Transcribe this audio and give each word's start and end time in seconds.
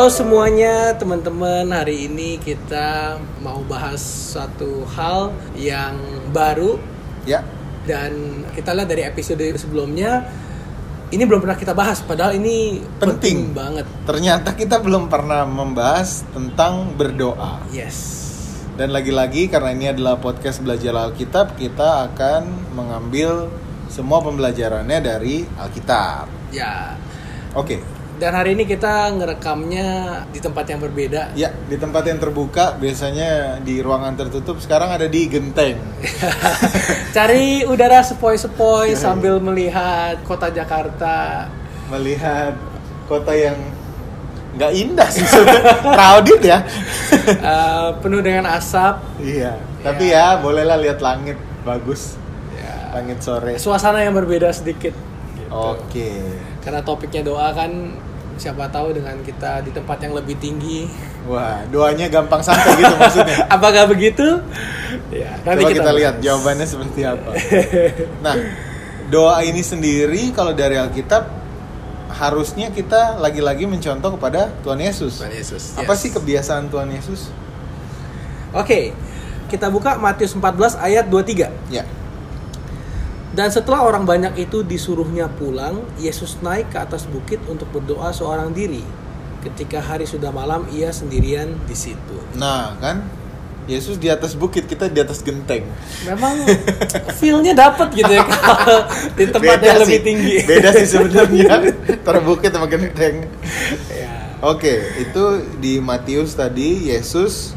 Halo 0.00 0.08
semuanya 0.08 0.96
teman-teman. 0.96 1.76
Hari 1.76 2.08
ini 2.08 2.40
kita 2.40 3.20
mau 3.44 3.60
bahas 3.68 4.00
satu 4.32 4.88
hal 4.96 5.28
yang 5.52 5.92
baru. 6.32 6.80
Ya, 7.28 7.44
Dan 7.84 8.40
kita 8.56 8.72
lihat 8.72 8.88
dari 8.88 9.04
episode 9.04 9.44
sebelumnya 9.60 10.24
Ini 11.12 11.20
belum 11.20 11.44
pernah 11.44 11.52
kita 11.52 11.76
bahas 11.76 12.00
Padahal 12.00 12.32
ini 12.32 12.80
penting, 12.96 12.96
Penting. 12.96 13.38
banget. 13.52 13.84
Ternyata 14.08 14.56
kita 14.56 14.80
belum 14.80 15.12
pernah 15.12 15.44
membahas 15.44 16.24
tentang 16.32 16.96
berdoa. 16.96 17.60
Yes. 17.68 18.00
Dan 18.80 18.96
lagi-lagi 18.96 19.52
karena 19.52 19.76
ini 19.76 19.92
adalah 19.92 20.16
podcast 20.16 20.64
belajar 20.64 20.96
Alkitab, 20.96 21.60
kita 21.60 22.08
akan 22.08 22.72
mengambil 22.72 23.52
semua 23.92 24.24
pembelajarannya 24.24 24.96
dari 25.04 25.44
Alkitab. 25.60 26.56
Ya. 26.56 26.96
Oke, 27.52 27.99
Dan 28.20 28.36
hari 28.36 28.52
ini 28.52 28.68
kita 28.68 29.16
ngerekamnya 29.16 29.88
di 30.28 30.44
tempat 30.44 30.68
yang 30.68 30.84
berbeda 30.84 31.32
ya 31.32 31.48
di 31.56 31.80
tempat 31.80 32.04
yang 32.04 32.20
terbuka 32.20 32.76
biasanya 32.76 33.56
di 33.64 33.80
ruangan 33.80 34.12
tertutup 34.12 34.60
sekarang 34.60 34.92
ada 34.92 35.08
di 35.08 35.24
genteng. 35.24 35.80
Cari 37.16 37.64
udara 37.64 38.04
sepoi-sepoi 38.04 38.92
sambil 38.92 39.40
melihat 39.40 40.20
kota 40.28 40.52
Jakarta 40.52 41.48
Melihat 41.88 42.60
kota 43.08 43.32
yang 43.32 43.56
nggak 44.52 44.72
indah 44.76 45.08
sih 45.08 45.24
crowded 45.96 46.44
ya. 46.44 46.60
eh, 47.24 47.88
Penuh 48.04 48.20
dengan 48.20 48.52
asap 48.52 49.00
iya, 49.24 49.56
tapi 49.80 50.12
ya 50.12 50.36
bolehlah 50.44 50.76
lihat 50.76 51.00
langit 51.00 51.40
bagus, 51.64 52.20
ya, 52.52 53.00
langit 53.00 53.24
sore. 53.24 53.56
Suasana 53.56 54.04
yang 54.04 54.12
berbeda 54.12 54.52
sedikit 54.52 54.92
gitu. 55.40 55.48
Oke. 55.48 56.20
karena 56.60 56.84
topiknya 56.84 57.24
doa 57.24 57.56
kan 57.56 57.72
siapa 58.40 58.64
tahu 58.66 58.96
dengan 58.96 59.20
kita 59.20 59.60
di 59.60 59.70
tempat 59.70 60.00
yang 60.00 60.16
lebih 60.16 60.40
tinggi 60.40 60.88
Wah, 61.28 61.60
doanya 61.68 62.08
gampang 62.08 62.40
sampai 62.40 62.72
gitu 62.74 62.94
maksudnya. 62.96 63.36
apakah 63.54 63.84
begitu 63.86 64.40
ya 65.12 65.36
nanti 65.44 65.62
Coba 65.62 65.76
kita, 65.76 65.90
lihat 65.92 66.14
bahas. 66.16 66.24
jawabannya 66.24 66.66
seperti 66.66 67.00
apa. 67.04 67.30
Nah, 68.24 68.34
doa 69.06 69.44
ini 69.44 69.60
sendiri 69.60 70.32
kalau 70.32 70.56
dari 70.56 70.74
Alkitab 70.74 71.28
harusnya 72.10 72.72
kita 72.72 73.20
lagi-lagi 73.20 73.68
mencontoh 73.68 74.16
kepada 74.16 74.50
Tuhan 74.64 74.80
Yesus. 74.80 75.20
Tuhan 75.20 75.30
Yesus 75.30 75.62
Apa 75.76 75.92
yes. 75.92 76.00
sih 76.00 76.10
kebiasaan 76.10 76.66
Tuhan 76.66 76.88
Yesus? 76.90 77.28
oke 78.50 78.90
kita 79.46 79.66
buka 79.68 79.94
Matius 79.94 80.32
14 80.32 80.74
ayat 80.78 81.04
23 81.06 81.70
Ya. 81.70 81.84
Dan 83.30 83.48
setelah 83.48 83.86
orang 83.86 84.02
banyak 84.02 84.34
itu 84.36 84.62
disuruhnya 84.62 85.30
pulang 85.30 85.86
Yesus 85.96 86.38
naik 86.42 86.74
ke 86.74 86.78
atas 86.78 87.06
bukit 87.06 87.38
untuk 87.46 87.70
berdoa 87.70 88.10
seorang 88.10 88.50
diri 88.50 88.82
ketika 89.40 89.80
hari 89.80 90.04
sudah 90.04 90.28
malam 90.28 90.66
ia 90.68 90.90
sendirian 90.90 91.54
di 91.64 91.74
situ 91.74 92.16
Nah, 92.34 92.74
kan 92.78 93.02
Yesus 93.68 94.02
di 94.02 94.10
atas 94.10 94.34
bukit, 94.34 94.66
kita 94.66 94.90
di 94.90 94.98
atas 94.98 95.22
genteng. 95.22 95.62
memang 96.02 96.42
feel-nya 97.22 97.54
dapet 97.54 97.94
gitu 97.94 98.10
ya 98.10 98.26
di 99.14 99.30
tempat 99.30 99.62
yang 99.62 99.78
sih. 99.78 99.82
lebih 99.86 100.00
tinggi 100.02 100.34
Beda 100.42 100.74
sih 100.74 100.88
sebenarnya. 100.98 101.70
Terbukit 102.02 102.50
sama 102.50 102.66
genteng. 102.66 103.30
ya. 103.94 104.34
Oke, 104.42 104.74
itu 104.98 105.22
di 105.60 105.78
Matius 105.78 106.34
tadi 106.34 106.90
Yesus 106.90 107.54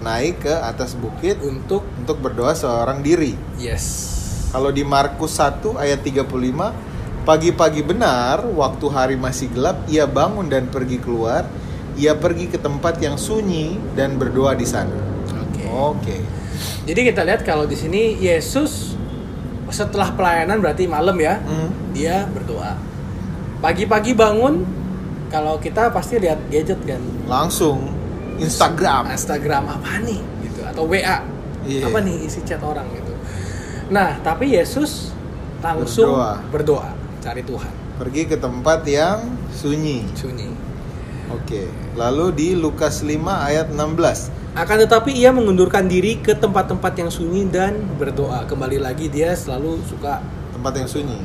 naik 0.00 0.48
ke 0.48 0.54
atas 0.54 0.96
bukit 0.96 1.36
untuk 1.44 1.84
untuk 1.98 2.16
berdoa 2.18 2.56
seorang 2.56 3.04
diri. 3.04 3.36
yes 3.60 4.16
Kalau 4.50 4.74
di 4.74 4.82
Markus 4.82 5.38
1 5.38 5.78
ayat 5.78 6.02
35, 6.02 6.74
pagi-pagi 7.22 7.86
benar 7.86 8.42
waktu 8.42 8.86
hari 8.90 9.14
masih 9.14 9.46
gelap 9.54 9.86
ia 9.86 10.10
bangun 10.10 10.50
dan 10.50 10.66
pergi 10.66 10.98
keluar. 10.98 11.46
Ia 11.94 12.18
pergi 12.18 12.50
ke 12.50 12.58
tempat 12.58 12.98
yang 12.98 13.14
sunyi 13.14 13.78
dan 13.94 14.18
berdoa 14.18 14.54
di 14.54 14.66
sana. 14.66 14.94
oke 15.30 15.62
Oke. 15.70 16.16
Jadi 16.82 17.00
kita 17.06 17.22
lihat 17.22 17.46
kalau 17.46 17.62
di 17.62 17.76
sini 17.78 18.18
Yesus 18.18 18.98
setelah 19.70 20.10
pelayanan 20.10 20.58
berarti 20.58 20.90
malam 20.90 21.14
ya, 21.14 21.38
Hmm. 21.38 21.70
dia 21.94 22.26
berdoa. 22.26 22.74
Pagi-pagi 23.62 24.18
bangun, 24.18 24.66
kalau 25.30 25.62
kita 25.62 25.94
pasti 25.94 26.18
lihat 26.18 26.42
gadget 26.50 26.80
kan, 26.82 26.98
Langsung 27.30 27.86
Instagram. 28.40 29.14
Instagram 29.14 29.78
apa 29.78 30.00
nih 30.02 30.18
gitu 30.42 30.60
atau 30.66 30.88
WA. 30.90 31.22
Iya. 31.62 31.86
Apa 31.86 32.02
nih 32.02 32.26
isi 32.26 32.40
chat 32.42 32.58
orang 32.64 32.88
gitu. 32.90 33.09
Nah, 33.90 34.22
tapi 34.22 34.54
Yesus 34.54 35.10
langsung 35.60 36.14
Berdoa. 36.14 36.38
berdoa, 36.48 36.88
cari 37.18 37.42
Tuhan, 37.42 37.72
Pergi 37.98 38.22
ke 38.24 38.38
tempat 38.38 38.86
yang 38.86 39.18
sunyi. 39.52 40.06
sunyi. 40.14 40.48
Oke. 41.28 41.66
Lalu 41.94 42.26
di 42.32 42.48
Lukas 42.54 43.02
5 43.02 43.18
ayat 43.44 43.68
16. 43.68 44.30
Akan 44.50 44.78
tetapi 44.78 45.14
ia 45.14 45.30
mengundurkan 45.30 45.86
diri 45.86 46.18
ke 46.18 46.34
tempat-tempat 46.34 46.90
yang 46.96 47.06
sunyi 47.06 47.46
dan 47.46 47.82
berdoa. 47.94 48.46
Kembali 48.46 48.78
lagi 48.78 49.06
dia 49.06 49.30
selalu 49.30 49.78
suka 49.84 50.22
Tempat 50.50 50.72
yang 50.76 50.88
sunyi. 50.90 51.18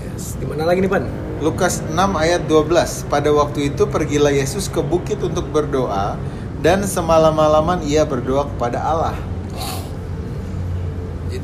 yes. 0.00 0.38
Di 0.38 0.46
mana 0.46 0.62
lagi 0.64 0.78
nih, 0.78 0.90
Pan? 0.90 1.02
Lukas 1.42 1.82
6 1.84 1.94
ayat 2.14 2.46
12 2.46 2.70
Pada 3.06 3.28
waktu 3.28 3.74
itu 3.74 3.90
pergilah 3.90 4.30
Yesus 4.30 4.70
ke 4.70 4.78
bukit 4.78 5.18
untuk 5.18 5.50
berdoa 5.50 6.14
Dan 6.58 6.86
semalam-malaman 6.86 7.82
ia 7.82 8.06
berdoa 8.06 8.46
kepada 8.46 8.78
Allah 8.78 9.18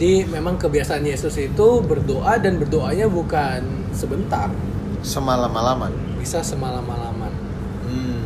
Jadi 0.00 0.24
memang 0.32 0.56
kebiasaan 0.56 1.04
Yesus 1.04 1.36
itu 1.36 1.84
berdoa 1.84 2.40
dan 2.40 2.56
berdoanya 2.56 3.04
bukan 3.04 3.92
sebentar, 3.92 4.48
Semalam-malaman 5.04 5.92
bisa 6.16 6.40
semalam-malaman. 6.40 7.32
Hmm. 7.84 8.20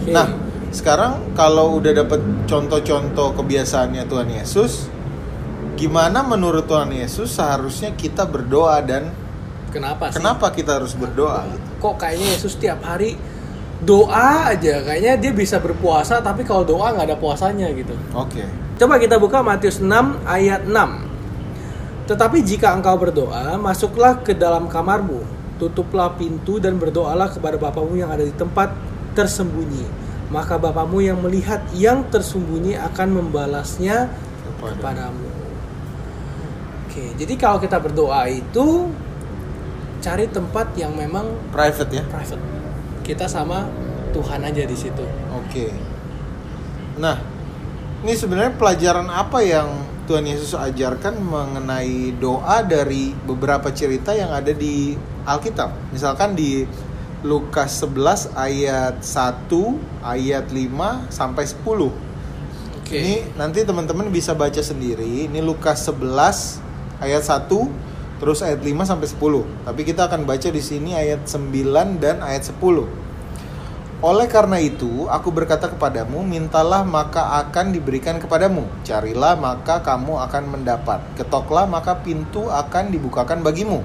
Oke. 0.00 0.12
Nah 0.12 0.28
sekarang 0.72 1.32
kalau 1.32 1.80
udah 1.80 2.04
dapet 2.04 2.20
contoh-contoh 2.44 3.32
kebiasaannya 3.32 4.04
Tuhan 4.08 4.28
Yesus 4.28 4.92
Gimana 5.80 6.20
menurut 6.20 6.68
Tuhan 6.68 6.92
Yesus 6.92 7.32
seharusnya 7.32 7.96
kita 7.96 8.28
berdoa 8.28 8.84
dan 8.84 9.08
kenapa 9.72 10.12
sih? 10.12 10.20
kenapa 10.20 10.52
kita 10.52 10.76
harus 10.76 10.92
berdoa 10.92 11.48
gitu? 11.48 11.68
Kok 11.80 11.96
kayaknya 11.96 12.36
Yesus 12.36 12.60
tiap 12.60 12.84
hari 12.84 13.16
doa 13.80 14.52
aja, 14.52 14.84
kayaknya 14.84 15.16
dia 15.16 15.32
bisa 15.32 15.56
berpuasa 15.56 16.20
tapi 16.20 16.44
kalau 16.44 16.64
doa 16.64 16.92
nggak 16.92 17.06
ada 17.12 17.16
puasanya 17.16 17.72
gitu. 17.72 17.96
Oke 18.12 18.44
Coba 18.80 18.96
kita 18.96 19.20
buka 19.20 19.44
Matius 19.44 19.76
6 19.76 20.24
ayat 20.24 20.64
6. 20.64 22.08
Tetapi 22.08 22.40
jika 22.40 22.72
engkau 22.72 22.96
berdoa, 22.96 23.60
masuklah 23.60 24.24
ke 24.24 24.32
dalam 24.32 24.72
kamarmu, 24.72 25.20
tutuplah 25.60 26.16
pintu 26.16 26.56
dan 26.56 26.80
berdoalah 26.80 27.28
kepada 27.28 27.60
Bapamu 27.60 28.00
yang 28.00 28.08
ada 28.08 28.24
di 28.24 28.32
tempat 28.32 28.72
tersembunyi. 29.12 29.84
Maka 30.32 30.56
Bapamu 30.56 31.04
yang 31.04 31.20
melihat 31.20 31.60
yang 31.76 32.08
tersembunyi 32.08 32.80
akan 32.80 33.20
membalasnya 33.20 34.08
Kepada- 34.48 34.80
kepadamu. 34.80 35.28
Oke, 36.88 37.04
jadi 37.20 37.36
kalau 37.36 37.60
kita 37.60 37.76
berdoa 37.84 38.32
itu 38.32 38.88
cari 40.00 40.24
tempat 40.24 40.72
yang 40.72 40.96
memang 40.96 41.36
Private 41.52 42.00
ya 42.00 42.02
private. 42.08 42.59
Kita 43.10 43.26
sama 43.26 43.66
Tuhan 44.14 44.46
aja 44.46 44.62
di 44.62 44.76
situ. 44.78 45.02
Oke. 45.34 45.74
Nah, 47.02 47.18
ini 48.06 48.14
sebenarnya 48.14 48.54
pelajaran 48.54 49.10
apa 49.10 49.42
yang 49.42 49.66
Tuhan 50.06 50.30
Yesus 50.30 50.54
ajarkan 50.54 51.18
mengenai 51.18 52.14
doa 52.22 52.62
dari 52.62 53.10
beberapa 53.26 53.74
cerita 53.74 54.14
yang 54.14 54.30
ada 54.30 54.54
di 54.54 54.94
Alkitab. 55.26 55.90
Misalkan 55.90 56.38
di 56.38 56.62
Lukas 57.26 57.82
11 57.82 58.30
ayat 58.38 59.02
1, 59.02 60.06
ayat 60.06 60.46
5 60.46 61.10
sampai 61.10 61.50
10. 61.50 61.90
Oke. 62.78 62.94
Ini 62.94 63.34
nanti 63.34 63.66
teman-teman 63.66 64.06
bisa 64.14 64.38
baca 64.38 64.62
sendiri. 64.62 65.26
Ini 65.26 65.42
Lukas 65.42 65.82
11 65.82 66.62
ayat 67.02 67.26
1 67.26 67.89
terus 68.20 68.44
ayat 68.44 68.60
5 68.60 68.84
sampai 68.84 69.08
10. 69.08 69.64
Tapi 69.64 69.80
kita 69.82 70.06
akan 70.06 70.28
baca 70.28 70.48
di 70.52 70.62
sini 70.62 70.92
ayat 70.92 71.24
9 71.24 71.98
dan 71.98 72.20
ayat 72.20 72.52
10. 72.52 72.84
Oleh 74.00 74.32
karena 74.32 74.56
itu, 74.56 75.08
aku 75.12 75.28
berkata 75.28 75.68
kepadamu, 75.68 76.24
mintalah 76.24 76.84
maka 76.84 77.36
akan 77.44 77.72
diberikan 77.72 78.16
kepadamu. 78.16 78.64
Carilah 78.80 79.36
maka 79.36 79.84
kamu 79.84 80.20
akan 80.24 80.44
mendapat. 80.56 81.04
Ketoklah 81.20 81.68
maka 81.68 82.00
pintu 82.00 82.48
akan 82.48 82.92
dibukakan 82.92 83.44
bagimu. 83.44 83.84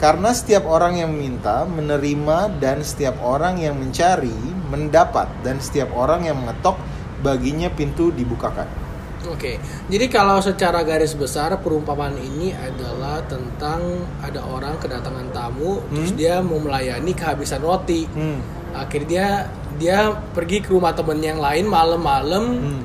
Karena 0.00 0.32
setiap 0.32 0.64
orang 0.64 0.96
yang 1.00 1.12
meminta 1.12 1.68
menerima 1.68 2.56
dan 2.56 2.80
setiap 2.84 3.20
orang 3.20 3.60
yang 3.60 3.76
mencari 3.76 4.32
mendapat 4.72 5.28
dan 5.44 5.60
setiap 5.60 5.92
orang 5.92 6.24
yang 6.24 6.40
mengetok 6.40 6.80
baginya 7.20 7.68
pintu 7.68 8.12
dibukakan. 8.12 8.83
Oke, 9.26 9.56
jadi 9.86 10.06
kalau 10.06 10.36
secara 10.38 10.80
garis 10.80 11.12
besar 11.12 11.56
perumpamaan 11.58 12.14
ini 12.14 12.52
adalah 12.52 13.24
tentang 13.24 13.80
ada 14.18 14.40
orang 14.42 14.76
kedatangan 14.76 15.30
tamu, 15.30 15.80
terus 15.88 16.10
Hmm. 16.10 16.18
dia 16.18 16.34
mau 16.38 16.58
melayani 16.58 17.10
kehabisan 17.10 17.58
roti. 17.58 18.04
Hmm. 18.06 18.38
Akhirnya 18.72 19.06
dia 19.06 19.28
dia 19.74 19.98
pergi 20.30 20.60
ke 20.60 20.70
rumah 20.70 20.92
temen 20.92 21.18
yang 21.18 21.38
lain 21.38 21.64
malam-malam 21.64 22.44
Hmm. 22.54 22.82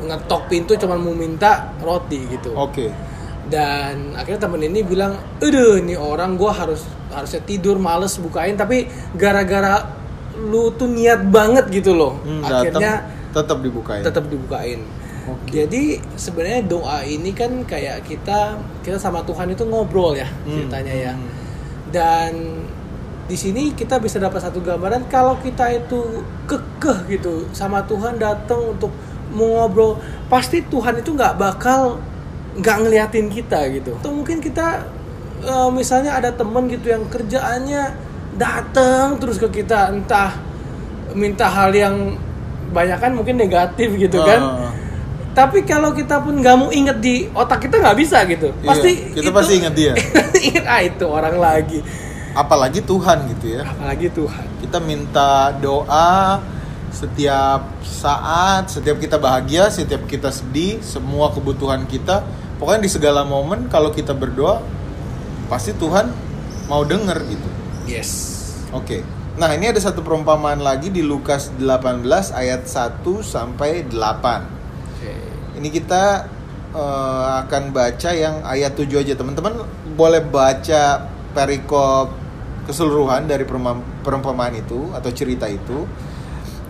ngetok 0.00 0.48
pintu 0.48 0.72
cuma 0.74 0.94
mau 0.94 1.12
minta 1.12 1.74
roti 1.78 2.24
gitu. 2.28 2.54
Oke. 2.54 2.88
Dan 3.44 4.14
akhirnya 4.14 4.40
temen 4.40 4.62
ini 4.62 4.80
bilang, 4.80 5.12
"Aduh, 5.36 5.76
ini 5.76 5.92
orang 5.92 6.34
gua 6.34 6.54
harus 6.54 6.86
harusnya 7.10 7.42
tidur 7.42 7.76
males 7.76 8.14
bukain 8.16 8.54
tapi 8.54 8.86
gara-gara 9.12 9.82
lu 10.38 10.70
tuh 10.72 10.86
niat 10.86 11.26
banget 11.26 11.66
gitu 11.68 11.90
loh 11.90 12.14
Hmm, 12.16 12.40
akhirnya 12.40 13.02
tetap 13.28 13.58
dibukain. 13.58 14.00
tetap 14.00 14.24
dibukain 14.24 14.78
Oke. 15.36 15.62
jadi 15.62 15.82
sebenarnya 16.14 16.62
doa 16.64 17.02
ini 17.02 17.30
kan 17.30 17.62
kayak 17.64 18.02
kita 18.02 18.54
kita 18.80 18.96
sama 18.96 19.22
Tuhan 19.22 19.50
itu 19.50 19.62
ngobrol 19.64 20.14
ya 20.14 20.26
Hmm, 20.42 20.50
ceritanya 20.50 20.94
ya 20.94 21.12
hmm. 21.14 21.30
dan 21.90 22.32
di 23.24 23.38
sini 23.38 23.70
kita 23.72 23.96
bisa 23.96 24.18
dapat 24.18 24.42
satu 24.42 24.58
gambaran 24.58 25.06
kalau 25.06 25.38
kita 25.38 25.70
itu 25.70 26.26
kekeh 26.44 26.98
gitu 27.08 27.46
sama 27.52 27.78
Tuhan 27.84 28.18
datang 28.18 28.74
untuk 28.74 28.90
mau 29.30 29.62
ngobrol 29.62 30.02
pasti 30.26 30.62
Tuhan 30.62 30.98
itu 30.98 31.14
nggak 31.14 31.38
bakal 31.38 32.02
nggak 32.58 32.76
ngeliatin 32.82 33.30
kita 33.30 33.70
gitu 33.70 33.94
atau 33.94 34.10
mungkin 34.10 34.42
kita 34.42 34.82
eh, 35.40 35.70
misalnya 35.70 36.18
ada 36.18 36.34
temen 36.34 36.66
gitu 36.66 36.90
yang 36.90 37.06
kerjaannya 37.06 37.94
datang 38.34 39.18
terus 39.18 39.38
ke 39.38 39.62
kita 39.62 39.94
entah 39.94 40.34
minta 41.12 41.46
hal 41.46 41.70
yang 41.70 42.18
banyak 42.70 42.98
kan 42.98 43.10
mungkin 43.10 43.34
negatif 43.34 43.94
gitu 43.94 44.18
kan 44.20 44.40
Ah. 44.40 44.70
Tapi 45.30 45.62
kalau 45.62 45.94
kita 45.94 46.18
pun 46.18 46.34
nggak 46.38 46.56
mau 46.58 46.70
inget 46.70 46.98
di 46.98 47.30
otak 47.30 47.62
kita 47.62 47.78
nggak 47.78 47.98
bisa 47.98 48.26
gitu 48.26 48.50
Iya, 48.60 48.66
pasti 48.66 48.90
kita 49.14 49.30
pasti 49.30 49.52
inget 49.62 49.74
dia. 49.74 49.92
inget 50.42 50.64
ah 50.74 50.80
itu 50.82 51.06
orang 51.06 51.36
lagi 51.38 51.80
Apalagi 52.30 52.78
Tuhan 52.82 53.26
gitu 53.34 53.58
ya. 53.58 53.66
apalagi 53.66 54.06
Tuhan 54.10 54.46
Kita 54.62 54.78
minta 54.78 55.50
doa 55.58 56.38
setiap 56.90 57.70
saat, 57.80 58.66
setiap 58.66 58.98
kita 58.98 59.14
bahagia, 59.14 59.70
setiap 59.70 60.10
kita 60.10 60.34
sedih, 60.34 60.82
semua 60.82 61.30
kebutuhan 61.30 61.86
kita. 61.86 62.26
Pokoknya 62.58 62.82
di 62.82 62.90
segala 62.90 63.22
momen 63.22 63.70
kalau 63.70 63.94
kita 63.94 64.10
berdoa 64.10 64.58
pasti 65.46 65.70
Tuhan 65.72 66.10
mau 66.66 66.82
denger 66.82 67.18
gitu. 67.30 67.48
yes 67.86 68.10
Oke. 68.70 69.02
Nah, 69.34 69.50
ini 69.54 69.70
ada 69.70 69.80
satu 69.80 70.02
perumpamaan 70.02 70.60
lagi 70.60 70.90
di 70.90 71.00
Lukas 71.00 71.50
18 71.56 72.02
ayat 72.34 72.66
1 72.66 73.02
sampai 73.24 73.86
8. 73.88 74.59
Ini 75.60 75.68
kita 75.68 76.24
eh, 76.72 77.28
akan 77.44 77.62
baca 77.76 78.10
yang 78.16 78.40
ayat 78.48 78.72
7 78.72 79.04
aja. 79.04 79.12
Teman-teman 79.12 79.60
boleh 79.92 80.24
baca 80.24 81.04
perikop 81.36 82.16
keseluruhan 82.64 83.28
dari 83.28 83.44
perumpamaan 84.00 84.56
itu 84.56 84.88
atau 84.96 85.12
cerita 85.12 85.44
itu. 85.52 85.84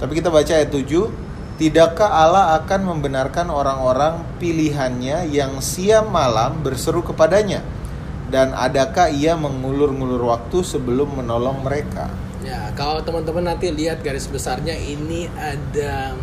Tapi 0.03 0.19
kita 0.19 0.27
baca 0.27 0.51
ayat 0.51 0.75
7. 0.75 1.31
Tidakkah 1.61 2.09
Allah 2.09 2.57
akan 2.59 2.89
membenarkan 2.89 3.53
orang-orang 3.53 4.25
pilihannya 4.41 5.29
yang 5.29 5.61
siang 5.61 6.09
malam 6.09 6.65
berseru 6.65 7.05
kepadanya? 7.05 7.61
Dan 8.33 8.57
adakah 8.57 9.13
ia 9.13 9.37
mengulur-ngulur 9.37 10.35
waktu 10.35 10.65
sebelum 10.65 11.21
menolong 11.21 11.61
mereka? 11.61 12.09
Ya, 12.41 12.73
kalau 12.73 13.05
teman-teman 13.05 13.53
nanti 13.53 13.69
lihat 13.69 14.01
garis 14.01 14.25
besarnya 14.25 14.73
ini 14.73 15.29
ada 15.37 16.17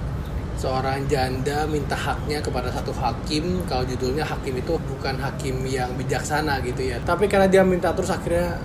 seorang 0.57 1.05
janda 1.05 1.69
minta 1.69 1.93
haknya 1.93 2.41
kepada 2.41 2.73
satu 2.73 2.91
hakim. 2.97 3.61
Kalau 3.69 3.85
judulnya 3.85 4.25
hakim 4.25 4.57
itu 4.57 4.73
bukan 4.75 5.15
hakim 5.21 5.61
yang 5.69 5.93
bijaksana 5.95 6.59
gitu 6.65 6.81
ya. 6.91 6.97
Tapi 7.05 7.29
karena 7.29 7.45
dia 7.45 7.61
minta 7.61 7.93
terus 7.93 8.09
akhirnya 8.09 8.57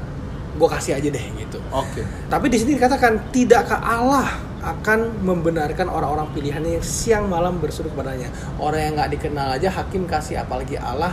gue 0.52 0.68
kasih 0.68 0.96
aja 1.00 1.08
deh 1.08 1.26
gitu. 1.36 1.60
Oke. 1.72 2.04
Tapi 2.28 2.46
di 2.48 2.56
sini 2.60 2.76
dikatakan 2.76 3.32
tidakkah 3.32 3.80
Allah 3.80 4.28
akan 4.62 5.24
membenarkan 5.26 5.90
orang-orang 5.90 6.30
pilihannya 6.32 6.78
yang 6.80 6.86
siang 6.86 7.24
malam 7.28 7.60
berseru 7.60 7.92
kepadanya. 7.92 8.32
Orang 8.56 8.80
yang 8.80 8.92
nggak 8.96 9.10
dikenal 9.18 9.48
aja 9.60 9.68
hakim 9.72 10.08
kasih 10.08 10.40
apalagi 10.40 10.78
Allah 10.80 11.12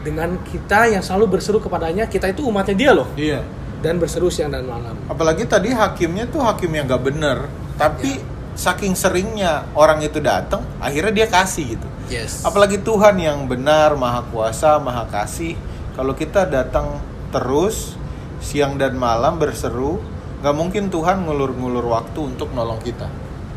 dengan 0.00 0.40
kita 0.48 0.88
yang 0.88 1.04
selalu 1.04 1.38
berseru 1.38 1.60
kepadanya. 1.60 2.08
Kita 2.08 2.28
itu 2.28 2.44
umatnya 2.44 2.76
dia 2.76 2.92
loh 2.92 3.08
Iya. 3.16 3.40
dan 3.80 3.96
berseru 3.96 4.28
siang 4.28 4.52
dan 4.52 4.68
malam. 4.68 4.96
Apalagi 5.08 5.48
tadi 5.48 5.72
hakimnya 5.72 6.28
tuh 6.28 6.44
hakim 6.44 6.68
yang 6.72 6.84
gak 6.84 7.00
bener, 7.00 7.48
tapi 7.80 8.20
saking 8.60 8.92
seringnya 8.92 9.64
orang 9.72 10.04
itu 10.04 10.20
datang, 10.20 10.60
akhirnya 10.84 11.24
dia 11.24 11.28
kasih 11.32 11.80
gitu. 11.80 11.88
Yes. 12.12 12.44
Apalagi 12.44 12.76
Tuhan 12.84 13.16
yang 13.16 13.48
benar, 13.48 13.96
maha 13.96 14.20
kuasa, 14.28 14.76
maha 14.76 15.08
kasih. 15.08 15.56
Kalau 15.96 16.12
kita 16.12 16.44
datang 16.44 17.00
terus 17.32 17.96
siang 18.44 18.76
dan 18.76 19.00
malam 19.00 19.40
berseru, 19.40 20.04
nggak 20.44 20.52
mungkin 20.52 20.92
Tuhan 20.92 21.24
ngulur-ngulur 21.24 21.88
waktu 21.88 22.36
untuk 22.36 22.52
nolong 22.52 22.84
kita. 22.84 23.08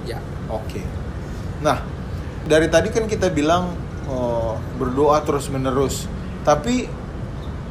Ya. 0.07 0.23
Oke. 0.47 0.79
Nah, 1.59 1.83
dari 2.47 2.71
tadi 2.71 2.88
kan 2.88 3.03
kita 3.03 3.27
bilang 3.27 3.75
oh, 4.07 4.55
berdoa 4.79 5.19
terus 5.27 5.51
menerus, 5.51 6.07
tapi 6.47 6.88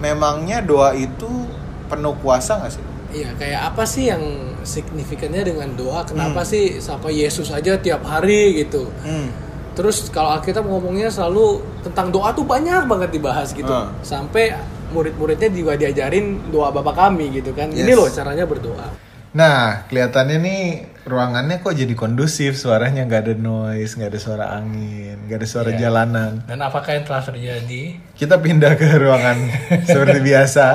memangnya 0.05 0.61
doa 0.61 0.93
itu 0.93 1.49
penuh 1.89 2.13
kuasa 2.21 2.61
nggak 2.61 2.73
sih? 2.77 2.92
Iya, 3.13 3.31
kayak 3.37 3.61
apa 3.69 3.85
sih 3.85 4.09
yang 4.09 4.23
signifikannya 4.65 5.45
dengan 5.45 5.69
doa? 5.77 6.01
Kenapa 6.03 6.41
Hmm. 6.43 6.49
sih 6.49 6.81
sampai 6.81 7.13
Yesus 7.15 7.53
aja 7.53 7.77
tiap 7.77 8.03
hari 8.03 8.65
gitu? 8.65 8.89
Hmm. 9.05 9.29
Terus 9.73 10.09
kalau 10.09 10.33
Alkitab 10.33 10.65
ngomongnya 10.65 11.09
selalu 11.09 11.61
tentang 11.81 12.09
doa 12.09 12.33
tuh 12.33 12.45
banyak 12.45 12.85
banget 12.85 13.11
dibahas 13.13 13.53
gitu. 13.53 13.69
Ah. 13.69 13.93
Sampai 14.01 14.53
murid-muridnya 14.93 15.49
juga 15.49 15.77
diajarin 15.77 16.53
doa 16.53 16.69
Bapa 16.69 16.93
kami 16.93 17.33
gitu 17.33 17.53
kan. 17.53 17.73
Ini 17.73 17.89
Yes. 17.89 17.97
loh 17.97 18.09
caranya 18.09 18.45
berdoa. 18.45 18.89
Nah, 19.33 19.89
kelihatannya 19.89 20.39
nih 20.39 20.63
ruangannya 21.03 21.65
kok 21.65 21.73
jadi 21.73 21.97
kondusif, 21.97 22.53
suaranya 22.55 23.09
nggak 23.09 23.23
ada 23.25 23.35
noise, 23.35 23.97
nggak 23.97 24.13
ada 24.13 24.21
suara 24.21 24.45
angin, 24.53 25.17
nggak 25.25 25.39
ada 25.41 25.49
suara 25.49 25.71
Iya. 25.73 25.89
jalanan. 25.89 26.45
Dan 26.45 26.61
apakah 26.61 26.93
yang 26.93 27.05
telah 27.09 27.25
terjadi? 27.25 27.97
Kita 28.13 28.37
pindah 28.37 28.77
ke 28.77 28.87
ruangan 28.93 29.39
seperti 29.89 30.21
biasa, 30.21 30.67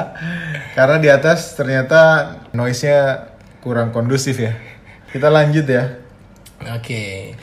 karena 0.73 0.97
di 0.97 1.07
atas 1.07 1.53
ternyata 1.53 2.01
noise-nya 2.49 3.29
kurang 3.61 3.93
kondusif 3.93 4.41
ya. 4.41 4.57
Kita 5.07 5.29
lanjut 5.29 5.63
ya. 5.63 6.01
Oke. 6.73 7.37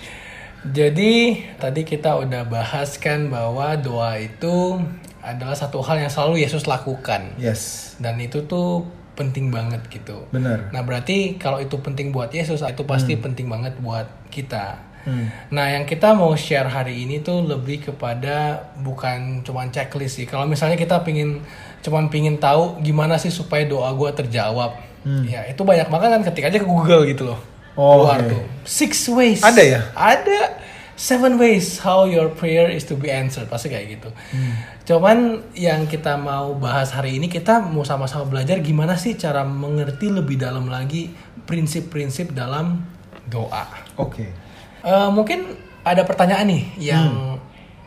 Jadi 0.65 1.13
tadi 1.55 1.85
kita 1.85 2.17
udah 2.17 2.43
bahas 2.45 2.97
kan 2.97 3.29
bahwa 3.29 3.77
doa 3.77 4.17
itu 4.17 4.81
adalah 5.21 5.55
satu 5.55 5.79
hal 5.79 6.01
yang 6.01 6.11
selalu 6.11 6.43
Yesus 6.43 6.65
lakukan. 6.65 7.37
Yes, 7.37 7.95
Dan 7.97 8.19
itu 8.19 8.45
tuh 8.45 8.85
penting 9.15 9.51
banget 9.51 9.81
gitu. 9.91 10.27
benar. 10.35 10.71
Nah 10.75 10.83
berarti 10.83 11.39
kalau 11.39 11.63
itu 11.63 11.79
penting 11.79 12.11
buat 12.11 12.31
Yesus 12.35 12.63
itu 12.63 12.83
pasti 12.87 13.15
penting 13.15 13.47
banget 13.47 13.79
buat 13.79 14.07
kita. 14.31 14.95
Hmm. 15.05 15.29
Nah 15.53 15.69
yang 15.69 15.85
kita 15.85 16.17
mau 16.17 16.33
share 16.35 16.67
hari 16.67 17.05
ini 17.05 17.21
tuh 17.21 17.45
lebih 17.45 17.93
kepada 17.93 18.69
bukan 18.81 19.45
cuman 19.45 19.69
checklist 19.71 20.19
sih. 20.19 20.27
Kalau 20.27 20.49
misalnya 20.49 20.75
kita 20.81 21.05
pingin 21.05 21.45
cuman 21.85 22.09
pingin 22.09 22.41
tahu 22.41 22.81
gimana 22.81 23.21
sih 23.21 23.29
supaya 23.29 23.69
doa 23.69 23.93
gua 23.93 24.17
terjawab, 24.17 24.81
ya 25.29 25.45
itu 25.45 25.61
banyak 25.61 25.89
banget 25.93 26.09
kan 26.09 26.23
ketik 26.33 26.45
aja 26.49 26.59
ke 26.59 26.67
Google 26.67 27.05
gitu 27.05 27.29
loh. 27.29 27.41
Oh, 27.77 28.07
Keluar 28.07 28.23
iya. 28.23 28.31
tuh 28.33 28.43
six 28.65 29.05
ways. 29.13 29.45
Ada 29.45 29.63
ya? 29.63 29.81
Ada 29.93 30.41
seven 30.95 31.39
ways 31.39 31.83
how 31.83 32.07
your 32.07 32.31
prayer 32.31 32.71
is 32.71 32.87
to 32.87 32.95
be 32.95 33.11
answered 33.11 33.51
pasti 33.51 33.71
kayak 33.71 33.99
gitu. 33.99 34.09
Cuman 34.85 35.43
yang 35.59 35.91
kita 35.91 36.15
mau 36.15 36.55
bahas 36.55 36.95
hari 36.95 37.19
ini 37.19 37.27
kita 37.27 37.59
mau 37.63 37.83
sama-sama 37.83 38.27
belajar 38.31 38.63
gimana 38.63 38.95
sih 38.95 39.19
cara 39.19 39.43
mengerti 39.43 40.11
lebih 40.11 40.39
dalam 40.39 40.71
lagi 40.71 41.11
prinsip-prinsip 41.45 42.33
dalam 42.33 42.87
doa. 43.27 43.65
Oke. 43.99 44.31
Eh, 44.85 45.09
mungkin 45.11 45.57
ada 45.85 46.05
pertanyaan 46.05 46.49
nih 46.49 46.65
yang 46.93 47.41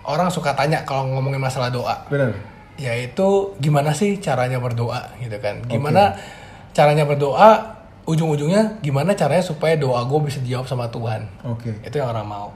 orang 0.06 0.30
suka 0.34 0.54
tanya 0.54 0.82
kalau 0.86 1.10
ngomongin 1.14 1.42
masalah 1.42 1.70
doa, 1.70 2.06
Benar. 2.08 2.34
yaitu 2.80 3.54
gimana 3.62 3.92
sih 3.94 4.18
caranya 4.18 4.58
berdoa 4.58 5.14
gitu 5.22 5.38
kan? 5.42 5.62
Gimana 5.66 6.18
caranya 6.74 7.06
berdoa? 7.06 7.78
Ujung-ujungnya 8.08 8.80
gimana 8.80 9.12
caranya 9.20 9.44
supaya 9.44 9.76
doa 9.76 10.00
gue 10.08 10.20
bisa 10.24 10.40
dijawab 10.40 10.64
sama 10.64 10.88
Tuhan? 10.88 11.28
Oke. 11.44 11.76
Itu 11.84 12.00
yang 12.00 12.16
orang 12.16 12.24
mau. 12.24 12.50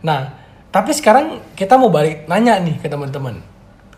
Nah, 0.00 0.32
tapi 0.70 0.94
sekarang 0.94 1.42
kita 1.58 1.76
mau 1.76 1.90
balik 1.90 2.24
nanya 2.30 2.56
nih 2.62 2.78
ke 2.80 2.86
teman-teman. 2.86 3.42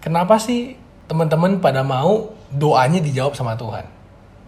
Kenapa 0.02 0.40
sih 0.40 0.74
teman-teman 1.06 1.60
pada 1.60 1.84
mau 1.84 2.32
doanya 2.50 2.98
dijawab 2.98 3.36
sama 3.36 3.54
Tuhan? 3.54 3.84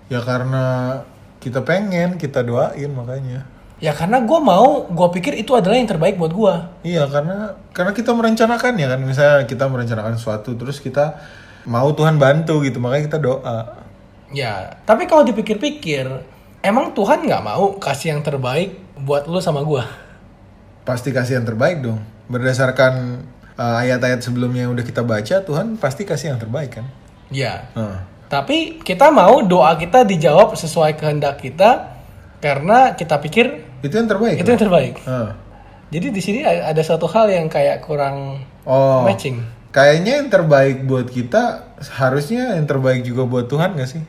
Ya 0.09 0.21
karena 0.25 0.99
kita 1.39 1.61
pengen, 1.63 2.17
kita 2.17 2.41
doain 2.41 2.91
makanya. 2.91 3.47
Ya 3.83 3.93
karena 3.93 4.25
gue 4.25 4.41
mau, 4.41 4.89
gue 4.89 5.09
pikir 5.21 5.37
itu 5.37 5.53
adalah 5.53 5.77
yang 5.77 5.91
terbaik 5.91 6.17
buat 6.17 6.33
gue. 6.33 6.55
Iya 6.89 7.05
karena 7.11 7.53
karena 7.77 7.93
kita 7.93 8.11
merencanakan 8.17 8.73
ya 8.81 8.87
kan 8.97 9.01
misalnya 9.05 9.39
kita 9.45 9.69
merencanakan 9.69 10.15
sesuatu 10.17 10.57
terus 10.57 10.81
kita 10.81 11.21
mau 11.69 11.93
Tuhan 11.93 12.17
bantu 12.17 12.65
gitu 12.65 12.81
makanya 12.81 13.05
kita 13.13 13.19
doa. 13.21 13.59
Ya, 14.35 14.81
tapi 14.89 15.07
kalau 15.07 15.23
dipikir-pikir, 15.23 16.09
emang 16.65 16.97
Tuhan 16.97 17.29
nggak 17.29 17.45
mau 17.45 17.77
kasih 17.77 18.17
yang 18.17 18.23
terbaik 18.25 18.75
buat 18.99 19.29
lu 19.29 19.39
sama 19.39 19.63
gue? 19.63 19.85
Pasti 20.85 21.11
kasih 21.11 21.41
yang 21.41 21.47
terbaik 21.49 21.81
dong. 21.81 22.01
Berdasarkan 22.29 23.25
uh, 23.57 23.83
ayat-ayat 23.83 24.21
sebelumnya 24.21 24.69
yang 24.69 24.73
udah 24.73 24.85
kita 24.85 25.01
baca 25.01 25.41
Tuhan 25.41 25.77
pasti 25.77 26.05
kasih 26.05 26.37
yang 26.37 26.41
terbaik 26.41 26.81
kan. 26.81 26.87
Ya. 27.33 27.69
Heeh. 27.73 27.99
Tapi 28.29 28.81
kita 28.81 29.09
mau 29.09 29.45
doa 29.45 29.77
kita 29.77 30.03
dijawab 30.03 30.57
sesuai 30.57 30.97
kehendak 30.97 31.41
kita 31.41 31.97
karena 32.41 32.93
kita 32.93 33.17
pikir 33.21 33.65
itu 33.81 33.95
yang 33.95 34.09
terbaik. 34.09 34.37
itu 34.41 34.49
yang 34.49 34.61
terbaik. 34.61 34.95
Heeh. 35.01 35.31
Jadi 35.93 36.07
di 36.11 36.21
sini 36.21 36.41
ada 36.43 36.83
satu 36.83 37.07
hal 37.07 37.31
yang 37.31 37.47
kayak 37.47 37.85
kurang 37.85 38.43
Oh. 38.65 39.05
matching. 39.05 39.45
Kayaknya 39.71 40.23
yang 40.23 40.29
terbaik 40.33 40.87
buat 40.89 41.07
kita 41.07 41.75
harusnya 41.99 42.57
yang 42.57 42.65
terbaik 42.65 43.05
juga 43.05 43.27
buat 43.27 43.45
Tuhan 43.45 43.77
gak 43.77 43.91
sih? 43.91 44.03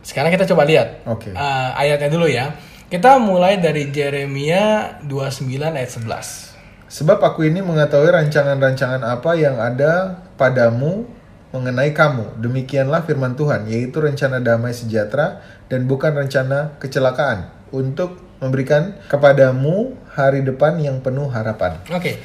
Sekarang 0.00 0.32
kita 0.32 0.48
coba 0.48 0.64
lihat 0.64 1.04
Oke. 1.04 1.36
uh, 1.36 1.70
ayatnya 1.76 2.08
dulu 2.08 2.24
ya. 2.24 2.54
Kita 2.90 3.22
mulai 3.22 3.62
dari 3.62 3.86
Jeremia 3.94 4.98
29 5.06 5.46
ayat 5.62 5.94
11. 5.94 6.90
Sebab 6.90 7.22
aku 7.22 7.46
ini 7.46 7.62
mengetahui 7.62 8.10
rancangan-rancangan 8.10 9.06
apa 9.06 9.38
yang 9.38 9.62
ada 9.62 10.18
padamu 10.34 11.06
mengenai 11.54 11.94
kamu. 11.94 12.42
Demikianlah 12.42 13.06
firman 13.06 13.38
Tuhan, 13.38 13.70
yaitu 13.70 14.02
rencana 14.02 14.42
damai 14.42 14.74
sejahtera 14.74 15.38
dan 15.70 15.86
bukan 15.86 16.18
rencana 16.18 16.82
kecelakaan 16.82 17.70
untuk 17.70 18.18
memberikan 18.42 18.98
kepadamu 19.06 19.94
hari 20.10 20.42
depan 20.42 20.82
yang 20.82 20.98
penuh 20.98 21.30
harapan. 21.30 21.78
Oke. 21.94 22.18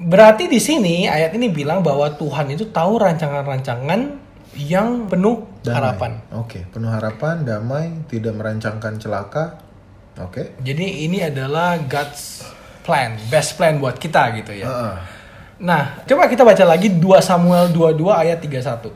Berarti 0.00 0.48
di 0.48 0.64
sini 0.64 1.04
ayat 1.04 1.36
ini 1.36 1.52
bilang 1.52 1.84
bahwa 1.84 2.08
Tuhan 2.16 2.56
itu 2.56 2.72
tahu 2.72 3.04
rancangan-rancangan 3.04 4.00
yang 4.56 5.12
penuh 5.12 5.44
Damai. 5.60 5.76
harapan. 5.76 6.12
Oke, 6.32 6.64
penuh 6.72 6.88
harapan, 6.88 7.44
damai, 7.44 8.08
tidak 8.08 8.32
merancangkan 8.32 8.96
celaka. 8.96 9.65
Oke. 10.16 10.56
Jadi 10.64 11.04
ini 11.04 11.20
adalah 11.20 11.76
God's 11.84 12.46
plan, 12.86 13.20
best 13.28 13.60
plan 13.60 13.76
buat 13.76 14.00
kita 14.00 14.32
gitu 14.40 14.52
ya. 14.56 14.66
Heeh. 14.68 14.96
Nah, 15.56 16.04
coba 16.04 16.28
kita 16.28 16.44
baca 16.44 16.64
lagi 16.68 16.92
2 16.92 17.00
Samuel 17.24 17.72
22 17.72 18.12
ayat 18.12 18.38
31. 18.40 18.92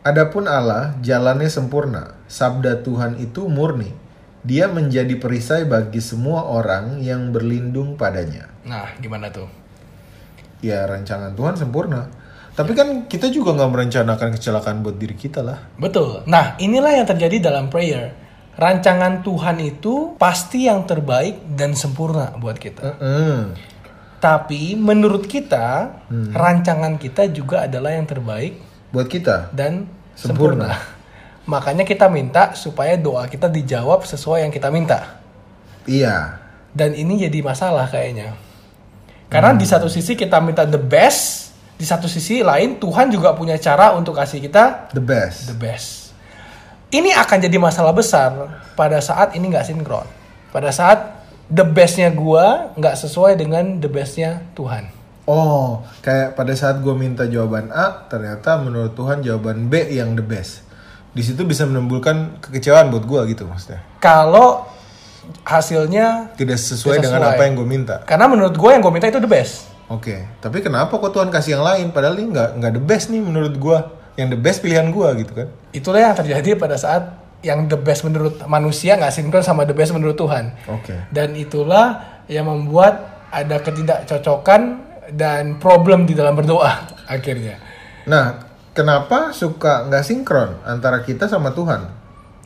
Adapun 0.00 0.48
Allah 0.48 0.96
jalannya 1.04 1.48
sempurna, 1.52 2.16
sabda 2.24 2.80
Tuhan 2.80 3.20
itu 3.20 3.44
murni. 3.48 3.92
Dia 4.40 4.72
menjadi 4.72 5.20
perisai 5.20 5.68
bagi 5.68 6.00
semua 6.00 6.48
orang 6.48 7.04
yang 7.04 7.28
berlindung 7.28 8.00
padanya. 8.00 8.48
Nah, 8.64 8.88
gimana 8.96 9.28
tuh? 9.28 9.44
Ya 10.64 10.88
rancangan 10.88 11.36
Tuhan 11.36 11.60
sempurna. 11.60 12.08
Tapi 12.56 12.72
kan 12.72 13.04
kita 13.08 13.28
juga 13.28 13.52
nggak 13.56 13.70
merencanakan 13.72 14.36
kecelakaan 14.36 14.80
buat 14.80 14.96
diri 14.96 15.12
kita 15.16 15.44
lah. 15.44 15.68
Betul. 15.76 16.24
Nah, 16.24 16.56
inilah 16.56 16.96
yang 16.96 17.04
terjadi 17.04 17.52
dalam 17.52 17.68
prayer. 17.68 18.16
Rancangan 18.60 19.24
Tuhan 19.24 19.56
itu 19.58 20.14
pasti 20.20 20.68
yang 20.68 20.84
terbaik 20.84 21.56
dan 21.56 21.72
sempurna 21.72 22.36
buat 22.36 22.60
kita. 22.60 23.00
Mm. 23.00 23.40
Tapi 24.20 24.76
menurut 24.76 25.24
kita, 25.24 25.96
rancangan 26.12 27.00
kita 27.00 27.24
juga 27.32 27.64
adalah 27.64 27.96
yang 27.96 28.04
terbaik 28.04 28.60
Buat 28.92 29.08
kita. 29.08 29.48
dan 29.56 29.88
Sempurna. 30.12 30.76
sempurna. 30.76 30.98
Makanya 31.56 31.88
kita 31.88 32.12
minta 32.12 32.52
supaya 32.52 33.00
doa 33.00 33.24
kita 33.24 33.48
dijawab 33.48 34.04
sesuai 34.04 34.44
yang 34.44 34.52
kita 34.52 34.68
minta. 34.68 35.24
Iya. 35.88 36.36
Dan 36.70 36.92
ini 36.92 37.16
jadi 37.16 37.40
masalah 37.40 37.88
kayaknya. 37.88 38.36
Karena 39.32 39.56
di 39.56 39.64
satu 39.64 39.88
sisi 39.88 40.12
kita 40.12 40.36
minta 40.44 40.68
the 40.68 40.76
best, 40.78 41.56
di 41.80 41.88
satu 41.88 42.04
sisi 42.04 42.44
lain 42.44 42.76
Tuhan 42.76 43.08
juga 43.08 43.32
punya 43.32 43.56
cara 43.56 43.96
untuk 43.96 44.20
kasih 44.20 44.44
kita 44.44 44.92
The 44.92 45.00
best. 45.00 45.48
the 45.48 45.56
best. 45.56 46.09
Ini 46.90 47.14
akan 47.14 47.38
jadi 47.38 47.54
masalah 47.54 47.94
besar 47.94 48.34
pada 48.74 48.98
saat 48.98 49.38
ini 49.38 49.46
nggak 49.46 49.62
sinkron. 49.62 50.06
Pada 50.50 50.74
saat 50.74 51.22
the 51.46 51.62
bestnya 51.62 52.10
gua 52.10 52.74
nggak 52.74 52.98
sesuai 52.98 53.38
dengan 53.38 53.78
the 53.78 53.86
bestnya 53.86 54.42
Tuhan. 54.58 54.90
Oh, 55.30 55.86
kayak 56.02 56.34
pada 56.34 56.50
saat 56.58 56.82
gue 56.82 56.90
minta 56.90 57.22
jawaban 57.22 57.70
A, 57.70 58.10
ternyata 58.10 58.58
menurut 58.58 58.98
Tuhan 58.98 59.22
jawaban 59.22 59.70
B 59.70 59.86
yang 59.86 60.18
the 60.18 60.26
best. 60.26 60.66
Di 61.14 61.22
situ 61.22 61.46
bisa 61.46 61.62
menimbulkan 61.62 62.42
kekecewaan 62.42 62.90
buat 62.90 63.06
gue 63.06 63.20
gitu 63.30 63.46
maksudnya. 63.46 63.78
Kalau 64.02 64.66
hasilnya 65.46 66.34
Tidak 66.34 66.58
sesuai, 66.58 66.98
Tidak 66.98 67.04
dengan 67.06 67.22
sesuai. 67.22 67.36
apa 67.38 67.42
yang 67.46 67.54
gue 67.54 67.68
minta. 67.68 67.96
karena 68.02 68.26
menurut 68.26 68.58
gue 68.58 68.70
yang 68.74 68.82
gue 68.82 68.90
minta 68.90 69.06
itu 69.06 69.22
the 69.22 69.30
best. 69.30 69.70
Oke, 69.86 70.26
tapi 70.42 70.62
kenapa 70.62 70.90
kok 70.90 71.14
Tuhan 71.14 71.30
kasih 71.30 71.58
yang 71.58 71.64
lain? 71.66 71.86
Padahal 71.90 72.18
ini 72.18 72.30
nggak 72.30 72.50
nggak 72.58 72.72
the 72.74 72.82
best 72.82 73.06
nih 73.10 73.22
menurut 73.22 73.54
gue. 73.54 73.78
Yang 74.20 74.36
the 74.36 74.40
best 74.40 74.58
pilihan 74.60 74.92
gue 74.92 75.08
gitu 75.24 75.32
kan? 75.32 75.48
Itulah 75.72 76.00
yang 76.04 76.12
terjadi 76.12 76.60
pada 76.60 76.76
saat 76.76 77.16
yang 77.40 77.64
the 77.72 77.80
best 77.80 78.04
menurut 78.04 78.36
manusia 78.44 79.00
nggak 79.00 79.16
sinkron 79.16 79.40
sama 79.40 79.64
the 79.64 79.72
best 79.72 79.96
menurut 79.96 80.12
Tuhan. 80.12 80.52
Oke. 80.68 81.08
Dan 81.08 81.32
itulah 81.32 82.20
yang 82.28 82.44
membuat 82.44 83.24
ada 83.32 83.64
ketidakcocokan 83.64 84.62
dan 85.16 85.56
problem 85.56 86.04
di 86.04 86.12
dalam 86.12 86.36
berdoa 86.36 86.84
akhirnya. 87.16 87.56
Nah, 88.04 88.44
kenapa 88.76 89.32
suka 89.32 89.88
nggak 89.88 90.04
sinkron 90.04 90.60
antara 90.68 91.00
kita 91.00 91.24
sama 91.24 91.56
Tuhan? 91.56 91.80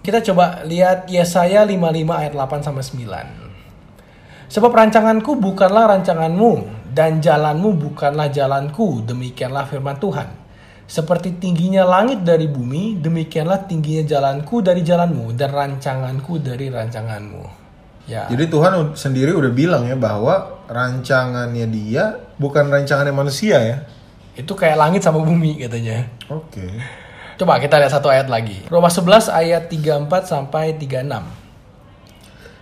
Kita 0.05 0.21
coba 0.31 0.63
lihat 0.69 1.09
Yesaya 1.09 1.65
55 1.65 1.81
ayat 2.13 2.33
8 2.37 2.61
sampai 2.61 2.85
9. 2.85 4.53
Sebab 4.53 4.71
rancanganku 4.71 5.41
bukanlah 5.41 5.97
rancanganmu 5.97 6.85
dan 6.93 7.19
jalanmu 7.19 7.75
bukanlah 7.75 8.29
jalanku, 8.29 9.03
demikianlah 9.03 9.65
firman 9.67 9.97
Tuhan. 9.97 10.44
Seperti 10.85 11.41
tingginya 11.41 11.89
langit 11.89 12.23
dari 12.29 12.45
bumi, 12.45 13.01
demikianlah 13.01 13.65
tingginya 13.65 14.05
jalanku 14.05 14.61
dari 14.61 14.85
jalanmu 14.85 15.33
dan 15.33 15.51
rancanganku 15.51 16.37
dari 16.45 16.69
rancanganmu. 16.69 17.65
Ya. 18.05 18.29
Jadi 18.29 18.53
Tuhan 18.53 18.93
sendiri 18.93 19.33
udah 19.33 19.49
bilang 19.49 19.89
ya 19.89 19.97
bahwa 19.97 20.61
rancangannya 20.69 21.65
dia 21.73 22.21
bukan 22.37 22.69
rancangannya 22.69 23.17
manusia 23.17 23.57
ya. 23.65 23.77
Itu 24.37 24.53
kayak 24.53 24.77
langit 24.77 25.01
sama 25.01 25.25
bumi 25.25 25.57
katanya. 25.65 26.05
Oke. 26.29 26.69
Coba 27.41 27.57
kita 27.59 27.81
lihat 27.81 27.97
satu 27.97 28.13
ayat 28.13 28.29
lagi. 28.29 28.61
Roma 28.69 28.93
11 28.93 29.33
ayat 29.33 29.73
34 29.73 30.29
sampai 30.29 30.77
36. 30.77 31.25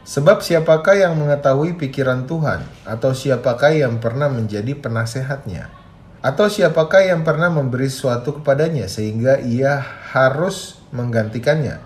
Sebab 0.02 0.42
siapakah 0.42 0.94
yang 0.98 1.14
mengetahui 1.18 1.74
pikiran 1.78 2.26
Tuhan 2.30 2.62
atau 2.86 3.10
siapakah 3.10 3.70
yang 3.74 3.98
pernah 3.98 4.30
menjadi 4.30 4.74
penasehatnya? 4.78 5.81
Atau 6.22 6.46
siapakah 6.46 7.02
yang 7.02 7.26
pernah 7.26 7.50
memberi 7.50 7.90
sesuatu 7.90 8.38
kepadanya 8.38 8.86
sehingga 8.86 9.42
ia 9.42 9.82
harus 10.14 10.78
menggantikannya? 10.94 11.82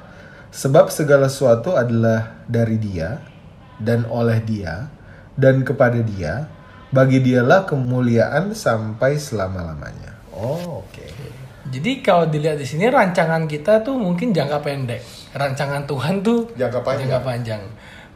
Sebab 0.53 0.93
segala 0.93 1.33
sesuatu 1.33 1.73
adalah 1.73 2.45
dari 2.45 2.77
dia 2.77 3.25
dan 3.81 4.05
oleh 4.13 4.45
dia 4.45 4.93
dan 5.41 5.65
kepada 5.65 6.05
dia. 6.05 6.53
Bagi 6.93 7.19
dialah 7.19 7.65
kemuliaan 7.67 8.53
sampai 8.55 9.19
selama-lamanya. 9.19 10.17
Oh, 10.37 10.85
oke. 10.85 11.09
Jadi 11.67 11.99
kalau 11.99 12.31
dilihat 12.31 12.63
di 12.63 12.69
sini 12.69 12.87
rancangan 12.87 13.49
kita 13.51 13.83
tuh 13.83 13.99
mungkin 13.99 14.31
jangka 14.31 14.63
pendek. 14.63 15.03
Rancangan 15.35 15.83
Tuhan 15.89 16.23
tuh 16.23 16.55
Jangka 16.55 16.81
panjang. 16.87 17.09
jangka 17.11 17.21
panjang. 17.27 17.63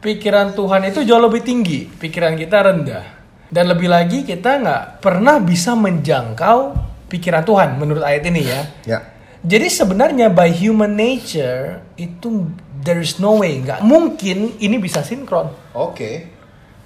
Pikiran 0.01 0.55
Tuhan 0.55 0.81
itu 0.87 1.03
jauh 1.03 1.21
lebih 1.21 1.43
tinggi, 1.45 1.85
pikiran 1.85 2.33
kita 2.39 2.57
rendah. 2.63 3.20
Dan 3.51 3.67
lebih 3.67 3.91
lagi 3.91 4.23
kita 4.23 4.63
nggak 4.63 4.83
pernah 5.03 5.43
bisa 5.43 5.75
menjangkau 5.75 6.71
pikiran 7.11 7.43
Tuhan 7.43 7.75
menurut 7.75 7.99
ayat 7.99 8.23
ini 8.31 8.41
ya. 8.47 8.61
Ya. 8.87 8.99
Jadi 9.43 9.67
sebenarnya 9.67 10.31
by 10.31 10.47
human 10.55 10.95
nature 10.95 11.83
itu 11.99 12.47
there 12.79 13.03
is 13.03 13.19
no 13.19 13.43
way 13.43 13.59
nggak 13.59 13.83
mungkin 13.83 14.55
ini 14.63 14.79
bisa 14.79 15.03
sinkron. 15.03 15.51
Oke. 15.75 16.31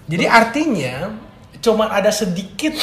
Jadi 0.09 0.25
artinya 0.25 1.13
cuma 1.61 1.93
ada 1.93 2.09
sedikit 2.09 2.73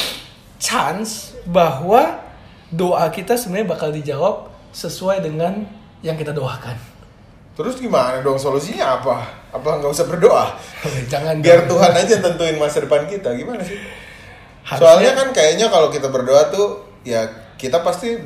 chance 0.62 1.34
bahwa 1.42 2.22
doa 2.70 3.10
kita 3.10 3.34
sebenarnya 3.34 3.66
bakal 3.66 3.90
dijawab 3.90 4.54
sesuai 4.70 5.26
dengan 5.26 5.66
yang 6.06 6.14
kita 6.14 6.30
doakan. 6.30 6.91
Terus 7.52 7.76
gimana 7.76 8.20
dong 8.20 8.36
solusinya 8.36 8.98
apa? 8.98 9.16
Apa 9.52 9.76
nggak 9.76 9.92
usah 9.92 10.08
berdoa? 10.08 10.56
Jangan 11.12 11.44
Biar 11.44 11.68
dong. 11.68 11.76
Tuhan 11.76 11.92
aja 11.92 12.16
tentuin 12.18 12.56
masa 12.56 12.80
depan 12.80 13.04
kita. 13.04 13.32
Gimana 13.32 13.60
sih? 13.60 13.76
Harusnya- 14.62 14.78
Soalnya 14.80 15.12
kan 15.12 15.28
kayaknya 15.30 15.66
kalau 15.68 15.88
kita 15.88 16.08
berdoa 16.08 16.48
tuh 16.48 16.80
ya 17.02 17.28
kita 17.58 17.84
pasti 17.84 18.16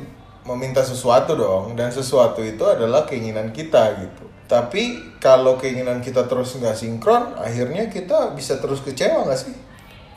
meminta 0.47 0.79
sesuatu 0.79 1.35
dong 1.35 1.75
dan 1.75 1.91
sesuatu 1.91 2.39
itu 2.39 2.63
adalah 2.63 3.03
keinginan 3.03 3.51
kita 3.51 3.99
gitu. 3.99 4.23
Tapi 4.47 5.17
kalau 5.19 5.59
keinginan 5.59 5.99
kita 5.99 6.23
terus 6.23 6.55
nggak 6.55 6.71
sinkron, 6.71 7.35
akhirnya 7.35 7.91
kita 7.91 8.31
bisa 8.31 8.55
terus 8.63 8.79
kecewa 8.79 9.27
nggak 9.27 9.35
sih? 9.35 9.51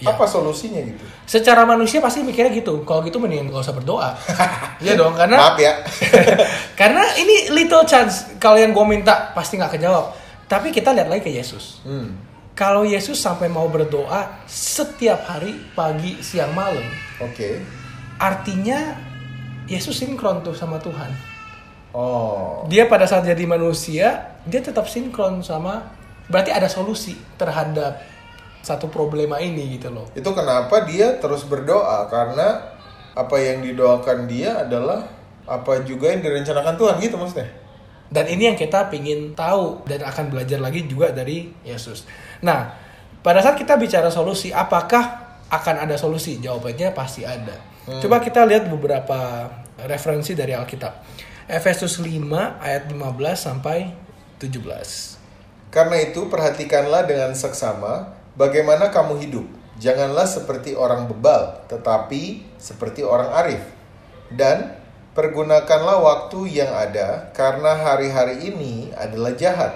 Ya. 0.01 0.17
Apa 0.17 0.25
solusinya 0.25 0.81
gitu? 0.81 1.05
secara 1.31 1.63
manusia 1.63 2.03
pasti 2.03 2.27
mikirnya 2.27 2.51
gitu. 2.51 2.83
Kalau 2.83 3.07
gitu 3.07 3.23
mendingan 3.23 3.55
gak 3.55 3.63
usah 3.69 3.77
berdoa. 3.77 4.11
Iya 4.81 4.97
dong, 4.97 5.13
karena 5.13 5.37
Maaf 5.37 5.61
ya. 5.61 5.77
karena 6.81 7.05
ini 7.21 7.53
little 7.53 7.85
chance 7.85 8.33
kalau 8.41 8.57
yang 8.57 8.73
gue 8.73 8.87
minta 8.89 9.29
pasti 9.37 9.61
nggak 9.61 9.77
kejawab. 9.77 10.17
Tapi 10.49 10.73
kita 10.73 10.97
lihat 10.97 11.13
lagi 11.13 11.29
ke 11.29 11.33
Yesus. 11.37 11.85
Hmm. 11.85 12.17
Kalau 12.57 12.89
Yesus 12.89 13.21
sampai 13.21 13.53
mau 13.53 13.69
berdoa 13.69 14.41
setiap 14.49 15.29
hari 15.29 15.53
pagi, 15.77 16.17
siang, 16.25 16.57
malam, 16.57 16.83
Oke. 17.21 17.61
artinya 18.17 18.97
Yesus 19.69 20.01
sinkron 20.01 20.41
tuh 20.41 20.57
sama 20.57 20.81
Tuhan. 20.81 21.13
Oh. 21.93 22.65
Dia 22.73 22.89
pada 22.89 23.05
saat 23.05 23.29
jadi 23.29 23.45
manusia, 23.45 24.33
dia 24.49 24.61
tetap 24.65 24.89
sinkron 24.89 25.45
sama 25.45 25.93
berarti 26.31 26.55
ada 26.55 26.71
solusi 26.71 27.19
terhadap 27.37 28.01
satu 28.61 28.93
problema 28.93 29.41
ini 29.41 29.81
gitu 29.81 29.89
loh. 29.89 30.07
Itu 30.13 30.33
kenapa 30.37 30.85
dia 30.85 31.17
terus 31.17 31.45
berdoa 31.49 32.09
karena 32.13 32.77
apa 33.17 33.37
yang 33.41 33.65
didoakan 33.65 34.29
dia 34.31 34.63
adalah 34.65 35.09
apa 35.49 35.83
juga 35.83 36.13
yang 36.13 36.23
direncanakan 36.23 36.75
Tuhan 36.79 36.97
gitu 37.03 37.17
maksudnya. 37.19 37.49
Dan 38.11 38.27
ini 38.27 38.51
yang 38.51 38.59
kita 38.59 38.91
pingin 38.91 39.39
tahu 39.39 39.87
dan 39.87 40.03
akan 40.03 40.35
belajar 40.35 40.59
lagi 40.59 40.85
juga 40.87 41.15
dari 41.15 41.47
Yesus. 41.63 42.05
Nah, 42.43 42.75
pada 43.23 43.39
saat 43.39 43.55
kita 43.55 43.79
bicara 43.79 44.11
solusi, 44.11 44.51
apakah 44.51 45.39
akan 45.47 45.87
ada 45.87 45.95
solusi? 45.95 46.43
Jawabannya 46.43 46.91
pasti 46.91 47.23
ada. 47.23 47.55
Coba 47.87 48.23
kita 48.23 48.47
lihat 48.47 48.67
beberapa 48.71 49.51
referensi 49.87 50.35
dari 50.35 50.55
Alkitab. 50.55 51.07
Efesus 51.51 51.99
5 51.99 52.63
ayat 52.63 52.87
15 52.87 52.99
sampai 53.35 53.91
17. 54.39 55.71
Karena 55.71 55.97
itu 55.99 56.27
perhatikanlah 56.31 57.07
dengan 57.07 57.35
seksama 57.35 58.20
bagaimana 58.35 58.91
kamu 58.91 59.23
hidup. 59.23 59.47
Janganlah 59.81 60.29
seperti 60.29 60.77
orang 60.77 61.09
bebal, 61.09 61.65
tetapi 61.71 62.45
seperti 62.61 63.01
orang 63.01 63.33
arif. 63.33 63.65
Dan 64.29 64.77
pergunakanlah 65.17 65.99
waktu 66.05 66.61
yang 66.61 66.71
ada 66.71 67.33
karena 67.33 67.75
hari-hari 67.81 68.53
ini 68.53 68.93
adalah 68.93 69.33
jahat. 69.35 69.73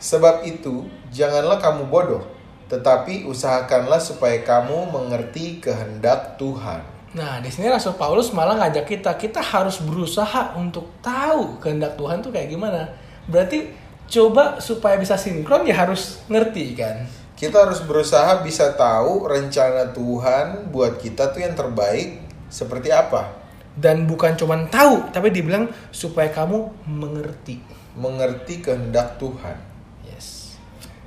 Sebab 0.00 0.46
itu, 0.48 0.88
janganlah 1.12 1.60
kamu 1.60 1.90
bodoh, 1.92 2.24
tetapi 2.72 3.26
usahakanlah 3.28 3.98
supaya 3.98 4.40
kamu 4.40 4.88
mengerti 4.88 5.60
kehendak 5.60 6.40
Tuhan. 6.40 6.80
Nah, 7.16 7.40
di 7.40 7.48
sini 7.48 7.72
Rasul 7.72 7.96
Paulus 7.96 8.30
malah 8.36 8.60
ngajak 8.60 8.84
kita, 8.84 9.16
kita 9.16 9.40
harus 9.40 9.80
berusaha 9.80 10.54
untuk 10.54 10.92
tahu 11.00 11.56
kehendak 11.58 11.96
Tuhan 11.96 12.20
tuh 12.20 12.30
kayak 12.30 12.52
gimana. 12.52 12.92
Berarti 13.26 13.72
coba 14.08 14.60
supaya 14.60 14.96
bisa 15.00 15.16
sinkron 15.16 15.64
ya 15.64 15.84
harus 15.84 16.20
ngerti 16.28 16.76
kan. 16.76 17.04
Kita 17.38 17.70
harus 17.70 17.78
berusaha 17.86 18.42
bisa 18.42 18.74
tahu 18.74 19.30
rencana 19.30 19.94
Tuhan 19.94 20.74
buat 20.74 20.98
kita 20.98 21.30
tuh 21.30 21.38
yang 21.38 21.54
terbaik 21.54 22.18
seperti 22.50 22.90
apa. 22.90 23.30
Dan 23.78 24.10
bukan 24.10 24.34
cuma 24.34 24.58
tahu, 24.66 25.06
tapi 25.14 25.30
dibilang 25.30 25.70
supaya 25.94 26.34
kamu 26.34 26.66
mengerti. 26.90 27.62
Mengerti 27.94 28.58
kehendak 28.58 29.22
Tuhan. 29.22 29.54
Yes. 30.02 30.58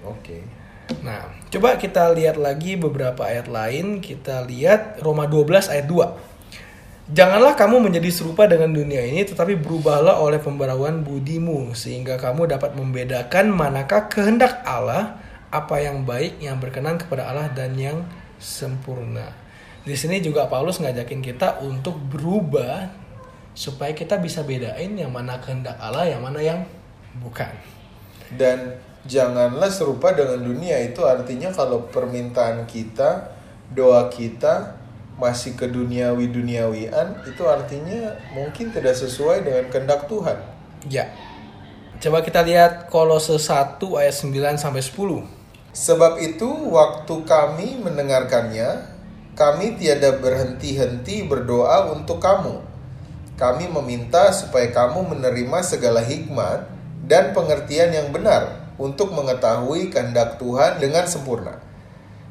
Oke. 0.08 0.48
Nah, 1.04 1.36
coba 1.52 1.76
kita 1.76 2.16
lihat 2.16 2.40
lagi 2.40 2.80
beberapa 2.80 3.28
ayat 3.28 3.52
lain. 3.52 4.00
Kita 4.00 4.48
lihat 4.48 5.04
Roma 5.04 5.28
12 5.28 5.68
ayat 5.68 5.84
2. 5.84 7.12
Janganlah 7.12 7.60
kamu 7.60 7.92
menjadi 7.92 8.08
serupa 8.08 8.48
dengan 8.48 8.72
dunia 8.72 9.04
ini, 9.04 9.28
tetapi 9.28 9.60
berubahlah 9.60 10.24
oleh 10.24 10.40
pembaruan 10.40 11.04
budimu, 11.04 11.76
sehingga 11.76 12.16
kamu 12.16 12.48
dapat 12.56 12.72
membedakan 12.80 13.52
manakah 13.52 14.08
kehendak 14.08 14.64
Allah, 14.64 15.20
apa 15.52 15.84
yang 15.84 16.08
baik, 16.08 16.40
yang 16.40 16.58
berkenan 16.58 16.96
kepada 16.96 17.28
Allah, 17.28 17.52
dan 17.52 17.76
yang 17.76 18.08
sempurna. 18.40 19.36
Di 19.84 19.94
sini 20.00 20.24
juga 20.24 20.48
Paulus 20.48 20.80
ngajakin 20.80 21.22
kita 21.22 21.60
untuk 21.62 22.00
berubah, 22.00 22.88
supaya 23.52 23.92
kita 23.92 24.16
bisa 24.18 24.42
bedain 24.48 24.96
yang 24.96 25.12
mana 25.12 25.38
kehendak 25.44 25.76
Allah, 25.78 26.08
yang 26.08 26.24
mana 26.24 26.40
yang 26.40 26.64
bukan. 27.20 27.52
Dan 28.32 28.80
janganlah 29.04 29.68
serupa 29.68 30.16
dengan 30.16 30.40
dunia 30.40 30.80
itu 30.80 31.04
artinya 31.04 31.52
kalau 31.52 31.92
permintaan 31.92 32.64
kita, 32.64 33.36
doa 33.76 34.08
kita 34.08 34.80
masih 35.20 35.54
ke 35.54 35.70
duniawi 35.70 36.34
duniawian 36.34 37.14
itu 37.30 37.46
artinya 37.46 38.18
mungkin 38.34 38.74
tidak 38.74 38.98
sesuai 38.98 39.46
dengan 39.46 39.66
kehendak 39.70 40.10
Tuhan. 40.10 40.38
Ya. 40.90 41.14
Coba 42.02 42.26
kita 42.26 42.42
lihat 42.42 42.90
Kolose 42.90 43.38
1 43.38 43.78
ayat 44.02 44.16
9 44.18 44.58
sampai 44.58 44.82
10. 44.82 45.41
Sebab 45.72 46.20
itu 46.20 46.52
waktu 46.68 47.16
kami 47.24 47.80
mendengarkannya, 47.80 48.92
kami 49.40 49.80
tiada 49.80 50.20
berhenti-henti 50.20 51.24
berdoa 51.32 51.96
untuk 51.96 52.20
kamu. 52.20 52.60
Kami 53.40 53.72
meminta 53.72 54.36
supaya 54.36 54.68
kamu 54.70 55.16
menerima 55.16 55.60
segala 55.64 56.04
hikmat 56.04 56.68
dan 57.08 57.32
pengertian 57.32 57.96
yang 57.96 58.12
benar 58.12 58.70
untuk 58.76 59.16
mengetahui 59.16 59.88
kehendak 59.90 60.36
Tuhan 60.38 60.84
dengan 60.84 61.08
sempurna. 61.08 61.58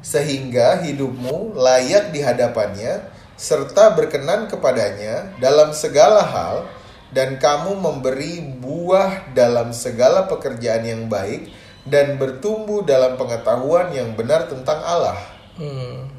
Sehingga 0.05 0.77
hidupmu 0.85 1.57
layak 1.57 2.13
di 2.13 2.21
hadapannya 2.21 3.09
serta 3.41 3.97
berkenan 3.97 4.45
kepadanya 4.45 5.33
dalam 5.41 5.73
segala 5.73 6.21
hal 6.21 6.69
dan 7.09 7.41
kamu 7.41 7.73
memberi 7.73 8.39
buah 8.61 9.33
dalam 9.33 9.73
segala 9.73 10.29
pekerjaan 10.29 10.85
yang 10.85 11.09
baik 11.09 11.49
dan 11.85 12.21
bertumbuh 12.21 12.85
dalam 12.85 13.17
pengetahuan 13.17 13.89
yang 13.89 14.13
benar 14.13 14.45
tentang 14.45 14.79
Allah. 14.81 15.17
Hmm. 15.57 16.09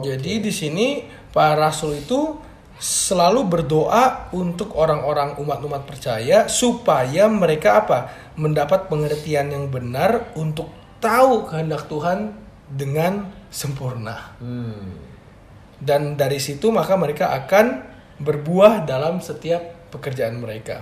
Jadi 0.00 0.40
di 0.40 0.52
sini 0.52 1.04
para 1.32 1.68
rasul 1.68 2.00
itu 2.00 2.40
selalu 2.80 3.46
berdoa 3.46 4.32
untuk 4.32 4.74
orang-orang 4.74 5.36
umat-umat 5.38 5.84
percaya 5.84 6.48
supaya 6.48 7.28
mereka 7.28 7.84
apa? 7.84 7.98
mendapat 8.32 8.88
pengertian 8.88 9.52
yang 9.52 9.68
benar 9.68 10.32
untuk 10.40 10.72
tahu 11.04 11.52
kehendak 11.52 11.84
Tuhan 11.84 12.32
dengan 12.72 13.28
sempurna. 13.52 14.32
Hmm. 14.40 14.96
Dan 15.76 16.16
dari 16.16 16.40
situ 16.40 16.72
maka 16.72 16.96
mereka 16.96 17.28
akan 17.36 17.84
berbuah 18.16 18.88
dalam 18.88 19.20
setiap 19.20 19.92
pekerjaan 19.92 20.40
mereka. 20.40 20.80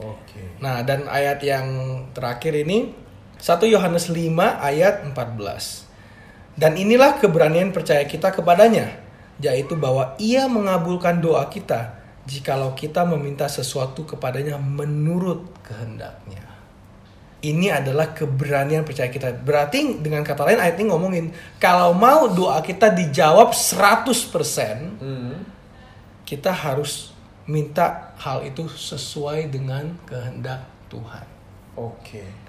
Oke. 0.00 0.62
Nah, 0.62 0.80
dan 0.86 1.10
ayat 1.10 1.42
yang 1.42 1.66
terakhir 2.14 2.54
ini 2.54 2.94
1 3.38 3.70
Yohanes 3.70 4.10
5 4.10 4.34
ayat 4.58 5.06
14. 5.06 5.88
Dan 6.58 6.74
inilah 6.74 7.22
keberanian 7.22 7.70
percaya 7.70 8.02
kita 8.02 8.34
kepadanya, 8.34 8.98
yaitu 9.38 9.78
bahwa 9.78 10.18
ia 10.18 10.50
mengabulkan 10.50 11.22
doa 11.22 11.46
kita 11.46 11.98
jikalau 12.28 12.76
kita 12.76 13.06
meminta 13.08 13.48
sesuatu 13.48 14.04
kepadanya 14.04 14.60
menurut 14.60 15.48
kehendaknya. 15.64 16.44
Ini 17.38 17.70
adalah 17.70 18.10
keberanian 18.10 18.82
percaya 18.82 19.06
kita. 19.06 19.30
Berarti 19.30 20.02
dengan 20.02 20.26
kata 20.26 20.42
lain 20.42 20.58
ayat 20.58 20.74
ini 20.74 20.90
ngomongin 20.90 21.30
kalau 21.62 21.94
mau 21.94 22.26
doa 22.26 22.58
kita 22.58 22.90
dijawab 22.90 23.54
100%, 23.54 24.98
Hmm. 24.98 25.46
kita 26.26 26.50
harus 26.50 27.14
minta 27.46 28.12
hal 28.18 28.42
itu 28.42 28.66
sesuai 28.66 29.48
dengan 29.54 29.94
kehendak 30.04 30.66
Tuhan. 30.90 31.24
Oke. 31.78 32.47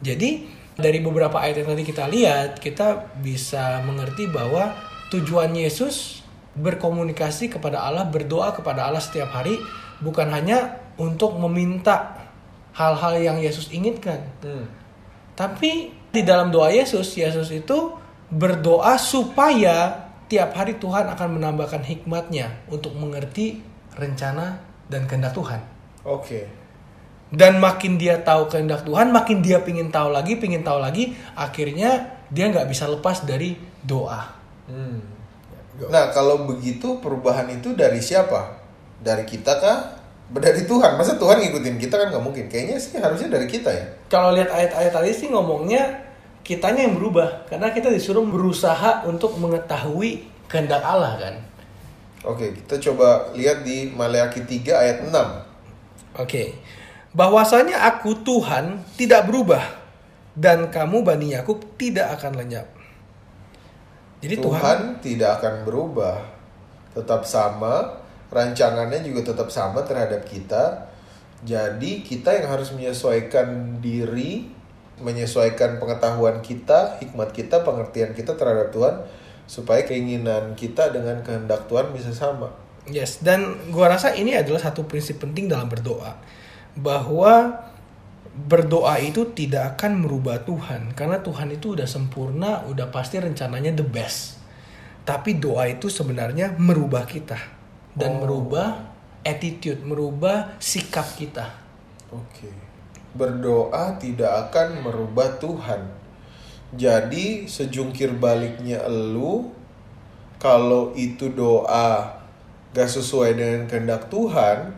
Jadi 0.00 0.48
dari 0.80 0.98
beberapa 1.04 1.36
ayat 1.36 1.64
yang 1.64 1.76
tadi 1.76 1.84
kita 1.84 2.08
lihat, 2.08 2.56
kita 2.56 3.12
bisa 3.20 3.84
mengerti 3.84 4.26
bahwa 4.32 4.72
tujuan 5.12 5.52
Yesus 5.52 6.24
berkomunikasi 6.56 7.52
kepada 7.52 7.84
Allah, 7.84 8.08
berdoa 8.08 8.50
kepada 8.56 8.88
Allah 8.88 9.02
setiap 9.02 9.30
hari 9.30 9.60
bukan 10.00 10.32
hanya 10.32 10.80
untuk 10.96 11.36
meminta 11.36 12.16
hal-hal 12.74 13.18
yang 13.20 13.38
Yesus 13.38 13.68
inginkan, 13.74 14.22
Hmm. 14.40 14.66
tapi 15.36 15.90
di 16.10 16.22
dalam 16.22 16.50
doa 16.50 16.70
Yesus, 16.70 17.14
Yesus 17.18 17.50
itu 17.50 17.94
berdoa 18.30 18.94
supaya 18.98 20.06
tiap 20.30 20.54
hari 20.54 20.78
Tuhan 20.78 21.10
akan 21.10 21.38
menambahkan 21.38 21.82
hikmatnya 21.82 22.62
untuk 22.70 22.94
mengerti 22.94 23.58
rencana 23.98 24.62
dan 24.86 25.10
kehendak 25.10 25.34
Tuhan. 25.34 25.58
Oke. 26.06 26.59
Dan 27.30 27.62
makin 27.62 27.94
dia 27.94 28.18
tahu 28.26 28.50
kehendak 28.50 28.82
Tuhan, 28.82 29.14
makin 29.14 29.38
dia 29.38 29.62
pingin 29.62 29.94
tahu 29.94 30.10
lagi, 30.10 30.34
pingin 30.34 30.66
tahu 30.66 30.82
lagi, 30.82 31.14
akhirnya 31.38 32.18
dia 32.26 32.50
nggak 32.50 32.66
bisa 32.66 32.90
lepas 32.90 33.22
dari 33.22 33.54
doa. 33.86 34.34
Hmm. 34.66 34.98
Nah, 35.88 36.10
kalau 36.10 36.44
begitu 36.44 36.98
perubahan 36.98 37.46
itu 37.54 37.72
dari 37.78 38.02
siapa? 38.02 38.58
Dari 39.00 39.22
kita 39.24 39.62
kah? 39.62 39.78
Dari 40.30 40.66
Tuhan. 40.66 40.98
Masa 40.98 41.16
Tuhan 41.16 41.38
ngikutin 41.40 41.78
kita 41.78 41.94
kan 41.96 42.06
nggak 42.12 42.24
mungkin. 42.24 42.44
Kayaknya 42.50 42.76
sih 42.82 42.98
harusnya 42.98 43.30
dari 43.30 43.46
kita 43.46 43.70
ya. 43.70 43.86
Kalau 44.10 44.34
lihat 44.34 44.50
ayat-ayat 44.50 44.92
tadi 44.92 45.10
sih 45.14 45.30
ngomongnya 45.30 46.10
kitanya 46.42 46.82
yang 46.82 46.98
berubah, 46.98 47.46
karena 47.46 47.70
kita 47.70 47.94
disuruh 47.94 48.26
berusaha 48.26 49.06
untuk 49.06 49.38
mengetahui 49.38 50.26
kehendak 50.50 50.82
Allah 50.82 51.14
kan. 51.14 51.34
Oke, 52.26 52.52
kita 52.52 52.76
coba 52.90 53.32
lihat 53.32 53.64
di 53.64 53.88
Maleakhi 53.94 54.44
3 54.44 54.76
ayat 54.76 54.96
6. 55.08 56.20
Oke. 56.20 56.58
Bahwasanya 57.10 57.90
aku 57.90 58.22
Tuhan 58.22 58.86
tidak 58.94 59.26
berubah 59.26 59.62
dan 60.38 60.70
kamu 60.70 61.02
Bani 61.02 61.34
Yakub 61.34 61.58
tidak 61.74 62.20
akan 62.20 62.38
lenyap. 62.38 62.70
Jadi 64.20 64.36
Tuhan, 64.38 64.46
Tuhan, 64.46 64.78
tidak 65.02 65.30
akan 65.40 65.54
berubah. 65.66 66.16
Tetap 66.94 67.26
sama, 67.26 67.98
rancangannya 68.30 69.02
juga 69.02 69.34
tetap 69.34 69.50
sama 69.50 69.82
terhadap 69.82 70.22
kita. 70.28 70.86
Jadi 71.42 72.04
kita 72.04 72.36
yang 72.36 72.52
harus 72.52 72.70
menyesuaikan 72.76 73.80
diri, 73.80 74.46
menyesuaikan 75.00 75.80
pengetahuan 75.80 76.44
kita, 76.44 77.00
hikmat 77.00 77.32
kita, 77.32 77.64
pengertian 77.64 78.12
kita 78.12 78.36
terhadap 78.36 78.70
Tuhan 78.70 78.94
supaya 79.50 79.82
keinginan 79.82 80.54
kita 80.54 80.94
dengan 80.94 81.24
kehendak 81.26 81.66
Tuhan 81.66 81.90
bisa 81.90 82.14
sama. 82.14 82.54
yes, 82.86 83.18
dan 83.18 83.58
gua 83.74 83.90
rasa 83.90 84.14
ini 84.14 84.36
adalah 84.36 84.62
satu 84.62 84.86
prinsip 84.86 85.18
penting 85.18 85.50
dalam 85.50 85.66
berdoa 85.66 86.14
bahwa 86.78 87.66
berdoa 88.30 88.96
itu 89.02 89.26
tidak 89.34 89.76
akan 89.76 90.06
merubah 90.06 90.40
Tuhan 90.46 90.94
karena 90.94 91.20
Tuhan 91.20 91.50
itu 91.50 91.74
udah 91.74 91.88
sempurna, 91.88 92.62
udah 92.70 92.88
pasti 92.94 93.18
rencananya 93.18 93.74
the 93.74 93.84
best. 93.84 94.38
Tapi 95.02 95.40
doa 95.40 95.66
itu 95.66 95.90
sebenarnya 95.90 96.54
merubah 96.54 97.02
kita 97.08 97.38
dan 97.96 98.16
Oh. 98.16 98.26
merubah 98.26 98.94
attitude, 99.26 99.82
merubah 99.82 100.56
sikap 100.62 101.04
kita. 101.18 101.50
Oke. 102.14 102.50
Berdoa 103.10 103.98
tidak 103.98 104.48
akan 104.48 104.86
merubah 104.86 105.34
Tuhan. 105.42 105.82
Jadi 106.70 107.50
sejungkir 107.50 108.14
baliknya 108.14 108.86
elu 108.86 109.50
kalau 110.38 110.94
itu 110.94 111.26
doa 111.34 112.22
gak 112.70 112.86
sesuai 112.86 113.34
dengan 113.34 113.66
kehendak 113.66 114.06
Tuhan, 114.06 114.70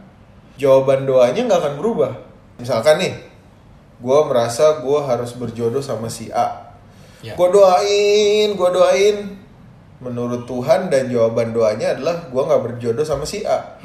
jawaban 0.57 1.09
doanya 1.09 1.45
nggak 1.49 1.61
akan 1.61 1.75
berubah. 1.81 2.13
Misalkan 2.61 3.01
nih, 3.01 3.15
gue 4.03 4.19
merasa 4.27 4.83
gue 4.83 4.99
harus 5.03 5.33
berjodoh 5.39 5.81
sama 5.81 6.11
si 6.11 6.29
A. 6.35 6.75
Ya. 7.23 7.39
Gue 7.39 7.49
doain, 7.55 8.53
gue 8.53 8.71
doain. 8.75 9.17
Menurut 10.03 10.51
Tuhan 10.51 10.91
dan 10.91 11.07
jawaban 11.07 11.55
doanya 11.55 11.95
adalah 11.95 12.27
gue 12.27 12.43
nggak 12.43 12.63
berjodoh 12.67 13.07
sama 13.07 13.23
si 13.23 13.47
A. 13.47 13.79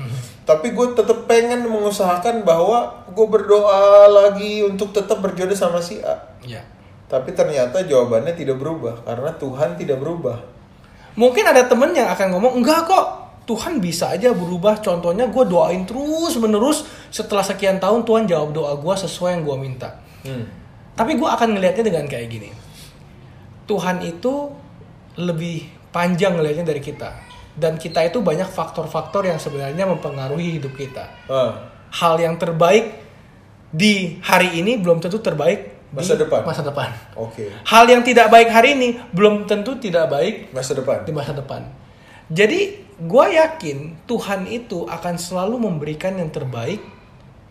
Tapi 0.49 0.73
gue 0.73 0.97
tetap 0.97 1.29
pengen 1.29 1.61
mengusahakan 1.69 2.41
bahwa 2.41 3.05
gue 3.13 3.27
berdoa 3.29 4.09
lagi 4.09 4.65
untuk 4.65 4.89
tetap 4.89 5.21
berjodoh 5.21 5.53
sama 5.53 5.77
si 5.77 6.01
A. 6.01 6.17
Ya. 6.41 6.65
Tapi 7.07 7.31
ternyata 7.37 7.85
jawabannya 7.85 8.33
tidak 8.33 8.57
berubah 8.57 9.05
karena 9.05 9.31
Tuhan 9.37 9.77
tidak 9.77 10.01
berubah. 10.01 10.41
Mungkin 11.17 11.45
ada 11.45 11.65
temen 11.65 11.93
yang 11.97 12.09
akan 12.13 12.29
ngomong, 12.35 12.61
enggak 12.61 12.85
kok, 12.85 13.26
Tuhan 13.47 13.79
bisa 13.79 14.11
aja 14.11 14.35
berubah. 14.35 14.83
Contohnya 14.83 15.31
gue 15.31 15.43
doain 15.47 15.87
terus 15.87 16.35
menerus, 16.35 16.83
setelah 17.07 17.41
sekian 17.41 17.79
tahun 17.79 18.03
Tuhan 18.03 18.27
jawab 18.27 18.51
doa 18.51 18.75
gue 18.75 18.95
sesuai 19.07 19.39
yang 19.39 19.43
gue 19.47 19.55
minta. 19.57 19.89
Hmm. 20.27 20.43
Tapi 20.93 21.15
gue 21.15 21.29
akan 21.29 21.55
ngelihatnya 21.55 21.87
dengan 21.87 22.05
kayak 22.11 22.27
gini. 22.27 22.51
Tuhan 23.63 24.03
itu 24.03 24.51
lebih 25.15 25.63
panjang 25.95 26.35
ngelihatnya 26.35 26.67
dari 26.67 26.83
kita. 26.83 27.09
Dan 27.57 27.79
kita 27.79 28.05
itu 28.05 28.21
banyak 28.21 28.45
faktor-faktor 28.45 29.25
yang 29.25 29.39
sebenarnya 29.41 29.87
mempengaruhi 29.89 30.61
hidup 30.61 30.77
kita. 30.77 31.09
Ah, 31.25 31.73
Hal 31.87 32.19
yang 32.19 32.35
terbaik 32.35 32.99
di 33.71 34.19
hari 34.21 34.59
ini 34.59 34.75
belum 34.77 34.99
tentu 34.99 35.23
terbaik 35.23 35.79
Masa 35.87 36.19
di 36.19 36.27
depan. 36.27 36.43
Masa 36.43 36.67
depan. 36.67 36.91
Oke. 37.15 37.47
Hal 37.63 37.87
yang 37.87 38.03
tidak 38.03 38.27
baik 38.27 38.51
hari 38.51 38.75
ini 38.75 38.99
belum 39.15 39.47
tentu 39.47 39.79
tidak 39.79 40.11
baik 40.11 40.51
Masa 40.51 40.75
depan. 40.75 41.07
di 41.07 41.15
masa 41.15 41.31
depan. 41.31 41.63
Jadi 42.27 42.59
gue 42.97 43.25
yakin 43.37 44.03
Tuhan 44.09 44.49
itu 44.49 44.83
akan 44.89 45.15
selalu 45.15 45.69
memberikan 45.69 46.17
yang 46.17 46.27
terbaik 46.33 46.81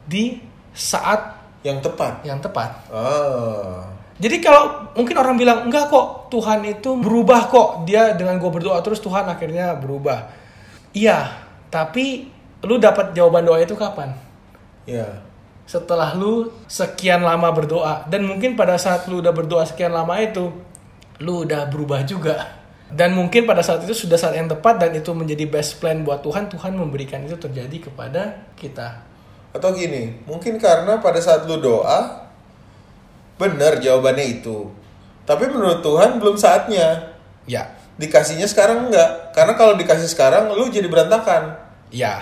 di 0.04 0.42
saat 0.76 1.38
Yang 1.64 1.90
tepat. 1.90 2.12
yang 2.22 2.38
tepat. 2.38 2.70
Ah. 2.92 3.90
Jadi 4.16 4.40
kalau 4.40 4.92
mungkin 4.96 5.16
orang 5.20 5.36
bilang 5.36 5.68
enggak 5.68 5.92
kok 5.92 6.32
Tuhan 6.32 6.64
itu 6.64 6.96
berubah 6.96 7.52
kok 7.52 7.84
dia 7.84 8.16
dengan 8.16 8.40
gue 8.40 8.48
berdoa 8.48 8.80
terus 8.80 9.00
Tuhan 9.00 9.28
akhirnya 9.28 9.76
berubah. 9.76 10.30
Iya, 10.96 11.36
tapi 11.68 12.32
lu 12.64 12.80
dapat 12.80 13.12
jawaban 13.12 13.44
doa 13.44 13.60
itu 13.60 13.76
kapan? 13.76 14.16
Ya. 14.88 15.20
Setelah 15.66 16.14
lu 16.16 16.48
sekian 16.70 17.20
lama 17.26 17.50
berdoa 17.52 18.06
dan 18.08 18.24
mungkin 18.24 18.56
pada 18.56 18.78
saat 18.80 19.04
lu 19.10 19.20
udah 19.20 19.34
berdoa 19.34 19.66
sekian 19.66 19.92
lama 19.92 20.16
itu 20.22 20.54
lu 21.20 21.44
udah 21.44 21.68
berubah 21.68 22.06
juga. 22.06 22.65
Dan 22.86 23.18
mungkin 23.18 23.50
pada 23.50 23.66
saat 23.66 23.82
itu 23.82 24.06
sudah 24.06 24.14
saat 24.14 24.38
yang 24.38 24.46
tepat 24.46 24.78
dan 24.78 24.94
itu 24.94 25.10
menjadi 25.10 25.42
best 25.50 25.82
plan 25.82 26.06
buat 26.06 26.22
Tuhan, 26.22 26.46
Tuhan 26.46 26.78
memberikan 26.78 27.18
itu 27.26 27.34
terjadi 27.34 27.90
kepada 27.90 28.46
kita. 28.54 29.02
Atau 29.50 29.74
gini, 29.74 30.22
mungkin 30.22 30.62
karena 30.62 31.02
pada 31.02 31.18
saat 31.18 31.48
lu 31.50 31.58
doa 31.58 32.30
benar 33.36 33.82
jawabannya 33.82 34.38
itu. 34.38 34.70
Tapi 35.26 35.50
menurut 35.50 35.82
Tuhan 35.82 36.22
belum 36.22 36.38
saatnya. 36.38 37.18
Ya, 37.50 37.76
Dikasihnya 37.96 38.44
sekarang 38.44 38.88
enggak. 38.88 39.32
Karena 39.32 39.56
kalau 39.56 39.74
dikasih 39.76 40.08
sekarang 40.08 40.52
lu 40.52 40.68
jadi 40.68 40.86
berantakan. 40.88 41.56
ya, 41.88 42.20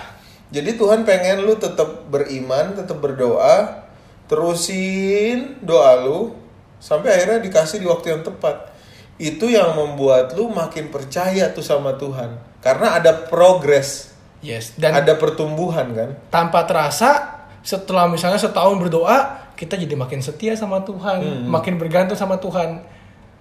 Jadi 0.53 0.79
Tuhan 0.79 1.03
pengen 1.03 1.43
lu 1.43 1.59
tetap 1.59 2.07
beriman, 2.07 2.77
tetap 2.77 3.01
berdoa, 3.03 3.83
terusin 4.31 5.59
doa 5.59 5.99
lu 5.99 6.37
sampai 6.79 7.11
akhirnya 7.11 7.43
dikasih 7.43 7.83
di 7.83 7.87
waktu 7.89 8.15
yang 8.15 8.21
tepat. 8.23 8.71
Itu 9.15 9.47
yang 9.47 9.73
membuat 9.73 10.35
lu 10.35 10.51
makin 10.51 10.91
percaya 10.91 11.47
tuh 11.49 11.63
sama 11.63 11.95
Tuhan. 11.95 12.35
Karena 12.59 12.99
ada 12.99 13.13
progres, 13.29 14.11
yes. 14.41 14.75
Dan 14.75 14.97
ada 14.97 15.15
pertumbuhan 15.15 15.93
kan. 15.93 16.09
tanpa 16.27 16.65
terasa 16.67 17.33
setelah 17.61 18.05
misalnya 18.05 18.37
setahun 18.37 18.77
berdoa 18.77 19.41
kita 19.55 19.73
jadi 19.73 19.95
makin 19.95 20.21
setia 20.21 20.53
sama 20.53 20.85
Tuhan 20.85 21.47
makin 21.47 21.81
bergantung 21.81 22.13
sama 22.13 22.37
Tuhan 22.37 22.83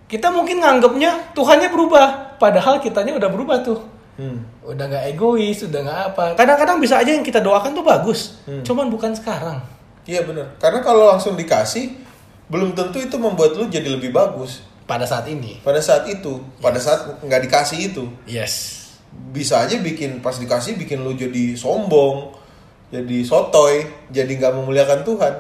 kita 0.07 0.33
mungkin 0.33 0.65
nganggapnya 0.65 1.37
Tuhannya 1.37 1.69
berubah 1.69 2.39
padahal 2.39 2.81
kitanya 2.81 3.13
udah 3.15 3.29
berubah 3.29 3.61
tuh 3.61 3.81
Hmm. 4.15 4.47
udah 4.63 4.87
nggak 4.87 5.11
egois 5.11 5.67
udah 5.67 5.81
nggak 5.83 6.01
apa 6.15 6.25
kadang-kadang 6.39 6.79
bisa 6.79 7.03
aja 7.03 7.11
yang 7.11 7.21
kita 7.21 7.43
doakan 7.43 7.75
tuh 7.75 7.83
bagus 7.83 8.39
cuman 8.63 8.87
bukan 8.87 9.11
sekarang 9.11 9.59
Iya 10.05 10.23
bener. 10.23 10.55
Karena 10.57 10.79
kalau 10.81 11.09
langsung 11.09 11.33
dikasih, 11.33 11.97
belum 12.47 12.77
tentu 12.77 13.01
itu 13.01 13.17
membuat 13.17 13.57
lu 13.57 13.67
jadi 13.67 13.89
lebih 13.89 14.13
bagus. 14.13 14.61
Pada 14.85 15.09
saat 15.09 15.25
ini 15.33 15.65
Pada 15.65 15.81
saat 15.81 16.05
itu, 16.09 16.45
pada 16.61 16.77
saat 16.77 17.25
nggak 17.25 17.49
dikasih 17.49 17.93
itu, 17.93 18.05
yes 18.29 18.85
bisa 19.35 19.63
aja 19.67 19.79
bikin 19.79 20.19
pas 20.19 20.35
dikasih 20.35 20.79
bikin 20.79 21.03
lu 21.03 21.15
jadi 21.15 21.55
sombong, 21.55 22.35
jadi 22.91 23.23
sotoy, 23.23 23.87
jadi 24.11 24.31
nggak 24.31 24.55
memuliakan 24.55 25.01
Tuhan. 25.07 25.35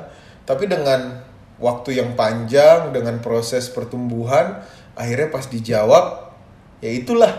Tapi 0.44 0.64
dengan 0.70 1.24
waktu 1.58 2.02
yang 2.02 2.14
panjang, 2.18 2.90
dengan 2.90 3.18
proses 3.22 3.70
pertumbuhan, 3.70 4.62
akhirnya 4.94 5.30
pas 5.30 5.46
dijawab, 5.46 6.34
ya 6.82 6.90
itulah 6.90 7.32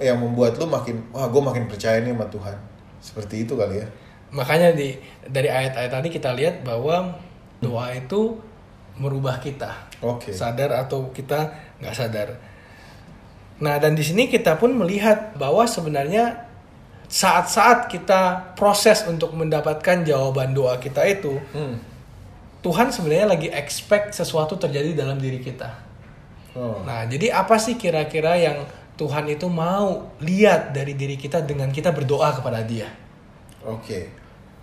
yang 0.00 0.18
membuat 0.18 0.58
lu 0.58 0.66
makin, 0.66 1.06
wah 1.14 1.28
gue 1.30 1.42
makin 1.42 1.64
percaya 1.70 2.02
nih 2.02 2.14
sama 2.14 2.26
Tuhan. 2.28 2.56
Seperti 3.04 3.44
itu 3.44 3.54
kali 3.54 3.84
ya. 3.84 3.88
makanya 4.34 4.74
di 4.74 4.98
dari 5.30 5.46
ayat-ayat 5.46 5.94
tadi 5.94 6.08
kita 6.10 6.34
lihat 6.34 6.66
bahwa 6.66 7.14
doa 7.62 7.86
itu 7.94 8.34
merubah 8.98 9.42
kita 9.42 9.90
Oke. 10.02 10.30
sadar 10.30 10.70
atau 10.86 11.10
kita 11.10 11.50
nggak 11.82 11.94
sadar. 11.94 12.28
Nah 13.62 13.78
dan 13.78 13.94
di 13.94 14.02
sini 14.06 14.30
kita 14.30 14.58
pun 14.58 14.74
melihat 14.74 15.34
bahwa 15.38 15.66
sebenarnya 15.66 16.46
saat-saat 17.10 17.90
kita 17.90 18.54
proses 18.58 19.06
untuk 19.06 19.34
mendapatkan 19.34 20.02
jawaban 20.02 20.54
doa 20.54 20.78
kita 20.78 21.04
itu 21.06 21.38
Hmm. 21.54 21.78
Tuhan 22.64 22.88
sebenarnya 22.88 23.28
lagi 23.28 23.48
expect 23.52 24.16
sesuatu 24.16 24.56
terjadi 24.56 24.96
dalam 24.96 25.20
diri 25.20 25.36
kita. 25.36 25.68
Oh. 26.56 26.80
Nah 26.80 27.04
jadi 27.04 27.34
apa 27.34 27.60
sih 27.60 27.76
kira-kira 27.76 28.40
yang 28.40 28.64
Tuhan 28.94 29.26
itu 29.26 29.50
mau 29.50 30.14
lihat 30.22 30.70
dari 30.72 30.94
diri 30.94 31.18
kita 31.18 31.42
dengan 31.42 31.68
kita 31.68 31.90
berdoa 31.90 32.30
kepada 32.32 32.62
Dia? 32.64 32.88
Oke. 33.66 34.08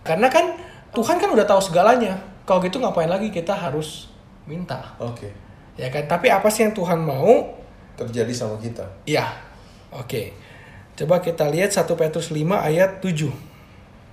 Karena 0.02 0.32
kan 0.32 0.58
Tuhan 0.92 1.20
kan 1.20 1.30
udah 1.30 1.46
tahu 1.46 1.62
segalanya. 1.62 2.18
Kalau 2.48 2.58
gitu 2.64 2.82
ngapain 2.82 3.08
lagi 3.08 3.30
kita 3.30 3.54
harus 3.54 4.11
minta? 4.52 5.00
Oke. 5.00 5.32
Ya 5.80 5.88
kan? 5.88 6.04
Tapi 6.12 6.28
apa 6.28 6.52
sih 6.52 6.68
yang 6.68 6.76
Tuhan 6.76 7.00
mau? 7.00 7.56
Terjadi 7.96 8.36
sama 8.36 8.60
kita. 8.60 8.84
Ya, 9.08 9.32
oke. 9.96 10.36
Coba 11.00 11.24
kita 11.24 11.48
lihat 11.48 11.72
1 11.72 11.88
Petrus 11.96 12.36
5 12.36 12.60
ayat 12.60 13.00
7. 13.00 13.32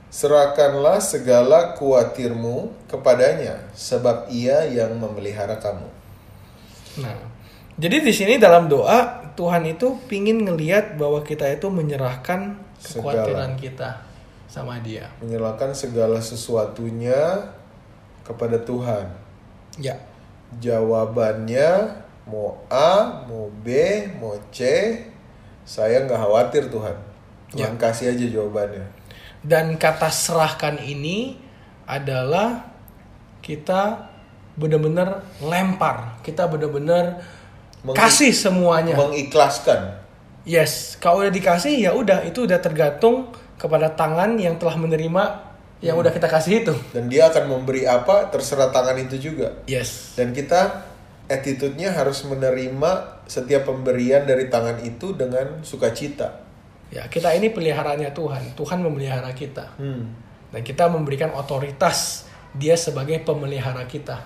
Serahkanlah 0.09 1.03
segala 1.03 1.75
kuatirmu 1.77 2.73
kepadanya, 2.89 3.69
sebab 3.75 4.31
ia 4.33 4.65
yang 4.65 4.97
memelihara 4.97 5.59
kamu. 5.61 5.85
Nah, 7.05 7.19
jadi 7.77 8.01
di 8.01 8.13
sini 8.15 8.41
dalam 8.41 8.73
doa 8.73 9.29
Tuhan 9.37 9.69
itu 9.69 10.01
pingin 10.09 10.49
ngeliat 10.49 10.97
bahwa 10.97 11.21
kita 11.21 11.45
itu 11.53 11.69
menyerahkan 11.69 12.57
kekhawatiran 12.81 13.55
kita 13.61 14.01
sama 14.49 14.81
Dia. 14.81 15.13
Menyerahkan 15.21 15.77
segala 15.77 16.25
sesuatunya 16.25 17.53
kepada 18.25 18.57
Tuhan. 18.65 19.13
Ya, 19.77 19.95
Jawabannya 20.57 22.01
mau 22.25 22.57
A, 22.73 23.25
mau 23.29 23.53
B, 23.61 23.69
mau 24.17 24.33
C, 24.49 24.65
saya 25.69 26.09
nggak 26.09 26.17
khawatir 26.17 26.73
Tuhan. 26.73 26.97
Tuhan 27.53 27.77
kasih 27.77 28.13
aja 28.17 28.27
jawabannya. 28.29 28.85
dan 29.41 29.79
kata 29.79 30.11
serahkan 30.11 30.83
ini 30.83 31.39
adalah 31.87 32.69
kita 33.41 34.11
benar-benar 34.59 35.25
lempar, 35.41 36.19
kita 36.27 36.45
benar-benar 36.51 37.23
kasih 37.95 38.35
semuanya. 38.35 38.99
Mengikhlaskan. 38.99 40.05
Yes, 40.45 40.99
kalau 40.99 41.25
udah 41.25 41.33
dikasih 41.33 41.81
ya 41.81 41.95
udah 41.95 42.25
itu 42.27 42.45
udah 42.45 42.59
tergantung 42.61 43.33
kepada 43.57 43.89
tangan 43.95 44.37
yang 44.37 44.61
telah 44.61 44.77
menerima 44.77 45.48
yang 45.79 45.95
udah 45.95 46.11
kita 46.11 46.27
kasih 46.27 46.67
itu. 46.67 46.75
Dan 46.91 47.07
dia 47.07 47.31
akan 47.31 47.45
memberi 47.47 47.87
apa 47.87 48.31
terserah 48.35 48.75
tangan 48.75 48.99
itu 48.99 49.31
juga. 49.31 49.63
Yes. 49.71 50.19
Dan 50.19 50.35
kita 50.35 50.87
attitude-nya 51.31 51.95
harus 51.95 52.25
menerima 52.27 53.23
setiap 53.31 53.69
pemberian 53.69 54.27
dari 54.27 54.51
tangan 54.51 54.83
itu 54.83 55.15
dengan 55.15 55.63
sukacita. 55.63 56.43
Ya, 56.89 57.05
kita 57.07 57.37
ini 57.37 57.53
peliharaannya 57.53 58.11
Tuhan. 58.17 58.57
Tuhan 58.57 58.81
memelihara 58.81 59.31
kita. 59.37 59.77
Hmm. 59.77 60.09
Dan 60.49 60.65
kita 60.65 60.89
memberikan 60.89 61.31
otoritas 61.37 62.25
dia 62.57 62.75
sebagai 62.75 63.21
pemelihara 63.21 63.85
kita. 63.85 64.25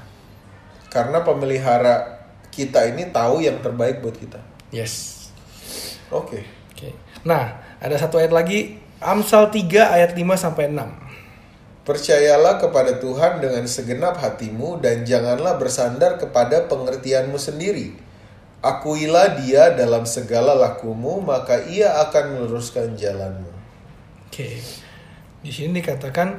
Karena 0.88 1.26
pemelihara 1.26 2.22
kita 2.54 2.86
ini 2.86 3.10
tahu 3.10 3.42
yang 3.42 3.58
terbaik 3.58 3.98
buat 3.98 4.14
kita. 4.14 4.38
Yes. 4.70 5.26
Oke. 6.14 6.46
Oke. 6.72 6.94
Nah, 7.26 7.76
ada 7.82 7.98
satu 7.98 8.22
ayat 8.22 8.30
lagi 8.30 8.78
Amsal 9.02 9.50
3 9.50 9.98
ayat 9.98 10.14
5 10.14 10.22
sampai 10.38 10.70
6. 10.70 11.01
Percayalah 11.82 12.62
kepada 12.62 13.02
Tuhan 13.02 13.42
dengan 13.42 13.66
segenap 13.66 14.22
hatimu 14.22 14.78
dan 14.78 15.02
janganlah 15.02 15.58
bersandar 15.58 16.14
kepada 16.14 16.70
pengertianmu 16.70 17.34
sendiri. 17.34 17.98
Akuilah 18.62 19.42
dia 19.42 19.74
dalam 19.74 20.06
segala 20.06 20.54
lakumu, 20.54 21.18
maka 21.18 21.66
ia 21.66 21.98
akan 22.06 22.38
meluruskan 22.38 22.94
jalanmu. 22.94 23.50
Oke. 24.30 24.62
Di 25.42 25.50
sini 25.50 25.82
dikatakan 25.82 26.38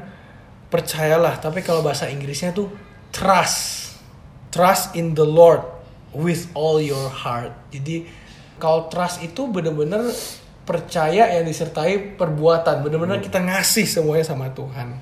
percayalah, 0.71 1.35
tapi 1.43 1.59
kalau 1.59 1.83
bahasa 1.83 2.07
Inggrisnya 2.07 2.55
tuh 2.55 2.71
trust. 3.11 3.91
trust 4.53 4.93
in 4.93 5.17
the 5.17 5.25
Lord 5.25 5.65
with 6.13 6.47
all 6.53 6.77
your 6.77 7.09
heart. 7.09 7.51
Jadi 7.73 8.05
kalau 8.61 8.87
trust 8.87 9.19
itu 9.25 9.49
benar-benar 9.49 10.07
percaya 10.63 11.25
yang 11.35 11.43
disertai 11.43 12.15
perbuatan, 12.15 12.85
benar-benar 12.85 13.19
kita 13.19 13.41
ngasih 13.41 13.83
semuanya 13.83 14.23
sama 14.23 14.47
Tuhan. 14.53 14.93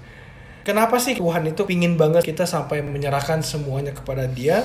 Kenapa 0.61 1.01
sih 1.01 1.17
Tuhan 1.17 1.49
itu 1.49 1.65
pingin 1.65 1.97
banget 1.97 2.21
kita 2.21 2.45
sampai 2.45 2.85
menyerahkan 2.85 3.41
semuanya 3.41 3.97
kepada 3.97 4.29
Dia? 4.29 4.61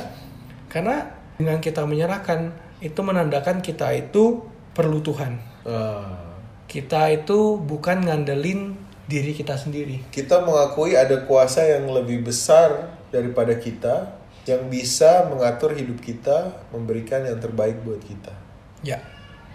Karena 0.68 1.08
dengan 1.40 1.60
kita 1.60 1.88
menyerahkan 1.88 2.52
itu 2.84 3.00
menandakan 3.00 3.64
kita 3.64 3.96
itu 3.96 4.44
perlu 4.76 5.00
Tuhan. 5.00 5.40
Ah. 5.64 6.36
Kita 6.68 7.08
itu 7.08 7.56
bukan 7.56 8.04
ngandelin 8.04 8.76
diri 9.06 9.32
kita 9.32 9.54
sendiri. 9.54 10.02
kita 10.10 10.42
mengakui 10.42 10.98
ada 10.98 11.22
kuasa 11.22 11.62
yang 11.62 11.86
lebih 11.94 12.26
besar 12.26 12.90
daripada 13.14 13.54
kita 13.54 14.18
yang 14.50 14.66
bisa 14.66 15.26
mengatur 15.30 15.74
hidup 15.74 16.02
kita, 16.02 16.66
memberikan 16.74 17.22
yang 17.22 17.38
terbaik 17.38 17.82
buat 17.86 18.02
kita. 18.02 18.34
Ya. 18.82 18.98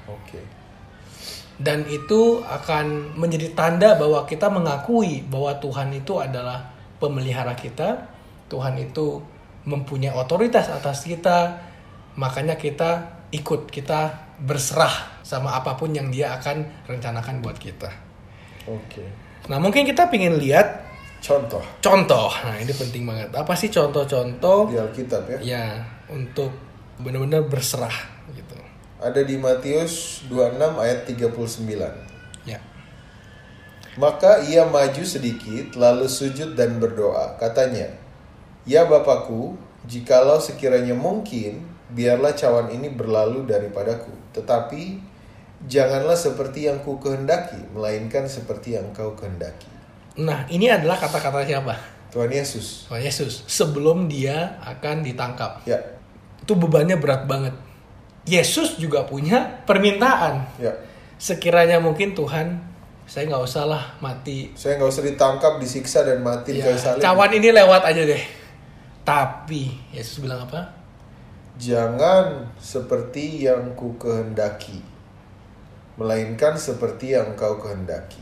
Oke. 0.07 0.39
Dan 1.61 1.85
itu 1.85 2.41
akan 2.41 3.13
menjadi 3.13 3.53
tanda 3.53 3.93
bahwa 3.93 4.25
kita 4.25 4.49
mengakui 4.49 5.21
bahwa 5.29 5.53
Tuhan 5.61 5.93
itu 5.93 6.17
adalah 6.17 6.73
pemelihara 6.97 7.53
kita. 7.53 8.09
Tuhan 8.49 8.81
itu 8.81 9.21
mempunyai 9.69 10.17
otoritas 10.17 10.73
atas 10.73 11.05
kita. 11.05 11.61
Makanya 12.17 12.57
kita 12.57 13.21
ikut, 13.29 13.69
kita 13.69 14.33
berserah 14.41 15.21
sama 15.21 15.53
apa 15.53 15.77
pun 15.77 15.93
yang 15.93 16.09
dia 16.09 16.33
akan 16.33 16.89
rencanakan 16.89 17.45
buat 17.45 17.61
kita. 17.61 17.93
Oke. 18.65 19.05
Nah 19.47 19.61
mungkin 19.61 19.85
kita 19.85 20.09
pingin 20.09 20.41
lihat 20.41 20.91
Contoh 21.21 21.61
contoh. 21.77 22.33
Nah 22.41 22.57
ini 22.57 22.73
penting 22.73 23.05
banget. 23.05 23.29
Apa 23.29 23.53
sih 23.53 23.69
contoh-contoh 23.69 24.73
di 24.73 24.77
Alkitab 24.81 25.21
ya. 25.29 25.37
ya 25.45 25.65
untuk 26.09 26.49
benar-benar 26.97 27.45
berserah. 27.45 28.20
Ada 29.01 29.25
di 29.25 29.33
Matius 29.33 30.21
26 30.29 30.77
ayat 30.77 31.09
39. 31.09 32.45
Ya. 32.45 32.61
Maka 33.97 34.45
ia 34.45 34.61
maju 34.69 35.03
sedikit, 35.03 35.73
lalu 35.73 36.05
sujud 36.05 36.53
dan 36.53 36.77
berdoa. 36.77 37.35
Katanya, 37.41 37.89
Ya 38.63 38.85
Bapakku, 38.85 39.57
jikalau 39.89 40.37
sekiranya 40.37 40.93
mungkin, 40.93 41.65
biarlah 41.89 42.37
cawan 42.37 42.69
ini 42.69 42.93
berlalu 42.93 43.49
daripadaku. 43.49 44.13
Tetapi, 44.37 45.01
janganlah 45.65 46.15
seperti 46.15 46.69
yang 46.69 46.85
ku 46.85 47.01
kehendaki, 47.01 47.57
melainkan 47.73 48.29
seperti 48.29 48.77
yang 48.77 48.93
kau 48.93 49.17
kehendaki. 49.17 49.67
Nah 50.21 50.43
ini 50.51 50.67
adalah 50.67 50.99
kata-kata 50.99 51.41
siapa? 51.47 51.73
Tuhan 52.11 52.29
Yesus. 52.29 52.85
Tuhan 52.91 53.01
Yesus 53.01 53.47
sebelum 53.47 54.11
dia 54.11 54.59
akan 54.61 55.01
ditangkap. 55.01 55.63
Ya, 55.63 55.79
Itu 56.43 56.57
bebannya 56.57 56.97
berat 56.99 57.29
banget. 57.29 57.55
Yesus 58.23 58.77
juga 58.77 59.03
punya 59.03 59.65
permintaan. 59.65 60.45
ya. 60.57 60.73
Sekiranya 61.17 61.77
mungkin 61.77 62.13
Tuhan, 62.13 62.57
saya 63.05 63.29
nggak 63.29 63.43
usah 63.45 63.63
lah 63.65 63.83
mati. 63.97 64.49
Saya 64.53 64.77
nggak 64.77 64.89
usah 64.89 65.03
ditangkap, 65.05 65.53
disiksa, 65.57 66.01
dan 66.01 66.21
mati 66.21 66.57
Ya, 66.57 66.73
salib. 66.77 67.01
cawan 67.01 67.31
ini 67.33 67.49
lewat 67.49 67.81
aja 67.85 68.01
deh. 68.01 68.23
Tapi 69.01 69.73
Yesus 69.89 70.21
bilang 70.21 70.45
apa? 70.45 70.77
Jangan 71.57 72.49
seperti 72.57 73.45
yang 73.45 73.73
ku 73.77 73.93
kehendaki, 73.97 74.81
melainkan 75.97 76.57
seperti 76.57 77.13
yang 77.13 77.37
kau 77.37 77.61
kehendaki. 77.61 78.21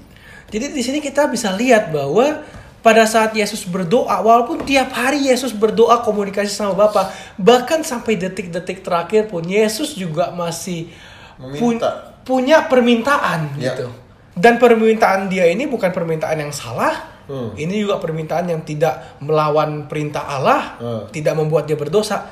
Jadi 0.49 0.73
di 0.73 0.81
sini 0.81 0.99
kita 0.99 1.29
bisa 1.29 1.53
lihat 1.53 1.93
bahwa 1.93 2.41
pada 2.79 3.03
saat 3.03 3.35
Yesus 3.35 3.67
berdoa, 3.67 4.23
walaupun 4.23 4.63
tiap 4.63 4.95
hari 4.95 5.27
Yesus 5.27 5.51
berdoa 5.51 5.99
komunikasi 5.99 6.47
sama 6.47 6.75
Bapa, 6.75 7.11
bahkan 7.35 7.83
sampai 7.83 8.15
detik-detik 8.15 8.79
terakhir 8.81 9.27
pun 9.27 9.43
Yesus 9.43 9.93
juga 9.93 10.31
masih 10.31 10.87
Meminta. 11.35 12.15
punya 12.23 12.67
permintaan 12.67 13.59
Ya. 13.59 13.75
gitu. 13.75 13.91
Dan 14.39 14.55
permintaan 14.55 15.27
dia 15.27 15.51
ini 15.51 15.67
bukan 15.67 15.91
permintaan 15.91 16.39
yang 16.39 16.53
salah. 16.55 17.19
Hmm. 17.27 17.51
Ini 17.53 17.83
juga 17.83 17.99
permintaan 17.99 18.47
yang 18.47 18.63
tidak 18.63 19.19
melawan 19.19 19.85
perintah 19.85 20.23
Allah, 20.25 20.79
Hmm. 20.79 21.03
tidak 21.11 21.35
membuat 21.35 21.67
dia 21.67 21.75
berdosa. 21.75 22.25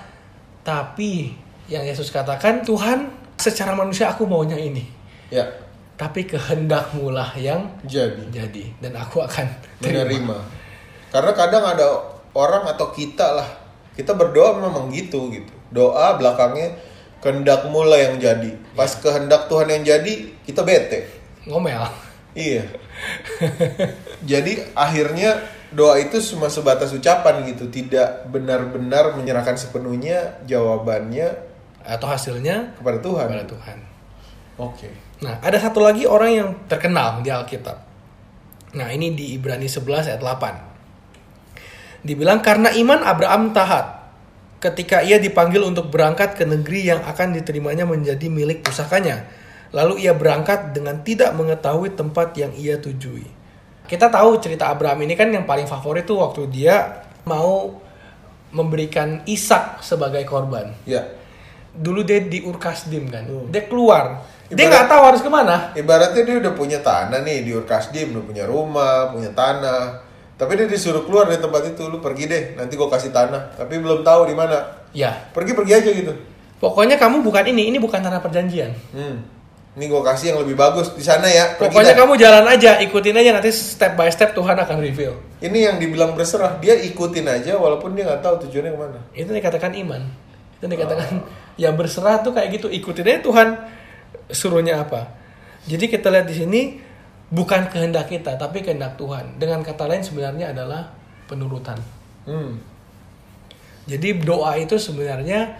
Tapi 0.63 1.35
yang 1.67 1.83
Yesus 1.83 2.07
katakan, 2.09 2.63
Tuhan, 2.63 3.11
secara 3.35 3.75
manusia 3.75 4.09
aku 4.09 4.23
maunya 4.23 4.55
ini. 4.55 4.87
Ya, 5.27 5.43
Tapi 5.97 6.29
kehendakmu 6.29 7.09
lah 7.09 7.33
yang 7.33 7.73
jadi 7.81 8.21
jadi 8.29 8.69
dan 8.79 8.93
aku 9.01 9.25
akan 9.25 9.49
terima. 9.81 10.05
menerima. 10.05 10.37
Karena 11.09 11.31
kadang 11.33 11.63
ada 11.65 11.87
orang 12.37 12.69
atau 12.69 12.93
kita 12.93 13.33
lah, 13.33 13.49
kita 13.97 14.13
berdoa 14.13 14.61
memang 14.61 14.93
gitu 14.93 15.33
gitu. 15.33 15.49
Doa 15.73 16.13
belakangnya 16.21 16.77
kehendakmu 17.25 17.81
lah 17.81 17.97
yang 17.97 18.21
jadi. 18.21 18.53
Pas 18.77 18.93
kehendak 18.93 19.49
Tuhan 19.49 19.73
yang 19.73 19.83
jadi, 19.83 20.13
kita 20.45 20.61
bete. 20.61 21.09
Ngomel. 21.49 21.81
Iya. 22.37 22.69
Jadi 24.31 24.61
akhirnya 24.77 25.41
doa 25.73 25.97
itu 25.97 26.21
cuma 26.33 26.53
sebatas 26.53 26.93
ucapan 26.93 27.41
gitu, 27.49 27.65
tidak 27.73 28.29
benar-benar 28.29 29.17
menyerahkan 29.17 29.57
sepenuhnya 29.57 30.37
jawabannya 30.45 31.33
Atau 31.81 32.05
hasilnya 32.05 32.77
kepada 32.77 33.01
Tuhan. 33.01 33.25
kepada 33.25 33.47
Tuhan. 33.49 33.77
Oke. 34.61 34.89
Nah, 35.17 35.41
ada 35.41 35.57
satu 35.57 35.81
lagi 35.81 36.05
orang 36.05 36.31
yang 36.31 36.49
terkenal 36.69 37.25
di 37.25 37.33
Alkitab. 37.33 37.77
Nah, 38.77 38.87
ini 38.93 39.17
di 39.17 39.33
Ibrani 39.33 39.65
11 39.65 40.13
ayat 40.13 40.21
8. 40.21 42.05
Dibilang 42.05 42.39
karena 42.45 42.69
iman 42.77 43.01
Abraham 43.01 43.49
taat 43.49 43.97
ketika 44.61 45.01
ia 45.01 45.17
dipanggil 45.17 45.61
untuk 45.65 45.89
berangkat 45.89 46.37
ke 46.37 46.45
negeri 46.45 46.89
yang 46.93 47.01
akan 47.05 47.33
diterimanya 47.33 47.85
menjadi 47.89 48.29
milik 48.29 48.65
pusakanya. 48.65 49.25
Lalu 49.73 50.07
ia 50.07 50.13
berangkat 50.15 50.71
dengan 50.71 51.01
tidak 51.03 51.33
mengetahui 51.35 51.97
tempat 51.97 52.37
yang 52.37 52.53
ia 52.55 52.77
tujui. 52.79 53.25
Kita 53.87 54.11
tahu 54.11 54.39
cerita 54.39 54.71
Abraham 54.71 55.03
ini 55.03 55.15
kan 55.15 55.31
yang 55.31 55.47
paling 55.47 55.67
favorit 55.67 56.07
tuh 56.07 56.19
waktu 56.23 56.47
dia 56.51 57.03
mau 57.27 57.79
memberikan 58.51 59.23
Ishak 59.27 59.83
sebagai 59.83 60.23
korban. 60.23 60.71
Ya. 60.87 61.03
Dulu 61.77 62.01
dia 62.01 62.23
di 62.23 62.41
Urkasdim 62.41 63.11
kan, 63.11 63.27
Hmm. 63.27 63.47
dia 63.51 63.67
keluar. 63.67 64.23
Dia 64.47 64.55
Ibarat- 64.57 64.71
nggak 64.71 64.85
tahu 64.87 65.01
harus 65.03 65.21
ke 65.21 65.29
mana. 65.29 65.55
Ibaratnya 65.73 66.21
dia 66.23 66.35
udah 66.39 66.53
punya 66.53 66.79
tanah 66.79 67.19
nih 67.19 67.43
di 67.43 67.51
Urkasdim, 67.51 68.15
udah 68.15 68.23
punya 68.23 68.43
rumah, 68.47 69.11
punya 69.11 69.31
tanah. 69.31 69.99
Tapi 70.33 70.53
dia 70.53 70.65
disuruh 70.65 71.03
keluar 71.03 71.25
dari 71.25 71.41
tempat 71.41 71.65
itu, 71.67 71.83
lu 71.83 71.97
pergi 71.97 72.25
deh, 72.25 72.43
nanti 72.55 72.73
gua 72.73 72.87
kasih 72.87 73.09
tanah. 73.09 73.57
Tapi 73.57 73.75
belum 73.75 74.01
tahu 74.01 74.29
di 74.29 74.35
mana. 74.37 74.63
Ya, 74.91 75.11
Pergi-pergi 75.31 75.73
aja 75.73 75.89
gitu. 75.91 76.13
pokoknya 76.57 76.95
kamu 76.95 77.21
bukan 77.21 77.45
ini, 77.45 77.69
ini 77.69 77.77
bukan 77.77 77.99
tanah 77.99 78.17
perjanjian. 78.17 78.71
Hmm. 78.89 79.21
Ini 79.75 79.85
gua 79.87 80.01
kasih 80.03 80.33
yang 80.33 80.39
lebih 80.41 80.55
bagus 80.55 80.89
di 80.91 81.03
sana 81.03 81.27
ya. 81.27 81.53
Pergi 81.53 81.69
Pokoknya 81.69 81.93
dah. 81.93 81.99
kamu 82.01 82.13
jalan 82.17 82.45
aja, 82.47 82.71
ikutin 82.79 83.13
aja 83.13 83.29
nanti 83.29 83.51
step 83.51 83.93
by 83.93 84.09
step 84.09 84.31
Tuhan 84.31 84.57
akan 84.57 84.77
reveal. 84.79 85.13
Ini 85.37 85.59
yang 85.69 85.75
dibilang 85.77 86.13
berserah, 86.13 86.57
dia 86.57 86.73
ikutin 86.73 87.25
aja 87.25 87.53
walaupun 87.53 87.93
dia 87.93 88.05
nggak 88.05 88.21
tahu 88.21 88.47
tujuannya 88.47 88.71
ke 88.73 88.79
mana. 88.79 88.99
Itu 89.11 89.29
dikatakan 89.29 89.75
iman. 89.75 90.01
Itu 90.57 90.65
dikatakan 90.65 91.21
ya 91.55 91.69
berserah 91.69 92.21
tuh 92.21 92.33
kayak 92.33 92.57
gitu, 92.57 92.67
ikutin 92.67 93.05
aja 93.05 93.21
Tuhan 93.21 93.47
suruhnya 94.31 94.83
apa. 94.83 95.13
Jadi 95.67 95.91
kita 95.91 96.07
lihat 96.11 96.27
di 96.27 96.35
sini 96.35 96.61
bukan 97.27 97.67
kehendak 97.67 98.07
kita, 98.07 98.39
tapi 98.39 98.63
kehendak 98.63 98.95
Tuhan. 98.95 99.35
Dengan 99.39 99.63
kata 99.63 99.87
lain 99.87 100.03
sebenarnya 100.03 100.55
adalah 100.55 100.95
penurutan. 101.27 101.79
Hmm. 102.23 102.59
Jadi 103.87 104.19
doa 104.19 104.55
itu 104.59 104.75
sebenarnya 104.75 105.55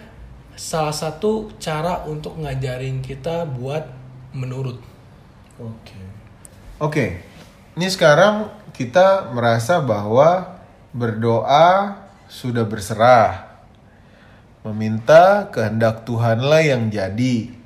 salah 0.56 0.92
satu 0.92 1.52
cara 1.56 2.04
untuk 2.04 2.36
ngajarin 2.40 3.00
kita 3.00 3.48
buat 3.48 3.88
menurut. 4.36 4.80
Oke. 5.56 6.00
Oke. 6.78 7.06
Ini 7.78 7.88
sekarang 7.88 8.50
kita 8.74 9.32
merasa 9.32 9.80
bahwa 9.80 10.60
berdoa 10.92 11.98
sudah 12.28 12.66
berserah. 12.68 13.48
Meminta 14.66 15.48
kehendak 15.48 16.04
Tuhanlah 16.04 16.60
yang 16.62 16.92
jadi. 16.92 17.57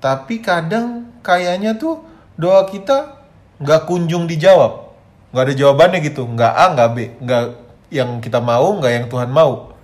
Tapi 0.00 0.40
kadang 0.40 1.12
kayaknya 1.20 1.76
tuh 1.76 2.00
doa 2.40 2.64
kita 2.64 3.20
nggak 3.60 3.84
kunjung 3.84 4.24
dijawab. 4.24 4.96
Nggak 5.30 5.44
ada 5.44 5.54
jawabannya 5.54 5.98
gitu. 6.00 6.24
Nggak 6.24 6.52
A, 6.56 6.64
nggak 6.74 6.88
B. 6.90 6.96
Nggak 7.20 7.44
yang 7.92 8.10
kita 8.24 8.40
mau, 8.40 8.74
nggak 8.80 8.92
yang 8.96 9.06
Tuhan 9.12 9.30
mau. 9.30 9.76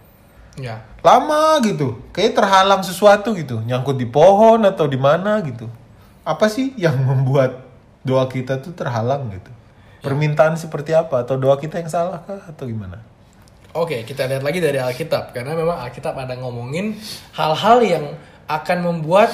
Ya. 0.57 0.83
Lama 1.05 1.61
gitu. 1.62 2.00
Kayak 2.11 2.40
terhalang 2.40 2.83
sesuatu 2.83 3.37
gitu. 3.37 3.61
Nyangkut 3.62 4.00
di 4.00 4.09
pohon 4.09 4.64
atau 4.64 4.88
di 4.88 4.96
mana 4.96 5.38
gitu. 5.44 5.68
Apa 6.26 6.50
sih 6.50 6.74
yang 6.74 6.96
membuat 6.98 7.62
doa 8.02 8.26
kita 8.26 8.59
tuh 8.59 8.74
terhalang 8.74 9.31
gitu? 9.31 9.52
Permintaan 10.02 10.57
seperti 10.59 10.96
apa? 10.96 11.22
Atau 11.22 11.38
doa 11.38 11.61
kita 11.61 11.79
yang 11.79 11.92
salah 11.92 12.24
kah? 12.24 12.42
Atau 12.50 12.66
gimana? 12.66 12.98
Oke, 13.76 14.09
kita 14.09 14.24
lihat 14.24 14.40
lagi 14.40 14.59
dari 14.59 14.81
Alkitab 14.81 15.37
karena 15.37 15.52
memang 15.52 15.76
Alkitab 15.85 16.16
ada 16.16 16.33
ngomongin 16.40 16.96
hal-hal 17.37 17.85
yang 17.85 18.05
akan 18.48 18.79
membuat 18.81 19.29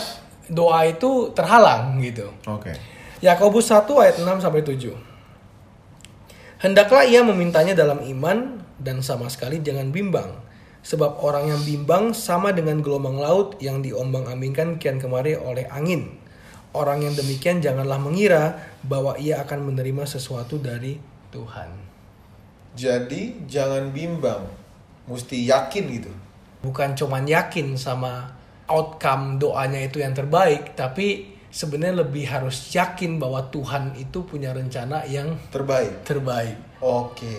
doa 0.51 0.87
itu 0.89 1.31
terhalang 1.37 2.01
gitu. 2.03 2.33
Oke. 2.49 2.75
Yakobus 3.23 3.71
1 3.71 3.87
ayat 4.03 4.17
6 4.19 4.43
sampai 4.43 4.63
7. 4.67 4.95
Hendaklah 6.63 7.03
ia 7.07 7.23
memintanya 7.23 7.75
dalam 7.75 8.03
iman 8.03 8.63
dan 8.79 9.03
sama 9.03 9.31
sekali 9.31 9.63
jangan 9.63 9.95
bimbang. 9.95 10.43
Sebab 10.83 11.23
orang 11.23 11.47
yang 11.47 11.63
bimbang 11.63 12.11
sama 12.11 12.51
dengan 12.51 12.83
gelombang 12.83 13.15
laut 13.23 13.55
yang 13.63 13.87
diombang-ambingkan 13.87 14.83
kian 14.83 14.99
kemari 14.99 15.39
oleh 15.39 15.71
angin. 15.71 16.19
Orang 16.75 17.07
yang 17.07 17.15
demikian 17.15 17.63
janganlah 17.63 18.03
mengira 18.03 18.59
bahwa 18.83 19.15
ia 19.15 19.39
akan 19.47 19.71
menerima 19.71 20.03
sesuatu 20.11 20.59
dari 20.59 20.99
Tuhan. 21.31 21.71
Jadi 22.75 23.47
jangan 23.47 23.95
bimbang, 23.95 24.49
mesti 25.07 25.47
yakin 25.47 25.85
gitu. 25.93 26.11
Bukan 26.65 26.99
cuman 26.99 27.29
yakin 27.31 27.79
sama 27.79 28.42
outcome 28.73 29.37
doanya 29.37 29.85
itu 29.85 30.01
yang 30.01 30.17
terbaik, 30.17 30.73
tapi 30.73 31.37
sebenarnya 31.53 32.01
lebih 32.09 32.25
harus 32.25 32.73
yakin 32.73 33.21
bahwa 33.21 33.45
Tuhan 33.53 33.93
itu 34.01 34.25
punya 34.25 34.57
rencana 34.57 35.05
yang 35.05 35.37
Terbaik. 35.53 36.01
terbaik. 36.09 36.57
Oke. 36.81 37.37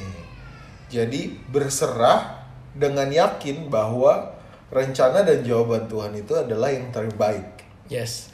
Jadi 0.93 1.34
berserah 1.50 2.46
dengan 2.78 3.10
yakin 3.10 3.74
bahwa 3.74 4.30
rencana 4.69 5.26
dan 5.26 5.41
jawaban 5.41 5.89
Tuhan 5.89 6.13
itu 6.13 6.34
adalah 6.38 6.69
yang 6.69 6.93
terbaik. 6.93 7.65
Yes. 7.89 8.30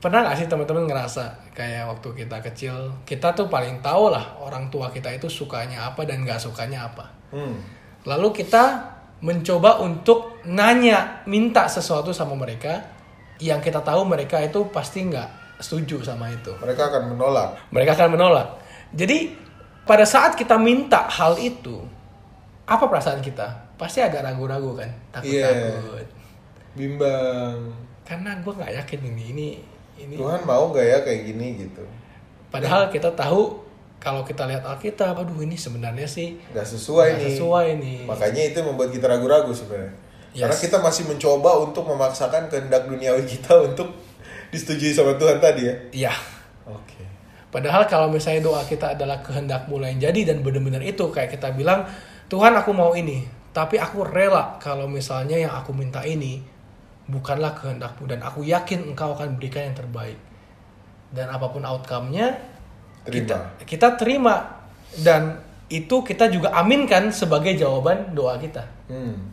Pernah 0.00 0.24
gak 0.30 0.38
sih 0.40 0.48
teman-teman 0.48 0.88
ngerasa 0.88 1.36
kayak 1.52 1.90
waktu 1.90 2.24
kita 2.24 2.38
kecil, 2.40 2.76
kita 3.04 3.34
tuh 3.34 3.50
paling 3.50 3.82
tahu 3.82 4.08
lah 4.14 4.38
orang 4.40 4.70
tua 4.72 4.88
kita 4.94 5.10
itu 5.10 5.26
sukanya 5.28 5.90
apa 5.92 6.06
dan 6.08 6.24
gak 6.24 6.40
sukanya 6.40 6.88
apa. 6.88 7.04
Hmm. 7.34 7.58
Lalu 8.06 8.30
kita 8.32 8.96
mencoba 9.18 9.82
untuk 9.82 10.42
nanya, 10.46 11.26
minta 11.26 11.66
sesuatu 11.66 12.14
sama 12.14 12.38
mereka 12.38 12.86
yang 13.42 13.58
kita 13.62 13.82
tahu 13.82 14.06
mereka 14.06 14.38
itu 14.42 14.66
pasti 14.70 15.06
nggak 15.06 15.58
setuju 15.58 16.02
sama 16.06 16.30
itu. 16.30 16.54
Mereka 16.58 16.82
akan 16.90 17.02
menolak. 17.14 17.48
Mereka 17.74 17.90
akan 17.98 18.10
menolak. 18.14 18.48
Jadi 18.94 19.34
pada 19.82 20.06
saat 20.06 20.38
kita 20.38 20.54
minta 20.58 21.10
hal 21.10 21.38
itu, 21.38 21.82
apa 22.66 22.84
perasaan 22.86 23.22
kita? 23.22 23.74
Pasti 23.78 24.02
agak 24.02 24.26
ragu-ragu 24.26 24.74
kan, 24.74 24.90
takut-takut. 25.14 26.06
Bimbang. 26.74 27.74
Karena 28.06 28.38
gue 28.42 28.52
nggak 28.54 28.72
yakin 28.82 29.00
ini, 29.06 29.22
ini, 29.34 29.48
ini. 30.02 30.14
Tuhan 30.18 30.42
mau 30.46 30.70
gak 30.70 30.86
ya 30.86 30.98
kayak 31.02 31.20
gini 31.26 31.46
gitu? 31.66 31.84
Padahal 32.48 32.88
kita 32.88 33.12
tahu 33.12 33.67
kalau 33.98 34.22
kita 34.22 34.46
lihat 34.46 34.62
Alkitab, 34.62 35.18
aduh 35.18 35.42
ini 35.42 35.58
sebenarnya 35.58 36.06
sih 36.06 36.38
Gak 36.54 36.62
sesuai 36.62 37.18
nggak 37.18 37.20
nih. 37.20 37.30
sesuai 37.34 37.66
nih. 37.82 37.98
Makanya 38.06 38.42
itu 38.54 38.58
membuat 38.62 38.90
kita 38.94 39.06
ragu-ragu 39.10 39.50
sebenarnya. 39.50 39.94
Yes. 40.30 40.40
Karena 40.46 40.56
kita 40.62 40.76
masih 40.78 41.04
mencoba 41.10 41.50
untuk 41.66 41.84
memaksakan 41.90 42.46
kehendak 42.46 42.86
duniawi 42.86 43.26
kita 43.26 43.58
untuk 43.58 43.90
disetujui 44.54 44.94
sama 44.94 45.18
Tuhan 45.18 45.42
tadi 45.42 45.66
ya. 45.66 45.74
Iya. 46.06 46.14
Oke. 46.70 47.02
Padahal 47.48 47.88
kalau 47.90 48.06
misalnya 48.12 48.44
doa 48.44 48.62
kita 48.62 48.94
adalah 48.94 49.18
kehendak 49.24 49.66
mulai 49.66 49.96
jadi 49.96 50.30
dan 50.30 50.44
benar-benar 50.44 50.84
itu 50.84 51.08
kayak 51.10 51.32
kita 51.34 51.50
bilang 51.56 51.88
Tuhan 52.28 52.52
aku 52.54 52.76
mau 52.76 52.92
ini, 52.92 53.24
tapi 53.56 53.80
aku 53.80 54.04
rela 54.04 54.60
kalau 54.60 54.84
misalnya 54.84 55.40
yang 55.40 55.50
aku 55.56 55.72
minta 55.72 56.04
ini 56.04 56.44
bukanlah 57.08 57.56
kehendakmu 57.56 58.04
dan 58.04 58.20
aku 58.20 58.44
yakin 58.44 58.92
engkau 58.92 59.16
akan 59.16 59.40
berikan 59.40 59.72
yang 59.72 59.76
terbaik. 59.80 60.20
Dan 61.08 61.32
apa 61.32 61.48
pun 61.48 61.64
outcome-nya 61.64 62.36
Terima. 63.08 63.24
kita 63.24 63.38
kita 63.64 63.88
terima 63.96 64.36
dan 65.00 65.40
itu 65.72 66.04
kita 66.04 66.28
juga 66.28 66.52
aminkan 66.52 67.08
sebagai 67.08 67.56
jawaban 67.56 68.12
doa 68.12 68.36
kita. 68.36 68.68
Hmm. 68.88 69.32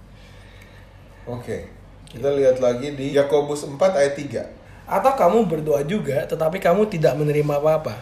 Oke. 1.27 1.71
Kita 2.07 2.31
lihat 2.31 2.63
lagi 2.63 2.95
di 2.95 3.11
Yakobus 3.11 3.67
4 3.67 3.75
ayat 3.75 4.15
3. 4.15 4.87
Atau 4.87 5.11
kamu 5.19 5.43
berdoa 5.51 5.83
juga 5.83 6.23
tetapi 6.23 6.63
kamu 6.63 6.87
tidak 6.87 7.19
menerima 7.19 7.59
apa-apa 7.59 7.95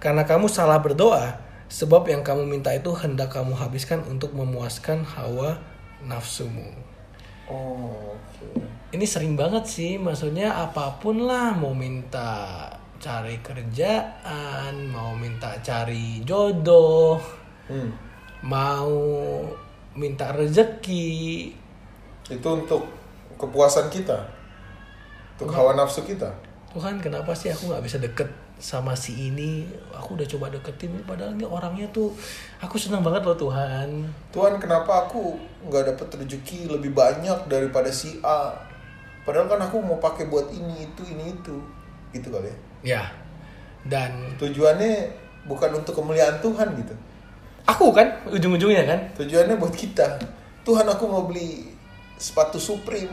karena 0.00 0.24
kamu 0.24 0.48
salah 0.48 0.80
berdoa 0.80 1.36
sebab 1.70 2.08
yang 2.10 2.26
kamu 2.26 2.48
minta 2.48 2.74
itu 2.74 2.90
hendak 2.96 3.30
kamu 3.30 3.54
habiskan 3.54 4.02
untuk 4.10 4.34
memuaskan 4.34 5.06
hawa 5.06 5.60
nafsumu. 6.02 6.66
Oh, 7.46 8.16
oke. 8.16 8.48
Ini 8.90 9.06
sering 9.06 9.38
banget 9.38 9.68
sih 9.70 10.00
maksudnya 10.00 10.56
apa 10.56 10.98
pun 10.98 11.22
lah 11.22 11.54
mau 11.54 11.76
minta 11.76 12.66
cari 13.00 13.40
kerjaan, 13.40 14.74
mau 14.92 15.16
minta 15.16 15.56
cari 15.64 16.20
jodoh, 16.22 17.16
Hmm. 17.66 17.90
mau 18.44 18.92
minta 19.96 20.30
rezeki, 20.30 21.50
Itu 22.30 22.46
untuk 22.46 22.86
kepuasan 23.34 23.90
kita. 23.90 24.14
Untuk 25.34 25.50
hawa 25.50 25.74
nafsu 25.74 26.04
kita. 26.06 26.30
Tuhan 26.70 27.02
kenapa 27.02 27.34
sih 27.34 27.50
aku 27.50 27.66
nggak 27.72 27.82
bisa 27.82 27.98
deket 27.98 28.30
sama 28.60 28.94
si 28.94 29.32
ini 29.32 29.64
aku 29.90 30.14
udah 30.14 30.28
coba 30.36 30.52
deketin 30.52 30.92
padahal 31.02 31.32
ini 31.32 31.48
orangnya 31.48 31.88
tuh 31.90 32.12
aku 32.60 32.76
senang 32.76 33.00
banget 33.00 33.24
loh 33.24 33.32
Tuhan 33.34 34.04
Tuhan 34.30 34.60
kenapa 34.60 35.08
aku 35.08 35.34
nggak 35.66 35.96
dapet 35.96 36.06
rezeki 36.20 36.68
lebih 36.68 36.92
banyak 36.92 37.48
daripada 37.48 37.88
si 37.90 38.20
A? 38.20 38.52
Padahal 39.24 39.48
kan 39.48 39.64
aku 39.64 39.80
mau 39.80 39.96
pakai 39.98 40.28
buat 40.28 40.52
ini 40.52 40.86
itu 40.86 41.02
ini 41.08 41.34
itu, 41.34 41.56
gitu 42.12 42.28
kali 42.30 42.46
ya. 42.52 42.56
Ya 42.80 43.04
dan 43.86 44.36
Tujuannya 44.36 45.08
bukan 45.48 45.80
untuk 45.80 45.96
kemuliaan 45.96 46.40
Tuhan 46.44 46.68
gitu. 46.76 46.94
aku 47.64 47.92
kan 47.92 48.08
ujung-ujungnya 48.28 48.84
kan 48.84 49.00
Tujuannya 49.16 49.56
buat 49.56 49.72
kita. 49.72 50.20
Tuhan 50.60 50.84
aku 50.84 51.04
mau 51.08 51.24
beli 51.24 51.72
sepatu 52.20 52.60
Supreme. 52.60 53.12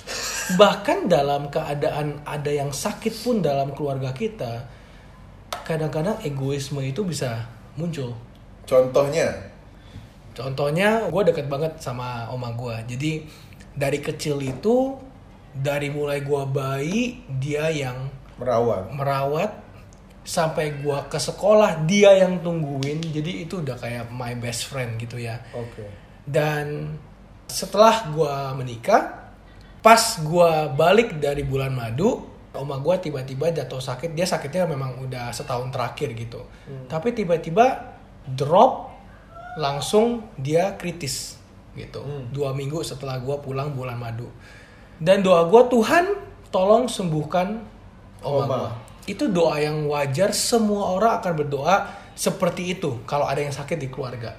bahkan 0.60 1.04
dalam 1.04 1.52
keadaan 1.52 2.24
ada 2.24 2.48
yang 2.48 2.72
sakit 2.72 3.20
pun 3.20 3.44
dalam 3.44 3.76
keluarga 3.76 4.16
kita 4.16 4.64
kadang-kadang 5.68 6.16
egoisme 6.24 6.80
itu 6.80 7.04
bisa 7.04 7.44
muncul 7.76 8.16
Contohnya, 8.68 9.32
Contohnya, 10.36 11.08
gue 11.10 11.22
deket 11.32 11.50
banget 11.50 11.80
sama 11.82 12.28
oma 12.30 12.52
gue. 12.54 12.94
Jadi 12.94 13.26
dari 13.74 13.98
kecil 13.98 14.38
itu, 14.38 14.94
dari 15.50 15.90
mulai 15.90 16.22
gue 16.22 16.42
bayi, 16.46 17.26
dia 17.40 17.72
yang 17.72 18.06
merawat. 18.38 18.82
merawat 18.94 19.50
sampai 20.28 20.84
gue 20.84 20.98
ke 21.08 21.16
sekolah, 21.16 21.88
dia 21.88 22.12
yang 22.20 22.44
tungguin. 22.44 23.00
Jadi 23.00 23.48
itu 23.48 23.64
udah 23.64 23.76
kayak 23.80 24.12
my 24.12 24.36
best 24.36 24.68
friend 24.68 25.00
gitu 25.00 25.16
ya. 25.16 25.40
Oke. 25.56 25.88
Dan 26.28 26.96
setelah 27.48 28.12
gue 28.12 28.34
menikah, 28.60 29.32
pas 29.80 30.20
gue 30.20 30.50
balik 30.76 31.16
dari 31.16 31.48
bulan 31.48 31.72
madu, 31.72 32.28
oma 32.52 32.76
gue 32.76 33.08
tiba-tiba 33.08 33.48
jatuh 33.56 33.80
sakit. 33.80 34.12
Dia 34.12 34.28
sakitnya 34.28 34.68
memang 34.68 35.00
udah 35.08 35.32
setahun 35.32 35.72
terakhir 35.72 36.12
gitu. 36.12 36.44
Tapi 36.92 37.16
tiba-tiba 37.16 37.96
drop, 38.28 38.92
langsung 39.56 40.28
dia 40.36 40.76
kritis 40.76 41.40
gitu. 41.72 42.04
Dua 42.28 42.52
minggu 42.52 42.84
setelah 42.84 43.16
gue 43.16 43.36
pulang 43.40 43.72
bulan 43.72 43.96
madu. 43.96 44.28
Dan 45.00 45.24
doa 45.24 45.48
gue 45.48 45.62
Tuhan 45.72 46.04
tolong 46.52 46.84
sembuhkan 46.84 47.77
gue. 48.22 48.70
Itu 49.08 49.32
doa 49.32 49.56
yang 49.56 49.88
wajar. 49.88 50.36
Semua 50.36 50.92
orang 50.92 51.22
akan 51.22 51.32
berdoa 51.32 51.76
seperti 52.18 52.74
itu 52.74 52.98
kalau 53.06 53.30
ada 53.30 53.38
yang 53.38 53.54
sakit 53.54 53.78
di 53.78 53.86
keluarga. 53.86 54.34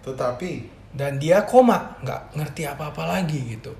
Tetapi 0.00 0.80
dan 0.96 1.20
dia 1.20 1.44
koma 1.44 2.00
nggak 2.00 2.32
ngerti 2.40 2.64
apa-apa 2.64 3.04
lagi 3.04 3.40
gitu. 3.52 3.76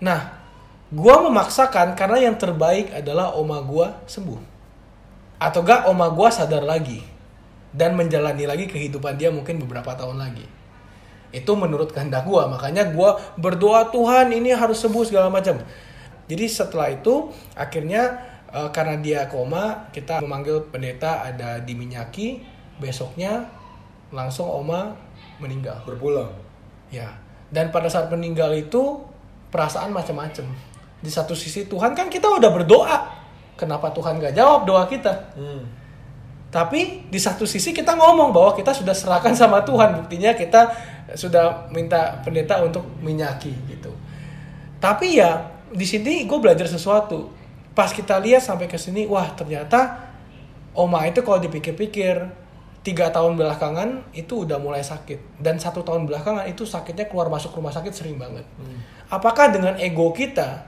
Nah 0.00 0.40
gua 0.88 1.20
memaksakan 1.28 1.92
karena 1.92 2.32
yang 2.32 2.36
terbaik 2.40 2.88
adalah 2.96 3.36
oma 3.36 3.60
gua 3.60 4.00
sembuh. 4.08 4.50
Atau 5.42 5.66
gak 5.66 5.90
oma 5.90 6.06
gua 6.14 6.30
sadar 6.30 6.62
lagi 6.62 7.02
dan 7.74 7.98
menjalani 7.98 8.46
lagi 8.46 8.70
kehidupan 8.70 9.18
dia 9.18 9.28
mungkin 9.28 9.58
beberapa 9.58 9.90
tahun 9.92 10.22
lagi. 10.22 10.46
Itu 11.34 11.58
menurut 11.58 11.90
kehendak 11.90 12.24
gua. 12.24 12.48
Makanya 12.48 12.88
gua 12.94 13.20
berdoa 13.36 13.90
Tuhan 13.92 14.32
ini 14.32 14.54
harus 14.54 14.80
sembuh 14.80 15.04
segala 15.04 15.28
macam. 15.28 15.60
Jadi 16.30 16.46
setelah 16.46 16.88
itu 16.94 17.28
akhirnya 17.58 18.31
eh, 18.52 18.70
karena 18.70 19.00
dia 19.00 19.26
koma 19.26 19.88
kita 19.90 20.20
memanggil 20.20 20.68
pendeta 20.68 21.24
ada 21.24 21.58
diminyaki 21.64 22.44
besoknya 22.78 23.48
langsung 24.12 24.46
oma 24.46 24.92
meninggal 25.40 25.80
berpulang. 25.88 26.30
Ya. 26.92 27.08
Dan 27.52 27.68
pada 27.72 27.88
saat 27.88 28.08
meninggal 28.08 28.52
itu 28.56 29.00
perasaan 29.52 29.92
macam-macam. 29.92 30.48
Di 31.02 31.10
satu 31.10 31.36
sisi 31.36 31.68
Tuhan 31.68 31.92
kan 31.92 32.08
kita 32.08 32.28
udah 32.28 32.50
berdoa. 32.52 32.98
Kenapa 33.56 33.92
Tuhan 33.92 34.16
gak 34.16 34.32
jawab 34.32 34.64
doa 34.64 34.88
kita? 34.88 35.12
Hmm. 35.36 35.64
Tapi 36.52 37.08
di 37.08 37.16
satu 37.20 37.48
sisi 37.48 37.72
kita 37.72 37.96
ngomong 37.96 38.32
bahwa 38.32 38.52
kita 38.52 38.72
sudah 38.72 38.92
serahkan 38.92 39.32
sama 39.36 39.64
Tuhan. 39.64 40.04
Buktinya 40.04 40.32
kita 40.36 40.72
sudah 41.16 41.68
minta 41.72 42.20
pendeta 42.24 42.60
untuk 42.64 42.84
minyaki 43.00 43.52
gitu. 43.68 43.92
Tapi 44.80 45.20
ya 45.20 45.48
di 45.72 45.84
sini 45.84 46.24
gue 46.28 46.38
belajar 46.40 46.68
sesuatu. 46.68 47.41
Pas 47.72 47.88
kita 47.92 48.20
lihat 48.20 48.44
sampai 48.44 48.68
ke 48.68 48.76
sini, 48.76 49.08
wah 49.08 49.32
ternyata 49.32 50.12
Oma 50.72 51.04
itu 51.04 51.20
kalau 51.20 51.36
dipikir-pikir 51.36 52.32
tiga 52.82 53.12
tahun 53.12 53.36
belakangan 53.38 54.08
itu 54.16 54.48
udah 54.48 54.56
mulai 54.58 54.80
sakit 54.82 55.38
dan 55.38 55.60
satu 55.60 55.84
tahun 55.84 56.08
belakangan 56.08 56.48
itu 56.48 56.64
sakitnya 56.64 57.06
keluar 57.06 57.28
masuk 57.28 57.54
rumah 57.54 57.70
sakit 57.70 57.92
sering 57.92 58.16
banget. 58.16 58.48
Apakah 59.12 59.52
dengan 59.52 59.76
ego 59.76 60.10
kita? 60.16 60.64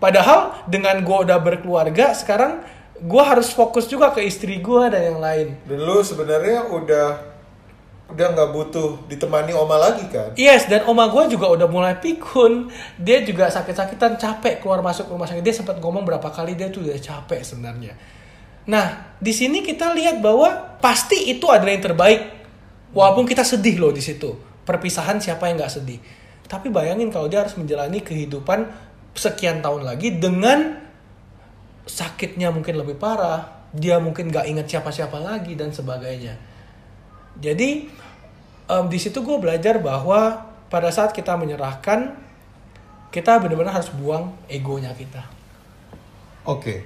Padahal 0.00 0.64
dengan 0.68 1.04
gue 1.04 1.16
udah 1.28 1.36
berkeluarga 1.40 2.16
sekarang 2.16 2.64
gue 2.96 3.22
harus 3.22 3.52
fokus 3.52 3.84
juga 3.84 4.08
ke 4.12 4.24
istri 4.24 4.58
gue 4.64 4.82
dan 4.88 5.14
yang 5.14 5.20
lain. 5.20 5.48
Dan 5.68 5.84
lu 5.84 6.00
sebenarnya 6.00 6.64
udah 6.72 7.35
udah 8.06 8.26
nggak 8.38 8.50
butuh 8.54 9.10
ditemani 9.10 9.50
oma 9.50 9.82
lagi 9.82 10.06
kan 10.06 10.30
Yes, 10.38 10.70
dan 10.70 10.86
oma 10.86 11.10
gue 11.10 11.26
juga 11.34 11.50
udah 11.50 11.66
mulai 11.66 11.98
pikun. 11.98 12.70
Dia 13.02 13.26
juga 13.26 13.50
sakit-sakitan, 13.50 14.14
capek 14.14 14.62
keluar 14.62 14.78
masuk 14.78 15.10
rumah 15.10 15.26
sakit. 15.26 15.42
Dia 15.42 15.50
sempat 15.50 15.82
ngomong 15.82 16.06
berapa 16.06 16.30
kali 16.30 16.54
dia 16.54 16.70
tuh 16.70 16.86
udah 16.86 16.94
capek 16.94 17.42
sebenarnya. 17.42 17.98
Nah, 18.70 19.14
di 19.18 19.34
sini 19.34 19.62
kita 19.62 19.90
lihat 19.94 20.22
bahwa 20.22 20.78
pasti 20.78 21.30
itu 21.30 21.50
adalah 21.50 21.74
yang 21.74 21.82
terbaik. 21.82 22.20
Walaupun 22.94 23.26
kita 23.26 23.42
sedih 23.42 23.78
loh 23.82 23.90
di 23.90 24.02
situ. 24.02 24.38
Perpisahan 24.62 25.18
siapa 25.18 25.50
yang 25.50 25.58
nggak 25.58 25.74
sedih. 25.74 25.98
Tapi 26.46 26.70
bayangin 26.70 27.10
kalau 27.10 27.26
dia 27.26 27.42
harus 27.42 27.58
menjalani 27.58 28.02
kehidupan 28.02 28.70
sekian 29.18 29.58
tahun 29.62 29.82
lagi 29.82 30.14
dengan 30.18 30.78
sakitnya 31.86 32.54
mungkin 32.54 32.78
lebih 32.78 32.98
parah. 32.98 33.70
Dia 33.74 33.98
mungkin 33.98 34.30
nggak 34.30 34.46
ingat 34.46 34.66
siapa-siapa 34.70 35.18
lagi 35.18 35.58
dan 35.58 35.74
sebagainya. 35.74 36.55
Jadi 37.40 37.88
em, 38.66 38.84
di 38.88 38.98
situ 38.98 39.22
gue 39.22 39.36
belajar 39.38 39.78
bahwa 39.78 40.50
pada 40.66 40.90
saat 40.90 41.14
kita 41.14 41.38
menyerahkan 41.38 42.16
kita 43.14 43.40
benar-benar 43.40 43.80
harus 43.80 43.88
buang 43.94 44.34
egonya 44.50 44.92
kita. 44.92 45.24
Oke. 46.44 46.84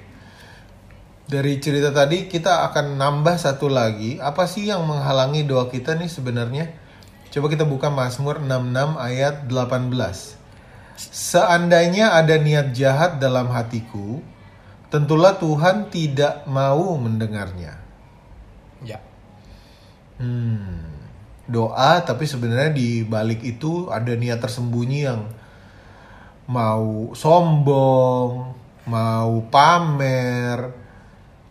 Dari 1.31 1.63
cerita 1.63 1.95
tadi 1.95 2.27
kita 2.27 2.67
akan 2.71 2.99
nambah 2.99 3.39
satu 3.39 3.71
lagi. 3.71 4.19
Apa 4.19 4.51
sih 4.51 4.67
yang 4.67 4.83
menghalangi 4.87 5.47
doa 5.47 5.71
kita 5.71 5.95
nih 5.95 6.11
sebenarnya? 6.11 6.71
Coba 7.31 7.47
kita 7.47 7.63
buka 7.63 7.87
Mazmur 7.87 8.43
66 8.43 8.99
ayat 8.99 9.47
18. 9.47 10.41
Seandainya 10.99 12.19
ada 12.19 12.35
niat 12.35 12.75
jahat 12.75 13.23
dalam 13.23 13.47
hatiku, 13.55 14.19
tentulah 14.91 15.39
Tuhan 15.39 15.89
tidak 15.89 16.45
mau 16.51 16.99
mendengarnya. 16.99 17.79
Ya. 18.83 18.99
Hmm. 20.21 20.85
Doa 21.51 22.05
tapi 22.05 22.29
sebenarnya 22.29 22.71
di 22.71 23.03
balik 23.03 23.43
itu 23.43 23.89
ada 23.91 24.13
niat 24.15 24.39
tersembunyi 24.39 25.01
yang 25.03 25.27
mau 26.47 27.11
sombong, 27.17 28.55
mau 28.87 29.33
pamer 29.51 30.59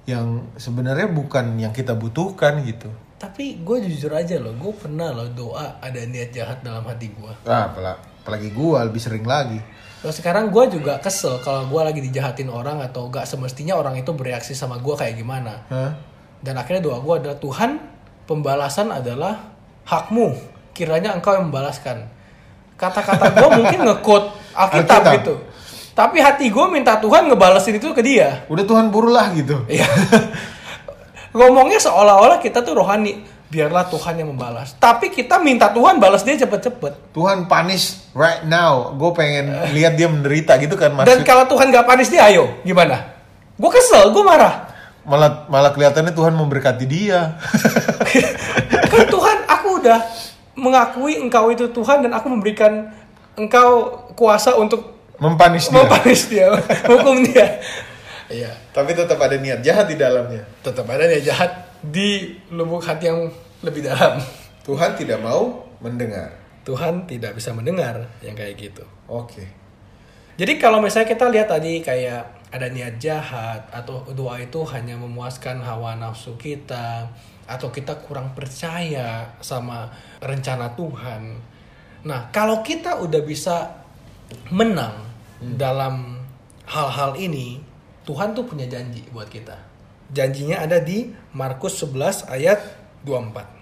yang 0.07 0.53
sebenarnya 0.55 1.07
bukan 1.11 1.59
yang 1.59 1.73
kita 1.75 1.93
butuhkan 1.97 2.63
gitu. 2.63 2.87
Tapi 3.19 3.59
gue 3.59 3.77
jujur 3.83 4.15
aja 4.15 4.39
loh, 4.39 4.55
gue 4.55 4.73
pernah 4.73 5.11
loh 5.11 5.27
doa 5.35 5.77
ada 5.83 5.99
niat 6.07 6.31
jahat 6.31 6.63
dalam 6.63 6.87
hati 6.87 7.11
gue. 7.11 7.33
Ah, 7.43 7.67
apala- 7.67 7.99
apalagi 8.23 8.49
gua 8.55 8.87
lebih 8.87 9.03
sering 9.03 9.27
lagi. 9.27 9.59
Terus 9.99 10.15
sekarang 10.23 10.47
gue 10.47 10.79
juga 10.79 10.95
kesel 11.03 11.43
kalau 11.43 11.67
gue 11.67 11.81
lagi 11.83 11.99
dijahatin 11.99 12.47
orang 12.47 12.79
atau 12.79 13.11
gak 13.11 13.27
semestinya 13.27 13.75
orang 13.75 13.99
itu 13.99 14.15
bereaksi 14.15 14.55
sama 14.55 14.79
gue 14.79 14.95
kayak 14.95 15.19
gimana. 15.19 15.67
Hah? 15.67 15.91
Dan 16.39 16.55
akhirnya 16.55 16.79
doa 16.87 17.03
gue 17.03 17.15
adalah 17.19 17.35
Tuhan, 17.35 17.71
pembalasan 18.29 18.93
adalah 18.93 19.57
hakmu. 19.89 20.37
Kiranya 20.77 21.17
engkau 21.17 21.33
yang 21.33 21.49
membalaskan. 21.49 22.05
Kata-kata 22.77 23.33
gue 23.33 23.49
mungkin 23.57 23.79
ngekut 23.89 24.23
Alkitab 24.53 25.01
Alkitab. 25.01 25.13
gitu. 25.19 25.35
Tapi 25.97 26.17
hati 26.21 26.47
gue 26.47 26.65
minta 26.71 26.95
Tuhan 27.01 27.27
ngebalesin 27.27 27.81
itu 27.81 27.91
ke 27.91 28.05
dia. 28.05 28.45
Udah 28.47 28.63
Tuhan 28.63 28.93
burulah 28.93 29.33
gitu. 29.33 29.65
Iya. 29.67 29.83
Ngomongnya 31.35 31.81
seolah-olah 31.81 32.39
kita 32.39 32.61
tuh 32.63 32.77
rohani. 32.77 33.25
Biarlah 33.49 33.89
Tuhan 33.89 34.13
yang 34.13 34.29
membalas. 34.29 34.77
Tapi 34.77 35.09
kita 35.09 35.41
minta 35.41 35.73
Tuhan 35.73 35.97
balas 35.97 36.21
dia 36.21 36.37
cepet-cepet. 36.37 37.17
Tuhan 37.17 37.49
punish 37.49 38.13
right 38.13 38.45
now. 38.45 38.93
Gue 38.93 39.09
pengen 39.17 39.49
lihat 39.73 39.97
dia 39.97 40.05
menderita 40.05 40.53
gitu 40.61 40.77
kan 40.77 40.93
Dan 41.01 41.25
maksud. 41.25 41.25
kalau 41.25 41.49
Tuhan 41.49 41.73
gak 41.73 41.81
panis 41.89 42.13
dia, 42.13 42.29
ayo. 42.29 42.61
Gimana? 42.61 43.09
Gue 43.57 43.73
kesel, 43.73 44.13
gue 44.13 44.21
marah. 44.21 44.68
Malah 45.07 45.47
malah 45.47 45.71
kelihatannya 45.71 46.11
Tuhan 46.11 46.33
memberkati 46.35 46.85
dia. 46.85 47.39
kan 48.91 49.05
Tuhan, 49.07 49.37
aku 49.47 49.67
udah 49.83 49.99
mengakui 50.59 51.15
engkau 51.19 51.49
itu 51.49 51.71
Tuhan 51.71 52.03
dan 52.03 52.11
aku 52.13 52.27
memberikan 52.27 52.91
engkau 53.39 53.95
kuasa 54.13 54.59
untuk 54.59 54.99
Mempunish 55.19 55.67
dia. 55.67 55.75
mempanis 55.75 56.21
dia, 56.31 56.47
hukum 56.87 57.19
dia. 57.27 57.59
Iya, 58.29 58.55
Tapi 58.71 58.95
tetap 58.95 59.19
ada 59.19 59.35
niat 59.35 59.59
jahat 59.59 59.89
di 59.89 59.99
dalamnya. 59.99 60.47
tetap 60.63 60.87
ada 60.87 61.03
dia 61.11 61.33
jahat 61.33 61.75
di 61.83 62.39
lubuk 62.53 62.79
hati 62.85 63.11
yang 63.11 63.27
lebih 63.59 63.83
dalam. 63.83 64.23
Tuhan 64.63 64.95
tidak 64.95 65.19
mau 65.19 65.67
mendengar. 65.83 66.39
Tuhan 66.63 67.03
tidak 67.03 67.35
bisa 67.35 67.51
mendengar 67.51 68.07
yang 68.23 68.37
kayak 68.37 68.55
gitu. 68.55 68.85
Oke. 69.11 69.43
Jadi 70.39 70.55
kalau 70.55 70.79
misalnya 70.79 71.09
kita 71.11 71.27
lihat 71.27 71.51
tadi 71.51 71.83
kayak 71.83 72.38
ada 72.49 72.65
niat 72.69 72.97
jahat 72.97 73.69
atau 73.69 74.01
doa 74.17 74.41
itu 74.41 74.61
hanya 74.73 74.97
memuaskan 74.97 75.61
hawa 75.61 75.93
nafsu 75.97 76.33
kita 76.37 77.05
atau 77.45 77.69
kita 77.69 77.97
kurang 78.05 78.33
percaya 78.33 79.29
sama 79.41 79.89
rencana 80.21 80.73
Tuhan. 80.73 81.37
Nah, 82.05 82.29
kalau 82.33 82.61
kita 82.61 83.01
udah 83.01 83.21
bisa 83.25 83.85
menang 84.53 85.05
dalam 85.41 86.21
hal-hal 86.69 87.17
ini, 87.17 87.61
Tuhan 88.05 88.37
tuh 88.37 88.45
punya 88.45 88.69
janji 88.69 89.05
buat 89.09 89.29
kita. 89.29 89.57
Janjinya 90.09 90.65
ada 90.65 90.81
di 90.81 91.13
Markus 91.33 91.77
11 91.85 92.25
ayat 92.29 92.61
24. 93.05 93.59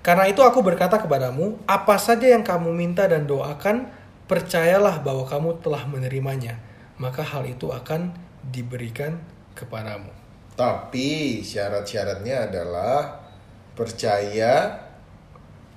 Karena 0.00 0.24
itu 0.24 0.40
aku 0.40 0.64
berkata 0.64 0.96
kepadamu, 0.96 1.60
apa 1.68 2.00
saja 2.00 2.24
yang 2.24 2.40
kamu 2.40 2.72
minta 2.72 3.04
dan 3.04 3.28
doakan, 3.28 3.92
percayalah 4.24 5.04
bahwa 5.04 5.28
kamu 5.28 5.60
telah 5.60 5.84
menerimanya, 5.84 6.56
maka 7.00 7.24
hal 7.24 7.48
itu 7.48 7.72
akan 7.72 8.12
diberikan 8.52 9.16
kepadamu. 9.56 10.12
Tapi 10.54 11.40
syarat-syaratnya 11.40 12.52
adalah 12.52 13.24
percaya, 13.72 14.76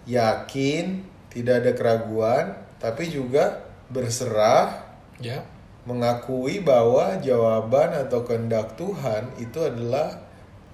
yakin, 0.04 1.08
tidak 1.32 1.64
ada 1.64 1.72
keraguan, 1.72 2.46
tapi 2.84 3.08
juga 3.08 3.64
berserah, 3.88 4.84
Ya. 5.24 5.40
mengakui 5.88 6.60
bahwa 6.60 7.16
jawaban 7.24 7.96
atau 7.96 8.28
kehendak 8.28 8.76
Tuhan 8.76 9.32
itu 9.40 9.64
adalah 9.64 10.20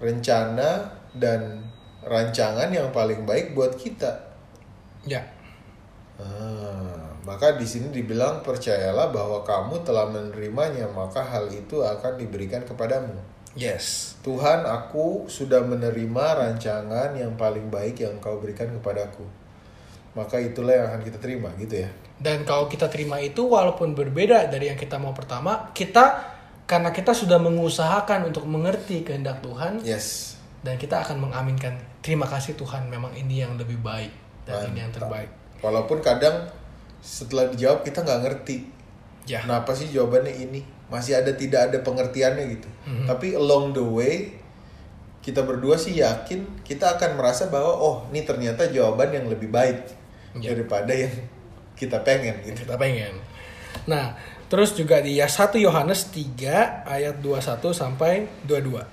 rencana 0.01 0.89
dan 1.13 1.69
rancangan 2.01 2.73
yang 2.73 2.89
paling 2.89 3.27
baik 3.29 3.53
buat 3.53 3.77
kita. 3.77 4.09
Ya. 5.05 5.21
Ah, 6.17 7.08
maka 7.27 7.55
di 7.55 7.67
sini 7.67 7.91
dibilang 7.91 8.41
percayalah 8.43 9.11
bahwa 9.11 9.43
kamu 9.43 9.83
telah 9.83 10.07
menerimanya, 10.07 10.87
maka 10.91 11.23
hal 11.23 11.51
itu 11.51 11.83
akan 11.83 12.15
diberikan 12.15 12.63
kepadamu. 12.63 13.15
Yes. 13.57 14.15
Tuhan, 14.21 14.63
aku 14.63 15.25
sudah 15.27 15.65
menerima 15.65 16.25
rancangan 16.37 17.17
yang 17.17 17.33
paling 17.35 17.67
baik 17.67 17.99
yang 18.05 18.21
Kau 18.21 18.37
berikan 18.39 18.69
kepadaku. 18.77 19.25
Maka 20.15 20.39
itulah 20.41 20.73
yang 20.73 20.85
akan 20.93 21.01
kita 21.03 21.17
terima, 21.17 21.49
gitu 21.57 21.85
ya. 21.85 21.89
Dan 22.19 22.43
kalau 22.43 22.67
kita 22.67 22.91
terima 22.91 23.17
itu 23.23 23.47
walaupun 23.47 23.95
berbeda 23.95 24.47
dari 24.51 24.67
yang 24.71 24.79
kita 24.79 24.99
mau 24.99 25.15
pertama, 25.15 25.71
kita 25.71 26.35
karena 26.69 26.93
kita 26.93 27.17
sudah 27.17 27.41
mengusahakan 27.41 28.29
untuk 28.29 28.45
mengerti 28.45 29.01
kehendak 29.01 29.41
Tuhan 29.41 29.81
Yes. 29.81 30.37
dan 30.61 30.77
kita 30.77 31.01
akan 31.01 31.17
mengaminkan 31.17 31.73
terima 32.05 32.29
kasih 32.29 32.53
Tuhan 32.53 32.85
memang 32.93 33.09
ini 33.17 33.41
yang 33.41 33.57
lebih 33.57 33.81
baik 33.81 34.13
dan 34.45 34.69
ini 34.69 34.85
yang 34.85 34.93
Mantap. 34.93 35.09
terbaik. 35.09 35.29
Walaupun 35.65 35.97
kadang 36.05 36.45
setelah 36.99 37.47
dijawab 37.51 37.83
kita 37.83 38.03
nggak 38.03 38.21
ngerti. 38.25 38.57
Ya. 39.25 39.43
Kenapa 39.45 39.71
sih 39.73 39.87
jawabannya 39.89 40.33
ini? 40.35 40.61
Masih 40.89 41.17
ada 41.17 41.29
tidak 41.33 41.69
ada 41.69 41.77
pengertiannya 41.85 42.45
gitu. 42.49 42.69
Tapi 43.05 43.37
along 43.37 43.77
the 43.77 43.85
way 43.85 44.15
kita 45.19 45.43
berdua 45.43 45.75
sih 45.75 45.99
yakin 45.99 46.63
kita 46.63 46.95
akan 46.97 47.19
merasa 47.19 47.51
bahwa 47.51 47.75
oh 47.75 47.95
ini 48.09 48.23
ternyata 48.23 48.65
jawaban 48.71 49.11
yang 49.11 49.27
lebih 49.29 49.51
baik 49.51 49.99
Ya. 50.37 50.53
daripada 50.53 50.93
yang 50.93 51.09
kita 51.73 52.05
pengen 52.05 52.37
gitu. 52.45 52.61
kita 52.61 52.77
pengen. 52.77 53.17
Nah, 53.89 54.13
terus 54.45 54.77
juga 54.77 55.01
di 55.01 55.17
ya 55.17 55.25
1 55.25 55.57
Yohanes 55.57 56.13
3 56.13 56.85
ayat 56.85 57.17
21 57.17 57.73
sampai 57.73 58.29
22. 58.45 58.85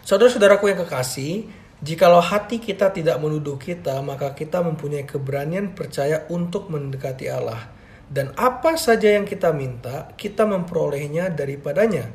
Saudara-saudaraku 0.00 0.72
yang 0.72 0.80
kekasih, 0.88 1.44
jikalau 1.82 2.22
hati 2.22 2.58
kita 2.58 2.90
tidak 2.90 3.18
menuduh 3.22 3.58
kita, 3.58 4.02
maka 4.02 4.34
kita 4.34 4.62
mempunyai 4.62 5.06
keberanian 5.06 5.74
percaya 5.74 6.26
untuk 6.30 6.70
mendekati 6.70 7.30
Allah. 7.30 7.70
Dan 8.08 8.32
apa 8.40 8.74
saja 8.80 9.12
yang 9.14 9.28
kita 9.28 9.52
minta, 9.52 10.10
kita 10.16 10.48
memperolehnya 10.48 11.28
daripadanya. 11.28 12.08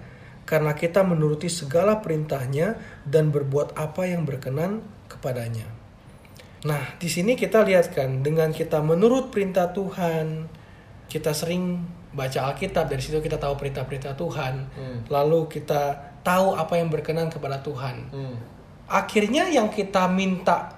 Karena 0.44 0.76
kita 0.76 1.08
menuruti 1.08 1.48
segala 1.48 2.04
perintahnya 2.04 2.76
dan 3.08 3.32
berbuat 3.32 3.80
apa 3.80 4.10
yang 4.10 4.28
berkenan 4.28 4.84
kepadanya. 5.08 5.70
Nah, 6.68 6.96
di 7.00 7.08
sini 7.08 7.40
kita 7.40 7.64
lihat 7.64 7.96
kan 7.96 8.24
dengan 8.24 8.52
kita 8.52 8.84
menurut 8.84 9.32
perintah 9.32 9.72
Tuhan, 9.72 10.48
kita 11.08 11.32
sering 11.32 11.84
baca 12.14 12.52
Alkitab 12.52 12.88
dari 12.88 13.02
situ 13.02 13.20
kita 13.20 13.40
tahu 13.40 13.56
perintah-perintah 13.56 14.14
Tuhan. 14.16 14.54
Hmm. 14.76 14.98
Lalu 15.08 15.48
kita 15.48 16.12
tahu 16.24 16.56
apa 16.56 16.80
yang 16.80 16.88
berkenan 16.88 17.28
kepada 17.28 17.60
Tuhan. 17.60 17.96
Hmm. 18.12 18.36
Akhirnya 18.94 19.50
yang 19.50 19.74
kita 19.74 20.06
minta 20.06 20.70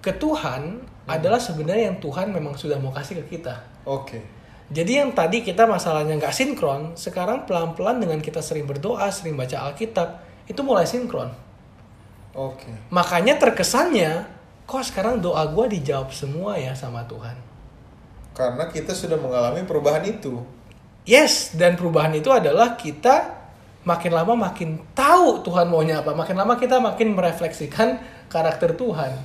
ke 0.00 0.16
Tuhan 0.16 0.80
adalah 1.04 1.36
sebenarnya 1.36 1.92
yang 1.92 2.00
Tuhan 2.00 2.32
memang 2.32 2.56
sudah 2.56 2.80
mau 2.80 2.88
kasih 2.88 3.20
ke 3.24 3.36
kita. 3.36 3.84
Oke. 3.84 4.24
Jadi 4.72 5.00
yang 5.00 5.12
tadi 5.12 5.44
kita 5.44 5.68
masalahnya 5.68 6.16
nggak 6.16 6.32
sinkron, 6.32 6.96
sekarang 6.96 7.44
pelan-pelan 7.44 8.00
dengan 8.00 8.20
kita 8.24 8.40
sering 8.40 8.64
berdoa, 8.68 9.08
sering 9.12 9.36
baca 9.36 9.68
Alkitab, 9.68 10.08
itu 10.48 10.60
mulai 10.64 10.84
sinkron. 10.88 11.28
Oke. 12.36 12.68
Makanya 12.92 13.36
terkesannya 13.40 14.28
kok 14.68 14.84
sekarang 14.84 15.24
doa 15.24 15.48
gue 15.48 15.80
dijawab 15.80 16.12
semua 16.12 16.60
ya 16.60 16.76
sama 16.76 17.00
Tuhan 17.08 17.32
Karena 18.36 18.68
kita 18.68 18.92
sudah 18.92 19.16
mengalami 19.16 19.64
perubahan 19.64 20.04
itu. 20.04 20.44
yes 21.08 21.56
dan 21.56 21.72
perubahan 21.74 22.12
itu 22.12 22.28
adalah 22.28 22.76
kita 22.76 23.37
makin 23.88 24.12
lama 24.12 24.36
makin 24.36 24.76
tahu 24.92 25.40
Tuhan 25.40 25.72
maunya 25.72 26.04
apa 26.04 26.12
makin 26.12 26.36
lama 26.36 26.60
kita 26.60 26.76
makin 26.76 27.16
merefleksikan 27.16 27.96
karakter 28.28 28.76
Tuhan 28.76 29.16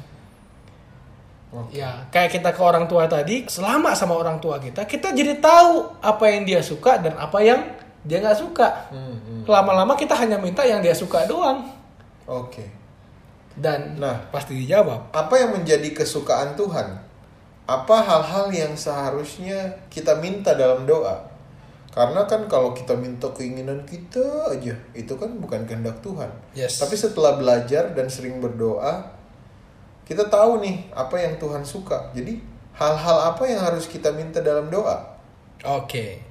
Oke. 1.54 1.86
Ya, 1.86 2.10
kayak 2.10 2.34
kita 2.34 2.50
ke 2.50 2.62
orang 2.66 2.90
tua 2.90 3.06
tadi, 3.06 3.46
selama 3.46 3.94
sama 3.94 4.18
orang 4.18 4.42
tua 4.42 4.58
kita, 4.58 4.90
kita 4.90 5.14
jadi 5.14 5.38
tahu 5.38 6.02
apa 6.02 6.26
yang 6.34 6.50
dia 6.50 6.66
suka 6.66 6.98
dan 6.98 7.14
apa 7.14 7.38
yang 7.46 7.62
dia 8.02 8.18
nggak 8.26 8.42
suka. 8.42 8.90
Hmm, 8.90 9.22
hmm. 9.22 9.42
Lama-lama 9.46 9.94
kita 9.94 10.18
hanya 10.18 10.42
minta 10.42 10.66
yang 10.66 10.82
dia 10.82 10.98
suka 10.98 11.30
doang. 11.30 11.62
Oke. 12.26 12.66
Dan 13.54 14.02
Nah. 14.02 14.18
pasti 14.34 14.58
dijawab. 14.66 15.14
Apa 15.14 15.46
yang 15.46 15.54
menjadi 15.54 15.94
kesukaan 15.94 16.58
Tuhan? 16.58 16.98
Apa 17.70 18.02
hal-hal 18.02 18.50
yang 18.50 18.74
seharusnya 18.74 19.78
kita 19.94 20.18
minta 20.18 20.58
dalam 20.58 20.90
doa? 20.90 21.22
Karena 21.94 22.26
kan 22.26 22.50
kalau 22.50 22.74
kita 22.74 22.98
minta 22.98 23.30
keinginan 23.30 23.86
kita 23.86 24.50
aja, 24.50 24.74
itu 24.98 25.14
kan 25.14 25.30
bukan 25.38 25.70
kehendak 25.70 26.02
Tuhan. 26.02 26.34
Yes. 26.58 26.82
Tapi 26.82 26.98
setelah 26.98 27.38
belajar 27.38 27.94
dan 27.94 28.10
sering 28.10 28.42
berdoa, 28.42 29.14
kita 30.02 30.26
tahu 30.26 30.66
nih 30.66 30.90
apa 30.90 31.22
yang 31.22 31.38
Tuhan 31.38 31.62
suka. 31.62 32.10
Jadi 32.18 32.42
hal-hal 32.74 33.30
apa 33.30 33.46
yang 33.46 33.62
harus 33.62 33.86
kita 33.86 34.10
minta 34.10 34.42
dalam 34.42 34.74
doa? 34.74 35.22
Oke. 35.62 36.26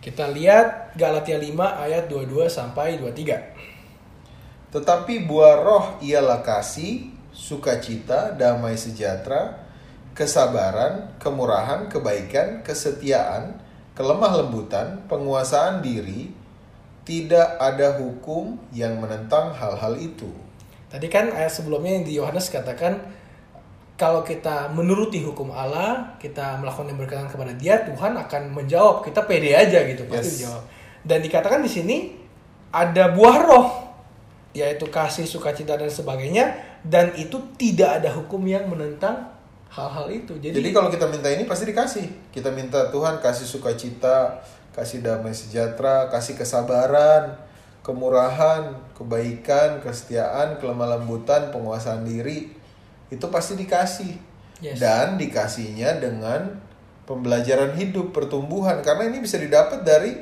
Kita 0.00 0.32
lihat 0.32 0.96
Galatia 0.96 1.36
5 1.36 1.52
ayat 1.60 2.08
22 2.08 2.48
sampai 2.48 2.96
23. 2.96 4.72
Tetapi 4.72 5.28
buah 5.28 5.60
roh 5.60 6.00
ialah 6.00 6.40
kasih, 6.40 7.12
sukacita, 7.36 8.32
damai 8.32 8.80
sejahtera, 8.80 9.60
kesabaran, 10.16 11.12
kemurahan, 11.20 11.92
kebaikan, 11.92 12.64
kesetiaan, 12.64 13.65
kelemah 13.96 14.44
lembutan, 14.44 15.02
penguasaan 15.08 15.80
diri. 15.80 16.30
Tidak 17.06 17.62
ada 17.62 18.02
hukum 18.02 18.58
yang 18.74 18.98
menentang 18.98 19.54
hal-hal 19.54 19.94
itu. 19.94 20.26
Tadi 20.90 21.06
kan 21.06 21.30
ayat 21.30 21.54
sebelumnya 21.54 22.02
yang 22.02 22.04
di 22.06 22.18
Yohanes 22.18 22.50
katakan 22.50 22.98
kalau 23.94 24.26
kita 24.26 24.74
menuruti 24.74 25.22
hukum 25.22 25.54
Allah, 25.54 26.18
kita 26.18 26.58
melakukan 26.58 26.90
yang 26.90 26.98
berkenan 26.98 27.30
kepada 27.30 27.54
Dia, 27.54 27.86
Tuhan 27.86 28.12
akan 28.12 28.42
menjawab. 28.52 29.06
Kita 29.06 29.22
pede 29.22 29.54
aja 29.54 29.86
gitu, 29.86 30.02
pasti 30.10 30.18
Yes. 30.18 30.34
dijawab. 30.36 30.62
Dan 31.06 31.18
dikatakan 31.22 31.60
di 31.62 31.70
sini 31.70 31.96
ada 32.74 33.14
buah 33.14 33.38
roh, 33.46 33.68
yaitu 34.50 34.90
kasih, 34.90 35.24
sukacita 35.24 35.78
dan 35.78 35.88
sebagainya, 35.88 36.58
dan 36.82 37.14
itu 37.14 37.38
tidak 37.54 38.02
ada 38.02 38.10
hukum 38.12 38.42
yang 38.44 38.66
menentang 38.66 39.35
hal-hal 39.70 40.06
itu. 40.08 40.34
Jadi, 40.38 40.54
Jadi 40.54 40.68
kalau 40.72 40.88
kita 40.88 41.06
minta 41.10 41.28
ini 41.28 41.44
pasti 41.44 41.68
dikasih. 41.68 42.06
Kita 42.32 42.48
minta 42.54 42.88
Tuhan 42.88 43.20
kasih 43.20 43.46
sukacita, 43.46 44.40
kasih 44.72 45.04
damai 45.04 45.32
sejahtera, 45.36 46.08
kasih 46.08 46.36
kesabaran, 46.38 47.36
kemurahan, 47.86 48.74
kebaikan, 48.98 49.78
kesetiaan, 49.78 50.58
kelemah 50.58 50.98
lembutan, 50.98 51.54
penguasaan 51.54 52.02
diri. 52.02 52.50
Itu 53.12 53.30
pasti 53.30 53.54
dikasih. 53.54 54.12
Yes. 54.58 54.80
Dan 54.80 55.20
dikasihnya 55.20 56.00
dengan 56.00 56.58
pembelajaran 57.06 57.78
hidup, 57.78 58.10
pertumbuhan. 58.10 58.82
Karena 58.82 59.06
ini 59.06 59.22
bisa 59.22 59.38
didapat 59.38 59.86
dari 59.86 60.16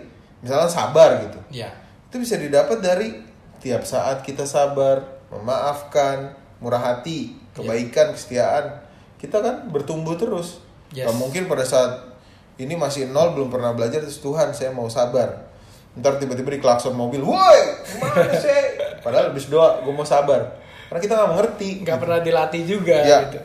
misalnya 0.45 0.69
sabar 0.69 1.25
gitu. 1.25 1.41
ya, 1.49 1.73
Itu 2.13 2.21
bisa 2.21 2.37
didapat 2.37 2.85
dari 2.85 3.25
tiap 3.65 3.89
saat 3.89 4.21
kita 4.21 4.45
sabar, 4.45 5.01
memaafkan, 5.33 6.37
murah 6.61 6.93
hati, 6.93 7.33
kebaikan, 7.57 8.13
kesetiaan. 8.13 8.84
Kita 9.25 9.41
kan 9.41 9.73
bertumbuh 9.73 10.13
terus. 10.15 10.61
Yes. 10.93 11.09
Gak 11.09 11.17
mungkin 11.17 11.49
pada 11.49 11.65
saat 11.65 12.13
ini 12.55 12.77
masih 12.77 13.09
nol 13.09 13.33
belum 13.33 13.49
pernah 13.49 13.73
belajar 13.73 14.05
terus 14.05 14.21
Tuhan 14.21 14.53
saya 14.53 14.69
mau 14.69 14.87
sabar. 14.87 15.49
Ntar 15.97 16.21
tiba-tiba 16.21 16.53
di 16.53 16.61
klakson 16.61 16.93
mobil, 16.93 17.25
woi 17.25 17.61
gimana 17.89 18.35
sih? 18.37 18.61
Padahal 19.05 19.33
habis 19.33 19.49
doa, 19.49 19.81
gue 19.81 19.91
mau 19.91 20.05
sabar. 20.05 20.61
Karena 20.87 21.01
kita 21.01 21.13
nggak 21.17 21.31
mengerti. 21.33 21.69
nggak 21.83 21.99
pernah 21.99 22.19
dilatih 22.21 22.63
juga 22.69 22.97
Ya. 23.01 23.19
gitu. 23.25 23.41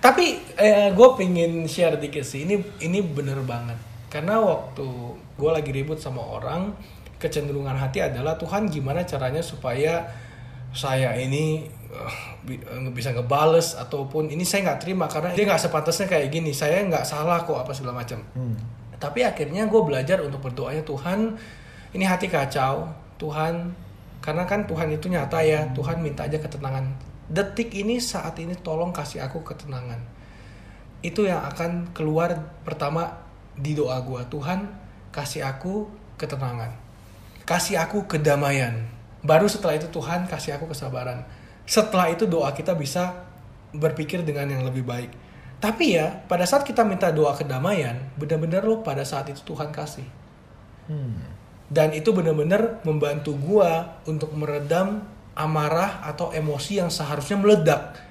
Tapi 0.00 0.40
gue 0.90 1.08
pengen 1.14 1.68
share 1.68 2.00
dikit 2.00 2.24
sih. 2.24 2.48
Ini 2.48 2.56
ini 2.80 2.98
bener 3.04 3.38
banget. 3.44 3.76
Karena 4.08 4.40
waktu 4.40 4.86
gue 5.36 5.50
lagi 5.50 5.70
ribut 5.70 5.98
sama 5.98 6.18
orang, 6.24 6.74
kecenderungan 7.18 7.76
hati 7.76 8.00
adalah 8.00 8.34
Tuhan 8.34 8.66
gimana 8.66 9.04
caranya 9.04 9.38
supaya 9.38 10.02
saya 10.70 11.14
ini 11.14 11.66
eh, 11.90 12.90
bisa 12.94 13.10
ngebales 13.10 13.74
ataupun 13.74 14.30
ini 14.30 14.46
saya 14.46 14.70
nggak 14.70 14.80
terima 14.80 15.10
karena 15.10 15.34
dia 15.34 15.44
nggak 15.44 15.62
sepantasnya 15.62 16.06
kayak 16.06 16.28
gini. 16.30 16.54
Saya 16.54 16.82
nggak 16.86 17.04
salah 17.04 17.42
kok 17.42 17.58
apa 17.58 17.72
segala 17.74 18.00
macam. 18.00 18.22
Tapi 19.00 19.24
akhirnya 19.24 19.64
gue 19.64 19.80
belajar 19.80 20.20
untuk 20.20 20.44
berdoanya 20.44 20.84
Tuhan, 20.84 21.32
ini 21.96 22.04
hati 22.04 22.28
kacau, 22.28 22.84
Tuhan, 23.16 23.72
karena 24.20 24.44
kan 24.44 24.68
Tuhan 24.68 24.92
itu 24.92 25.08
nyata 25.08 25.40
ya, 25.40 25.72
Tuhan 25.72 26.04
minta 26.04 26.28
aja 26.28 26.36
ketenangan. 26.36 26.84
Detik 27.24 27.72
ini, 27.72 27.96
saat 27.96 28.36
ini 28.36 28.52
tolong 28.60 28.92
kasih 28.92 29.24
aku 29.24 29.40
ketenangan. 29.40 29.96
Itu 31.00 31.24
yang 31.24 31.40
akan 31.48 31.96
keluar 31.96 32.60
pertama 32.60 33.24
di 33.56 33.72
doa 33.72 33.96
gue, 34.04 34.20
Tuhan 34.28 34.68
kasih 35.08 35.48
aku 35.48 35.88
ketenangan. 36.20 36.76
Kasih 37.48 37.80
aku 37.80 38.04
kedamaian. 38.04 38.84
Baru 39.24 39.48
setelah 39.48 39.80
itu 39.80 39.88
Tuhan 39.88 40.28
kasih 40.28 40.60
aku 40.60 40.68
kesabaran. 40.68 41.24
Setelah 41.70 42.10
itu 42.10 42.26
doa 42.26 42.50
kita 42.50 42.74
bisa 42.74 43.30
berpikir 43.70 44.26
dengan 44.26 44.50
yang 44.50 44.66
lebih 44.66 44.82
baik. 44.82 45.14
Tapi 45.62 45.94
ya, 45.94 46.10
pada 46.26 46.42
saat 46.42 46.66
kita 46.66 46.82
minta 46.82 47.14
doa 47.14 47.30
kedamaian, 47.38 47.94
benar-benar 48.18 48.66
loh 48.66 48.82
pada 48.82 49.06
saat 49.06 49.30
itu 49.30 49.38
Tuhan 49.46 49.70
kasih. 49.70 50.08
Dan 51.70 51.94
itu 51.94 52.10
benar-benar 52.10 52.82
membantu 52.82 53.38
gua 53.38 54.02
untuk 54.02 54.34
meredam 54.34 55.06
amarah 55.38 56.02
atau 56.02 56.34
emosi 56.34 56.82
yang 56.82 56.90
seharusnya 56.90 57.38
meledak. 57.38 58.02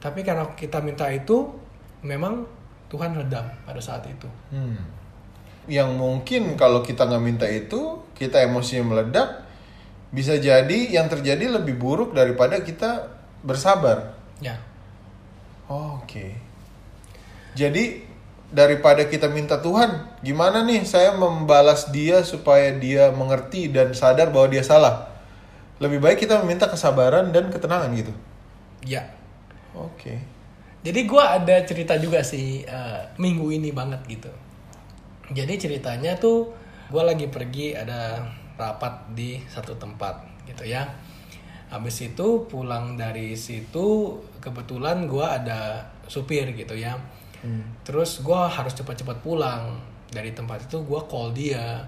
Tapi 0.00 0.24
karena 0.24 0.48
kita 0.56 0.80
minta 0.80 1.04
itu, 1.12 1.52
memang 2.00 2.48
Tuhan 2.88 3.12
redam 3.12 3.44
pada 3.68 3.84
saat 3.84 4.08
itu. 4.08 4.24
Hmm. 4.48 4.80
Yang 5.68 5.90
mungkin 6.00 6.56
kalau 6.56 6.80
kita 6.80 7.04
nggak 7.04 7.20
minta 7.20 7.44
itu, 7.44 8.00
kita 8.16 8.40
emosinya 8.48 8.96
meledak, 8.96 9.44
bisa 10.10 10.34
jadi 10.38 10.90
yang 10.90 11.06
terjadi 11.06 11.50
lebih 11.50 11.78
buruk 11.78 12.12
daripada 12.14 12.58
kita 12.62 13.10
bersabar. 13.42 14.14
Ya, 14.42 14.58
Oh, 15.70 16.02
Oke. 16.02 16.34
Jadi 17.54 18.02
daripada 18.50 19.06
kita 19.06 19.30
minta 19.30 19.62
Tuhan, 19.62 20.18
gimana 20.22 20.66
nih 20.66 20.82
saya 20.82 21.14
membalas 21.14 21.94
dia 21.94 22.26
supaya 22.26 22.74
dia 22.74 23.14
mengerti 23.14 23.70
dan 23.70 23.94
sadar 23.94 24.34
bahwa 24.34 24.50
dia 24.50 24.66
salah. 24.66 25.06
Lebih 25.78 26.02
baik 26.02 26.26
kita 26.26 26.42
meminta 26.42 26.66
kesabaran 26.66 27.30
dan 27.30 27.48
ketenangan 27.54 27.90
gitu. 27.94 28.12
ya. 28.84 29.06
Oke. 29.70 30.18
Jadi 30.82 31.00
gua 31.06 31.38
ada 31.38 31.62
cerita 31.62 31.94
juga 32.00 32.24
sih 32.26 32.66
eh, 32.66 33.00
minggu 33.22 33.46
ini 33.54 33.70
banget 33.70 34.00
gitu. 34.10 34.32
Jadi 35.30 35.54
ceritanya 35.60 36.18
tuh 36.18 36.50
gua 36.90 37.06
lagi 37.06 37.30
pergi 37.30 37.78
ada 37.78 38.18
rapat 38.60 39.16
di 39.16 39.40
satu 39.48 39.80
tempat 39.80 40.44
gitu 40.44 40.68
ya. 40.68 40.84
Habis 41.72 42.12
itu 42.12 42.44
pulang 42.50 43.00
dari 43.00 43.32
situ 43.38 44.18
kebetulan 44.42 45.08
gua 45.08 45.40
ada 45.40 45.88
supir 46.04 46.52
gitu 46.52 46.76
ya. 46.76 47.00
Terus 47.86 48.20
gua 48.20 48.52
harus 48.52 48.76
cepat-cepat 48.76 49.24
pulang 49.24 49.80
dari 50.12 50.36
tempat 50.36 50.68
itu 50.68 50.84
gua 50.84 51.08
call 51.08 51.32
dia, 51.32 51.80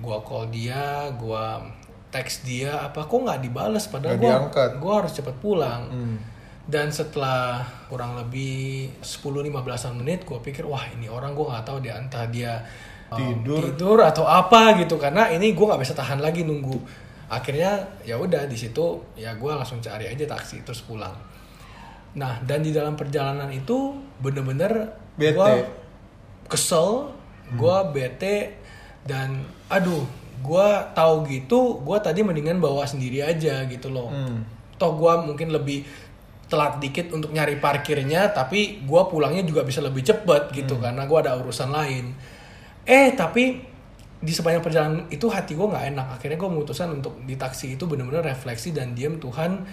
gua 0.00 0.24
call 0.24 0.48
dia, 0.48 1.12
gua 1.20 1.60
teks 2.08 2.46
dia 2.46 2.80
apa 2.80 3.04
kok 3.04 3.18
nggak 3.28 3.42
dibales 3.44 3.90
padahal 3.90 4.16
diangkat. 4.16 4.78
gua 4.80 5.04
harus 5.04 5.12
cepat 5.12 5.36
pulang. 5.42 5.82
Hmm. 5.92 6.18
Dan 6.66 6.90
setelah 6.90 7.62
kurang 7.86 8.18
lebih 8.18 8.90
10-15 8.98 10.02
menit 10.02 10.26
gue 10.26 10.34
pikir 10.42 10.66
wah 10.66 10.82
ini 10.90 11.06
orang 11.06 11.30
gue 11.30 11.46
nggak 11.46 11.62
tahu 11.62 11.78
dia 11.78 11.94
entah 11.94 12.26
dia 12.26 12.58
Tidur. 13.14 13.62
tidur 13.62 13.98
atau 14.02 14.26
apa 14.26 14.74
gitu 14.82 14.98
karena 14.98 15.30
ini 15.30 15.54
gue 15.54 15.62
nggak 15.62 15.78
bisa 15.78 15.94
tahan 15.94 16.18
lagi 16.18 16.42
nunggu. 16.42 16.74
Akhirnya 17.26 17.86
ya 18.02 18.18
udah 18.18 18.46
di 18.46 18.58
situ 18.58 18.98
ya 19.14 19.34
gue 19.34 19.50
langsung 19.50 19.78
cari 19.78 20.10
aja 20.10 20.26
taksi 20.26 20.66
terus 20.66 20.82
pulang. 20.82 21.14
Nah 22.16 22.42
dan 22.42 22.66
di 22.66 22.74
dalam 22.74 22.98
perjalanan 22.98 23.46
itu 23.50 23.94
bener-bener 24.18 24.90
gue 25.34 25.50
kesel, 26.46 27.10
gue 27.52 27.76
bete 27.92 28.58
dan 29.02 29.38
aduh 29.66 30.02
gue 30.36 30.68
tahu 30.92 31.14
gitu 31.26 31.80
gue 31.80 31.98
tadi 31.98 32.20
mendingan 32.20 32.58
bawa 32.58 32.84
sendiri 32.84 33.22
aja 33.22 33.64
gitu 33.66 33.88
loh 33.88 34.10
Hmm. 34.10 34.44
toh 34.76 34.92
gue 34.94 35.12
mungkin 35.24 35.48
lebih 35.48 35.86
telat 36.46 36.78
dikit 36.78 37.10
untuk 37.10 37.32
nyari 37.32 37.56
parkirnya 37.58 38.30
tapi 38.30 38.84
gue 38.84 39.02
pulangnya 39.08 39.42
juga 39.42 39.64
bisa 39.64 39.80
lebih 39.80 40.04
cepet 40.04 40.52
gitu 40.52 40.76
karena 40.76 41.08
gue 41.08 41.18
ada 41.18 41.34
urusan 41.40 41.72
lain 41.72 42.12
eh 42.86 43.12
tapi 43.18 43.60
di 44.16 44.32
sepanjang 44.32 44.64
perjalanan 44.64 45.00
itu 45.12 45.28
hati 45.28 45.52
gue 45.52 45.66
nggak 45.68 45.84
enak 45.92 46.06
akhirnya 46.16 46.38
gue 46.40 46.50
memutuskan 46.50 46.88
untuk 46.88 47.20
di 47.28 47.36
taksi 47.36 47.76
itu 47.76 47.84
bener-bener 47.84 48.24
refleksi 48.24 48.72
dan 48.72 48.96
diam 48.96 49.20
Tuhan 49.20 49.66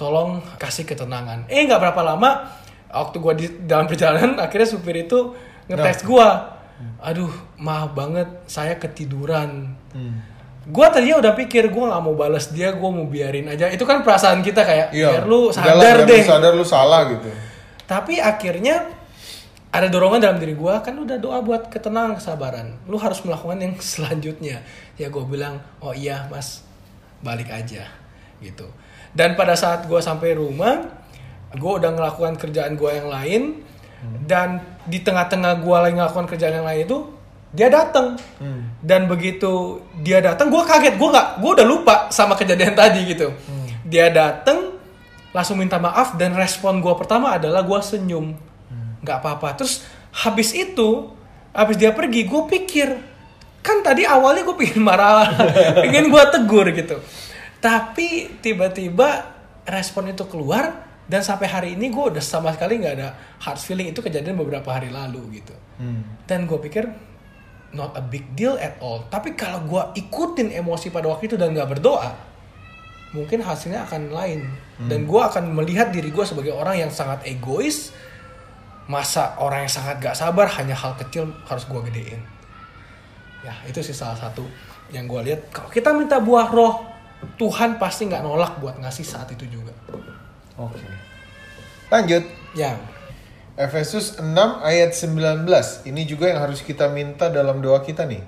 tolong 0.00 0.40
kasih 0.56 0.84
ketenangan. 0.88 1.48
Eh 1.48 1.64
nggak 1.66 1.80
berapa 1.80 2.00
lama 2.04 2.46
waktu 2.92 3.16
gue 3.18 3.32
di 3.36 3.46
dalam 3.66 3.84
perjalanan 3.90 4.38
akhirnya 4.44 4.68
supir 4.68 5.04
itu 5.04 5.34
ngetes 5.68 6.06
gue. 6.06 6.28
Aduh 7.02 7.32
maaf 7.60 7.92
banget 7.96 8.28
saya 8.46 8.76
ketiduran. 8.76 9.76
Gue 10.66 10.86
tadinya 10.90 11.22
udah 11.22 11.32
pikir 11.38 11.70
gue 11.70 11.84
nggak 11.86 12.02
mau 12.02 12.18
balas 12.18 12.50
dia, 12.50 12.74
gue 12.74 12.90
mau 12.90 13.06
biarin 13.06 13.46
aja. 13.48 13.70
Itu 13.70 13.86
kan 13.86 14.02
perasaan 14.02 14.42
kita 14.42 14.66
kayak, 14.66 14.88
biar 14.90 15.24
lu 15.24 15.54
sadar 15.54 15.78
biar 15.78 15.98
deh. 16.02 16.22
lu 16.22 16.26
sadar 16.26 16.52
lu 16.58 16.66
salah 16.66 17.00
gitu. 17.06 17.30
Tapi 17.86 18.18
akhirnya 18.18 18.90
ada 19.76 19.92
dorongan 19.92 20.20
dalam 20.22 20.38
diri 20.40 20.56
gue 20.56 20.74
kan 20.80 20.94
udah 20.96 21.20
doa 21.20 21.44
buat 21.44 21.68
ketenangan 21.68 22.16
kesabaran. 22.16 22.80
Lu 22.88 22.96
harus 22.96 23.20
melakukan 23.22 23.60
yang 23.60 23.74
selanjutnya. 23.94 24.64
Ya 24.96 25.12
gue 25.12 25.24
bilang 25.28 25.60
oh 25.84 25.92
iya 25.92 26.24
mas 26.32 26.64
balik 27.20 27.52
aja 27.52 27.88
gitu. 28.40 28.68
Dan 29.16 29.32
pada 29.32 29.56
saat 29.56 29.88
gue 29.88 30.00
sampai 30.00 30.36
rumah, 30.36 30.84
gue 31.56 31.72
udah 31.72 31.88
ngelakukan 31.92 32.36
kerjaan 32.36 32.76
gue 32.76 32.90
yang 32.92 33.08
lain 33.08 33.42
dan 34.28 34.60
di 34.84 35.00
tengah-tengah 35.00 35.64
gue 35.64 35.76
lagi 35.80 35.94
ngelakukan 35.96 36.28
kerjaan 36.28 36.60
yang 36.60 36.68
lain 36.68 36.84
itu 36.84 36.98
dia 37.56 37.72
datang 37.72 38.20
dan 38.84 39.08
begitu 39.08 39.80
dia 40.04 40.20
datang 40.20 40.52
gue 40.52 40.62
kaget. 40.62 41.00
Gue 41.00 41.08
nggak 41.08 41.28
gue 41.40 41.50
udah 41.56 41.66
lupa 41.66 41.94
sama 42.12 42.36
kejadian 42.36 42.76
tadi 42.80 43.08
gitu. 43.08 43.32
Dia 43.88 44.12
datang 44.12 44.76
langsung 45.32 45.56
minta 45.60 45.80
maaf 45.80 46.16
dan 46.20 46.32
respon 46.36 46.80
gue 46.80 46.94
pertama 46.96 47.36
adalah 47.36 47.60
gue 47.64 47.80
senyum 47.80 48.45
nggak 49.02 49.18
apa-apa. 49.20 49.56
Terus 49.58 49.84
habis 50.12 50.52
itu 50.56 51.12
habis 51.56 51.76
dia 51.80 51.92
pergi 51.92 52.28
gue 52.28 52.42
pikir 52.48 52.88
kan 53.64 53.82
tadi 53.82 54.06
awalnya 54.06 54.46
gue 54.46 54.56
pengen 54.56 54.84
marah 54.84 55.26
pengen 55.84 56.12
gue 56.12 56.22
tegur 56.30 56.66
gitu. 56.70 56.96
Tapi 57.58 58.38
tiba-tiba 58.38 59.34
respon 59.66 60.12
itu 60.12 60.22
keluar 60.30 60.86
dan 61.06 61.22
sampai 61.22 61.46
hari 61.50 61.68
ini 61.74 61.90
gue 61.90 62.04
udah 62.14 62.22
sama 62.22 62.54
sekali 62.54 62.78
nggak 62.78 62.94
ada 63.00 63.08
hard 63.42 63.58
feeling. 63.58 63.90
Itu 63.90 64.04
kejadian 64.04 64.38
beberapa 64.38 64.70
hari 64.70 64.92
lalu 64.92 65.42
gitu. 65.42 65.54
Dan 66.24 66.46
gue 66.46 66.58
pikir 66.62 66.84
not 67.74 67.92
a 67.98 68.02
big 68.04 68.24
deal 68.38 68.54
at 68.56 68.78
all. 68.78 69.04
Tapi 69.10 69.34
kalau 69.34 69.66
gue 69.66 69.82
ikutin 69.98 70.54
emosi 70.54 70.94
pada 70.94 71.10
waktu 71.10 71.26
itu 71.28 71.36
dan 71.36 71.52
nggak 71.52 71.78
berdoa 71.78 72.10
mungkin 73.14 73.40
hasilnya 73.40 73.88
akan 73.88 74.12
lain. 74.12 74.40
Dan 74.76 75.08
gue 75.08 75.20
akan 75.20 75.56
melihat 75.56 75.88
diri 75.88 76.12
gue 76.12 76.24
sebagai 76.28 76.52
orang 76.52 76.86
yang 76.86 76.92
sangat 76.92 77.24
egois 77.24 77.90
masa 78.86 79.34
orang 79.42 79.66
yang 79.66 79.72
sangat 79.72 79.98
gak 79.98 80.14
sabar 80.14 80.46
hanya 80.58 80.74
hal 80.78 80.94
kecil 80.94 81.30
harus 81.46 81.66
gue 81.66 81.80
gedein 81.90 82.22
ya 83.42 83.54
itu 83.66 83.82
sih 83.82 83.94
salah 83.94 84.18
satu 84.18 84.46
yang 84.94 85.10
gue 85.10 85.20
lihat 85.26 85.50
kalau 85.50 85.70
kita 85.70 85.90
minta 85.94 86.22
buah 86.22 86.50
roh 86.50 86.86
Tuhan 87.40 87.80
pasti 87.80 88.06
nggak 88.06 88.22
nolak 88.22 88.62
buat 88.62 88.78
ngasih 88.78 89.02
saat 89.02 89.26
itu 89.32 89.48
juga 89.50 89.74
Oke. 90.56 90.88
Lanjut. 91.92 92.24
ya 92.56 92.80
Efesus 93.56 94.20
6 94.20 94.36
ayat 94.60 94.92
19. 94.92 95.48
Ini 95.88 96.02
juga 96.04 96.28
yang 96.28 96.44
harus 96.44 96.60
kita 96.60 96.92
minta 96.92 97.32
dalam 97.32 97.60
doa 97.60 97.80
kita 97.80 98.04
nih. 98.04 98.20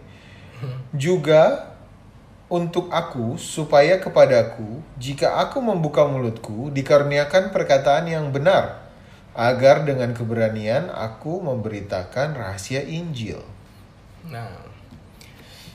Juga 0.92 1.72
untuk 2.48 2.88
aku 2.88 3.36
supaya 3.36 4.00
kepadaku 4.00 4.80
jika 4.96 5.36
aku 5.36 5.60
membuka 5.60 6.08
mulutku 6.08 6.72
dikaruniakan 6.72 7.52
perkataan 7.52 8.08
yang 8.08 8.32
benar 8.32 8.87
agar 9.38 9.86
dengan 9.86 10.10
keberanian 10.10 10.90
aku 10.90 11.38
memberitakan 11.38 12.34
rahasia 12.34 12.82
Injil. 12.82 13.38
nah 14.26 14.50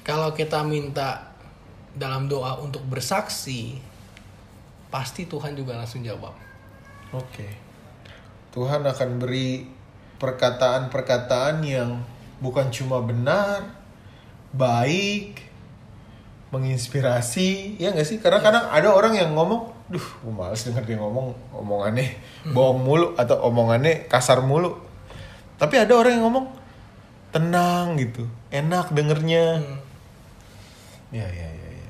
kalau 0.03 0.35
kita 0.35 0.67
minta 0.67 1.31
dalam 1.95 2.27
doa 2.27 2.59
untuk 2.59 2.83
bersaksi 2.83 3.79
pasti 4.91 5.23
Tuhan 5.23 5.55
juga 5.55 5.79
langsung 5.79 6.03
jawab 6.03 6.43
Oke. 7.13 7.45
Tuhan 8.57 8.81
akan 8.81 9.21
beri 9.21 9.69
perkataan-perkataan 10.17 11.61
yang 11.61 12.01
bukan 12.41 12.73
cuma 12.73 13.05
benar, 13.05 13.69
baik, 14.49 15.45
menginspirasi, 16.49 17.77
ya 17.77 17.93
nggak 17.93 18.07
sih? 18.09 18.17
Karena 18.17 18.41
kadang 18.41 18.65
ada 18.73 18.89
orang 18.89 19.13
yang 19.13 19.37
ngomong, 19.37 19.72
duh, 19.91 20.07
gue 20.23 20.33
males 20.33 20.63
denger 20.63 20.83
dia 20.87 20.97
ngomong 20.97 21.35
omongannya 21.51 22.15
bohong 22.55 22.81
mulu 22.81 23.07
atau 23.19 23.35
omongannya 23.47 24.07
kasar 24.07 24.39
mulu. 24.39 24.79
Tapi 25.59 25.75
ada 25.79 25.93
orang 25.95 26.19
yang 26.19 26.23
ngomong 26.27 26.47
tenang 27.33 27.99
gitu, 27.99 28.27
enak 28.53 28.93
dengernya. 28.93 29.59
Ya, 31.13 31.27
ya, 31.29 31.49
ya, 31.49 31.69
ya. 31.77 31.89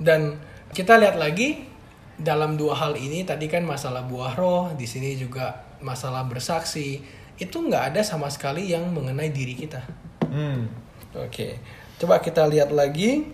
Dan 0.00 0.40
kita 0.72 0.96
lihat 0.96 1.20
lagi 1.20 1.68
dalam 2.16 2.56
dua 2.56 2.78
hal 2.78 2.94
ini 2.96 3.26
tadi 3.26 3.50
kan 3.50 3.66
masalah 3.66 4.06
buah 4.06 4.32
roh, 4.38 4.64
di 4.78 4.86
sini 4.86 5.18
juga 5.18 5.66
masalah 5.82 6.24
bersaksi. 6.24 7.02
Itu 7.36 7.64
nggak 7.66 7.94
ada 7.94 8.00
sama 8.06 8.30
sekali 8.30 8.70
yang 8.70 8.92
mengenai 8.94 9.28
diri 9.34 9.58
kita. 9.58 9.82
Hmm. 10.30 10.70
Oke. 11.18 11.60
Coba 12.00 12.22
kita 12.22 12.48
lihat 12.48 12.72
lagi 12.72 13.28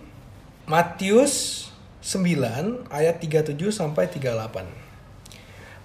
Matius 0.67 1.68
9 1.99 2.87
ayat 2.91 3.19
37 3.19 3.55
sampai 3.75 4.07
38. 4.07 4.89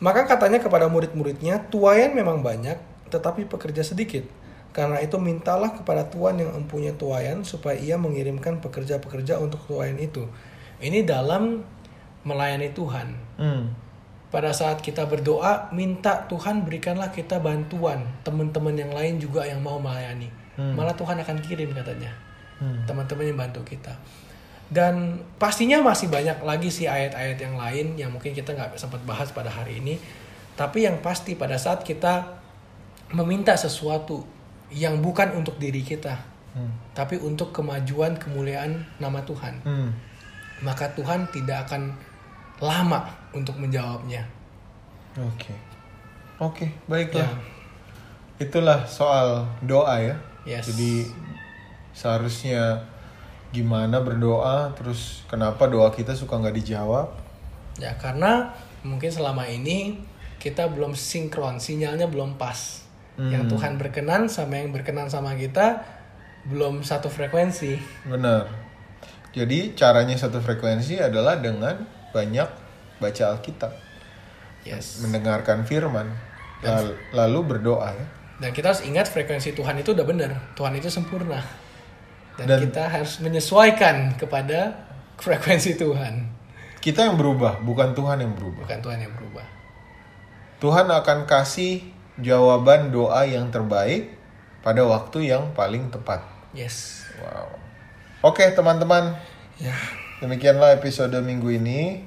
Maka 0.03 0.27
katanya 0.27 0.59
kepada 0.63 0.87
murid-muridnya, 0.87 1.71
tuayan 1.71 2.15
memang 2.15 2.43
banyak, 2.43 2.79
tetapi 3.11 3.47
pekerja 3.47 3.83
sedikit. 3.83 4.27
Karena 4.75 4.99
itu 4.99 5.19
mintalah 5.23 5.71
kepada 5.71 6.11
Tuhan 6.11 6.43
yang 6.43 6.51
mempunyai 6.51 6.99
tuayan 6.99 7.47
supaya 7.47 7.79
ia 7.79 7.95
mengirimkan 7.95 8.59
pekerja-pekerja 8.59 9.39
untuk 9.39 9.63
tuayan 9.71 10.03
itu. 10.03 10.27
Ini 10.83 11.07
dalam 11.07 11.63
melayani 12.27 12.75
Tuhan. 12.75 13.09
Hmm. 13.39 13.71
Pada 14.35 14.51
saat 14.51 14.83
kita 14.83 15.07
berdoa, 15.07 15.71
minta 15.71 16.27
Tuhan 16.27 16.67
berikanlah 16.67 17.15
kita 17.15 17.39
bantuan. 17.39 18.03
Teman-teman 18.27 18.75
yang 18.75 18.91
lain 18.91 19.23
juga 19.23 19.47
yang 19.47 19.63
mau 19.63 19.79
melayani. 19.79 20.27
Malah 20.59 20.99
Tuhan 20.99 21.23
akan 21.23 21.39
kirim 21.39 21.71
katanya. 21.71 22.11
Teman-teman 22.87 23.31
yang 23.31 23.39
bantu 23.39 23.63
kita. 23.63 23.95
Dan 24.75 25.23
pastinya 25.39 25.79
masih 25.79 26.11
banyak 26.11 26.43
lagi 26.43 26.67
sih 26.67 26.91
ayat-ayat 26.91 27.39
yang 27.39 27.55
lain 27.55 27.87
yang 27.95 28.11
mungkin 28.11 28.35
kita 28.35 28.51
nggak 28.51 28.75
sempat 28.75 28.99
bahas 29.07 29.31
pada 29.31 29.47
hari 29.47 29.79
ini. 29.79 30.03
Tapi 30.59 30.83
yang 30.83 30.99
pasti 30.99 31.39
pada 31.39 31.55
saat 31.55 31.87
kita 31.87 32.43
meminta 33.15 33.55
sesuatu 33.55 34.27
yang 34.75 34.99
bukan 34.99 35.31
untuk 35.39 35.63
diri 35.63 35.87
kita, 35.87 36.19
tapi 36.91 37.23
untuk 37.23 37.55
kemajuan 37.55 38.19
kemuliaan 38.19 38.83
nama 38.99 39.23
Tuhan, 39.23 39.63
Hmm. 39.63 39.91
maka 40.67 40.91
Tuhan 40.91 41.31
tidak 41.31 41.71
akan 41.71 41.95
lama 42.59 43.07
untuk 43.31 43.55
menjawabnya. 43.59 44.27
Oke. 45.15 45.55
Oke, 46.43 46.67
baiklah. 46.91 47.31
Ya. 47.31 47.39
Itulah 48.43 48.83
soal 48.87 49.47
doa 49.63 49.95
ya. 50.03 50.17
Yes. 50.43 50.67
Jadi 50.75 51.07
seharusnya 51.95 52.83
gimana 53.55 54.03
berdoa, 54.03 54.75
terus 54.75 55.23
kenapa 55.31 55.71
doa 55.71 55.95
kita 55.95 56.11
suka 56.13 56.35
nggak 56.35 56.59
dijawab? 56.59 57.15
Ya 57.79 57.95
karena 57.95 58.51
mungkin 58.83 59.15
selama 59.15 59.47
ini 59.47 60.03
kita 60.43 60.67
belum 60.67 60.99
sinkron, 60.99 61.63
sinyalnya 61.63 62.11
belum 62.11 62.35
pas. 62.35 62.83
Yang 63.15 63.55
Tuhan 63.55 63.79
berkenan 63.79 64.27
sama 64.27 64.59
yang 64.59 64.75
berkenan 64.75 65.07
sama 65.07 65.39
kita 65.39 65.87
belum 66.51 66.83
satu 66.83 67.07
frekuensi. 67.07 67.79
Benar. 68.11 68.51
Jadi 69.31 69.79
caranya 69.79 70.19
satu 70.19 70.43
frekuensi 70.43 70.99
adalah 70.99 71.39
dengan 71.39 71.79
banyak 72.11 72.49
baca 72.99 73.25
Alkitab, 73.35 73.71
Yes. 74.67 74.99
mendengarkan 75.03 75.63
firman, 75.63 76.11
lal- 76.63 76.99
lalu 77.15 77.55
berdoa 77.55 77.95
ya. 77.95 78.07
Dan 78.43 78.51
kita 78.51 78.75
harus 78.75 78.83
ingat 78.83 79.07
frekuensi 79.07 79.55
Tuhan 79.55 79.79
itu 79.79 79.95
udah 79.95 80.07
benar. 80.07 80.31
Tuhan 80.59 80.75
itu 80.75 80.91
sempurna. 80.91 81.39
Dan, 82.35 82.47
Dan- 82.51 82.63
kita 82.67 82.91
harus 82.91 83.23
menyesuaikan 83.23 84.19
kepada 84.19 84.75
frekuensi 85.19 85.79
Tuhan. 85.79 86.27
Kita 86.83 87.07
yang 87.09 87.17
berubah, 87.17 87.63
bukan 87.65 87.97
Tuhan 87.97 88.21
yang 88.21 88.35
berubah. 88.37 88.69
Bukan 88.69 88.81
Tuhan 88.83 88.99
yang 89.01 89.15
berubah. 89.17 89.47
Tuhan 90.61 90.87
akan 90.91 91.19
kasih 91.25 91.81
jawaban 92.21 92.93
doa 92.93 93.25
yang 93.25 93.49
terbaik 93.49 94.13
pada 94.61 94.85
waktu 94.85 95.33
yang 95.33 95.53
paling 95.57 95.89
tepat. 95.89 96.21
Yes. 96.53 97.05
Wow. 97.21 97.49
Oke 98.25 98.49
teman-teman, 98.53 99.17
Ya. 99.61 99.77
demikianlah 100.21 100.77
episode 100.77 101.15
minggu 101.21 101.53
ini. 101.57 102.05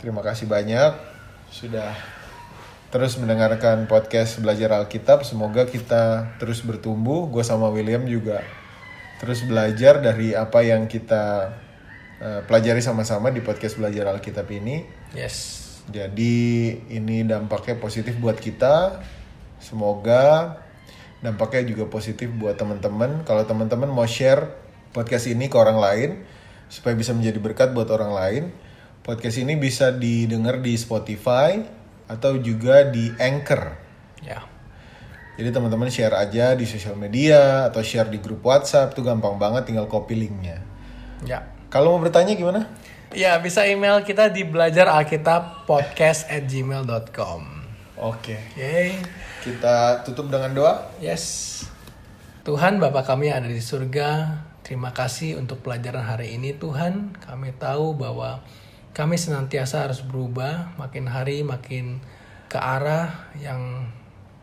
Terima 0.00 0.24
kasih 0.24 0.48
banyak 0.48 0.96
sudah 1.52 1.92
terus 2.88 3.20
mendengarkan 3.20 3.84
podcast 3.84 4.40
belajar 4.40 4.72
Alkitab. 4.72 5.22
Semoga 5.22 5.68
kita 5.68 6.32
terus 6.40 6.64
bertumbuh. 6.64 7.28
Gue 7.28 7.44
sama 7.44 7.68
William 7.68 8.02
juga 8.08 8.40
terus 9.20 9.44
belajar 9.44 10.00
dari 10.00 10.32
apa 10.32 10.64
yang 10.64 10.88
kita 10.88 11.54
eh, 12.18 12.40
pelajari 12.48 12.80
sama-sama 12.80 13.28
di 13.28 13.44
podcast 13.44 13.76
belajar 13.76 14.08
Alkitab 14.10 14.48
ini. 14.48 14.82
Yes. 15.12 15.68
Jadi 15.92 16.72
ini 16.88 17.22
dampaknya 17.28 17.76
positif 17.76 18.16
buat 18.16 18.40
kita. 18.40 19.04
Semoga 19.60 20.56
dampaknya 21.20 21.68
juga 21.76 21.84
positif 21.92 22.32
buat 22.32 22.56
teman-teman. 22.56 23.28
Kalau 23.28 23.44
teman-teman 23.44 23.92
mau 23.92 24.08
share 24.08 24.56
podcast 24.96 25.28
ini 25.28 25.52
ke 25.52 25.56
orang 25.60 25.76
lain 25.76 26.10
supaya 26.72 26.96
bisa 26.96 27.12
menjadi 27.12 27.38
berkat 27.42 27.68
buat 27.76 27.90
orang 27.92 28.12
lain, 28.14 28.44
Podcast 29.00 29.40
ini 29.40 29.56
bisa 29.56 29.96
didengar 29.96 30.60
di 30.60 30.76
Spotify 30.76 31.56
atau 32.04 32.36
juga 32.36 32.84
di 32.84 33.08
Anchor. 33.16 33.72
Ya. 34.20 34.44
Jadi 35.40 35.56
teman-teman 35.56 35.88
share 35.88 36.12
aja 36.12 36.52
di 36.52 36.68
sosial 36.68 37.00
media 37.00 37.64
atau 37.72 37.80
share 37.80 38.12
di 38.12 38.20
grup 38.20 38.44
WhatsApp 38.44 38.92
tuh 38.92 39.00
gampang 39.00 39.40
banget 39.40 39.72
tinggal 39.72 39.88
copy 39.88 40.12
linknya. 40.12 40.60
Ya. 41.24 41.48
Kalau 41.72 41.96
mau 41.96 42.04
bertanya 42.04 42.36
gimana? 42.36 42.68
Ya, 43.16 43.40
bisa 43.40 43.64
email 43.64 44.04
kita 44.04 44.28
di 44.28 44.44
belajar 44.44 44.92
Alkitab 44.92 45.64
podcast 45.64 46.28
at 46.28 46.44
gmail.com. 46.44 47.40
Oke. 47.96 48.36
Yeay. 48.52 49.00
Kita 49.40 50.04
tutup 50.04 50.28
dengan 50.28 50.52
doa. 50.52 50.92
Yes. 51.00 51.64
Tuhan 52.44 52.76
Bapa 52.76 53.00
kami 53.08 53.32
yang 53.32 53.40
ada 53.40 53.48
di 53.48 53.64
surga, 53.64 54.44
terima 54.60 54.92
kasih 54.92 55.40
untuk 55.40 55.64
pelajaran 55.64 56.04
hari 56.04 56.36
ini 56.36 56.52
Tuhan. 56.52 57.16
Kami 57.16 57.56
tahu 57.56 57.96
bahwa 57.96 58.44
kami 58.92 59.16
senantiasa 59.16 59.88
harus 59.88 60.04
berubah 60.04 60.76
makin 60.76 61.08
hari 61.08 61.40
makin 61.40 62.04
ke 62.52 62.60
arah 62.60 63.32
yang 63.40 63.88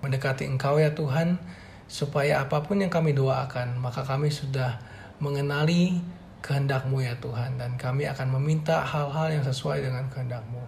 mendekati 0.01 0.45
Engkau 0.45 0.77
ya 0.77 0.93
Tuhan 0.93 1.39
supaya 1.87 2.43
apa 2.43 2.61
pun 2.67 2.83
yang 2.83 2.91
kami 2.91 3.15
doakan 3.15 3.79
maka 3.79 4.03
kami 4.03 4.27
sudah 4.27 4.77
mengenali 5.17 5.97
kehendakmu 6.45 7.01
ya 7.01 7.17
Tuhan 7.17 7.57
dan 7.57 7.75
kami 7.75 8.05
akan 8.07 8.37
meminta 8.39 8.85
hal-hal 8.85 9.33
yang 9.33 9.43
sesuai 9.43 9.81
dengan 9.83 10.05
kehendakmu. 10.07 10.61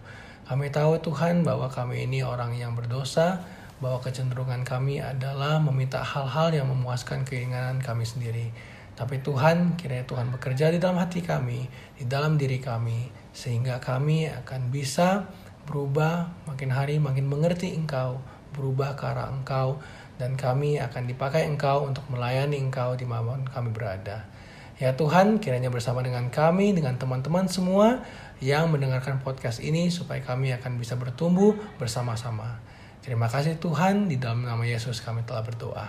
Kami 0.50 0.74
tahu 0.74 0.98
Tuhan 1.00 1.46
bahwa 1.46 1.70
kami 1.70 2.10
ini 2.10 2.26
orang 2.26 2.58
yang 2.58 2.74
berdosa, 2.74 3.38
bahwa 3.80 4.02
kecenderungan 4.02 4.66
kami 4.66 5.00
adalah 5.00 5.62
meminta 5.62 6.02
hal-hal 6.02 6.52
yang 6.52 6.68
memuaskan 6.68 7.24
keinginan 7.24 7.80
kami 7.80 8.04
sendiri. 8.04 8.50
Tapi 8.98 9.24
Tuhan, 9.24 9.80
kiranya 9.80 10.04
Tuhan 10.04 10.28
bekerja 10.36 10.74
di 10.76 10.82
dalam 10.82 11.00
hati 11.00 11.24
kami, 11.24 11.70
di 11.96 12.04
dalam 12.04 12.36
diri 12.36 12.60
kami, 12.60 13.08
sehingga 13.32 13.80
kami 13.80 14.28
akan 14.28 14.74
bisa 14.74 15.30
berubah 15.64 16.28
makin 16.50 16.74
hari 16.74 17.00
makin 17.00 17.30
mengerti 17.30 17.78
Engkau, 17.78 18.20
berubah 18.60 19.00
ke 19.00 19.08
arah 19.08 19.32
Engkau, 19.32 19.80
dan 20.20 20.36
kami 20.36 20.76
akan 20.84 21.08
dipakai 21.08 21.48
Engkau 21.48 21.88
untuk 21.88 22.04
melayani 22.12 22.60
Engkau 22.60 23.00
di 23.00 23.08
mana 23.08 23.40
kami 23.48 23.72
berada. 23.72 24.28
Ya 24.76 24.96
Tuhan, 24.96 25.40
kiranya 25.40 25.72
bersama 25.72 26.04
dengan 26.04 26.28
kami, 26.28 26.76
dengan 26.76 27.00
teman-teman 27.00 27.48
semua 27.48 28.04
yang 28.44 28.68
mendengarkan 28.68 29.24
podcast 29.24 29.64
ini, 29.64 29.88
supaya 29.88 30.20
kami 30.20 30.52
akan 30.56 30.76
bisa 30.76 31.00
bertumbuh 31.00 31.56
bersama-sama. 31.80 32.60
Terima 33.00 33.32
kasih 33.32 33.56
Tuhan, 33.60 34.12
di 34.12 34.20
dalam 34.20 34.44
nama 34.44 34.64
Yesus 34.68 35.00
kami 35.00 35.24
telah 35.24 35.44
berdoa. 35.44 35.88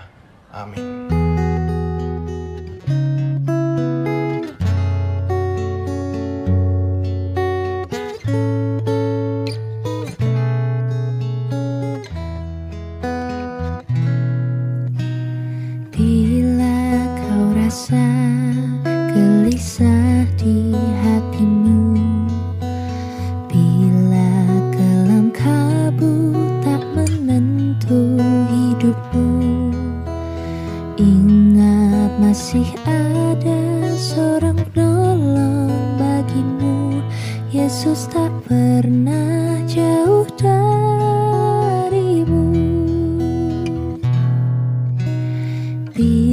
Amin. 0.51 1.30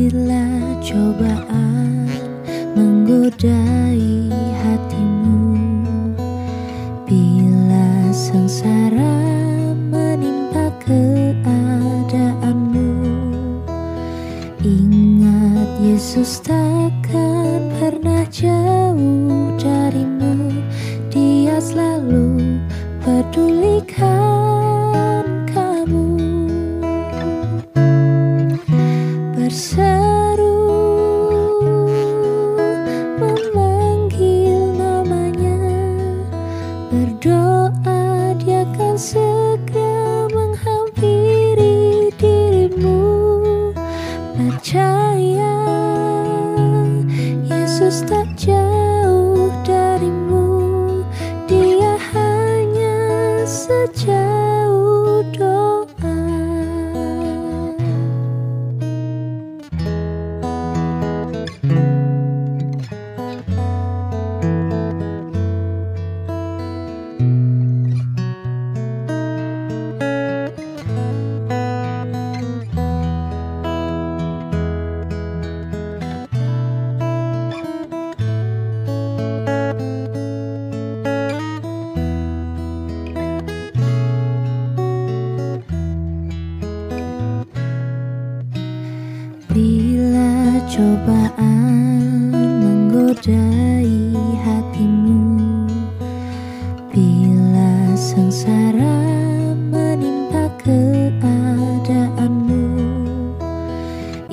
Bila 0.07 0.47
cobaan 0.79 2.07
menggodai 2.79 3.76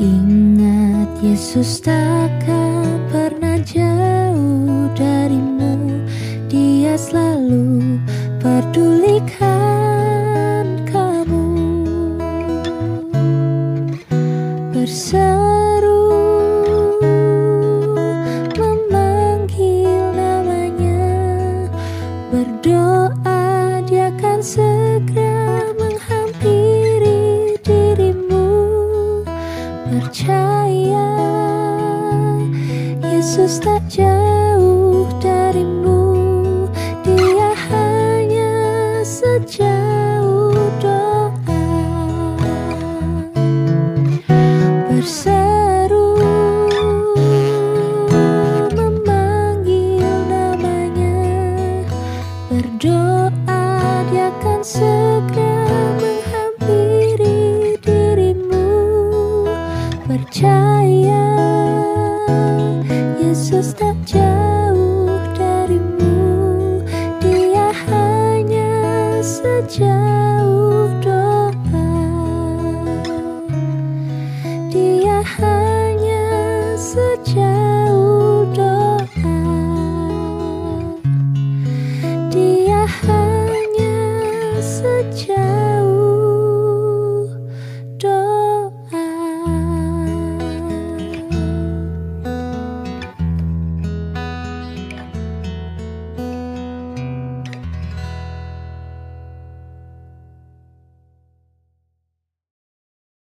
Ingat 0.04 1.24
Yesus 1.24 1.80
takkan 1.80 3.08
pernah 3.08 3.56
jauh 3.64 4.92
darimu. 4.92 6.04
Dia 6.44 6.92
selalu 7.00 8.04
pedulikan 8.36 9.63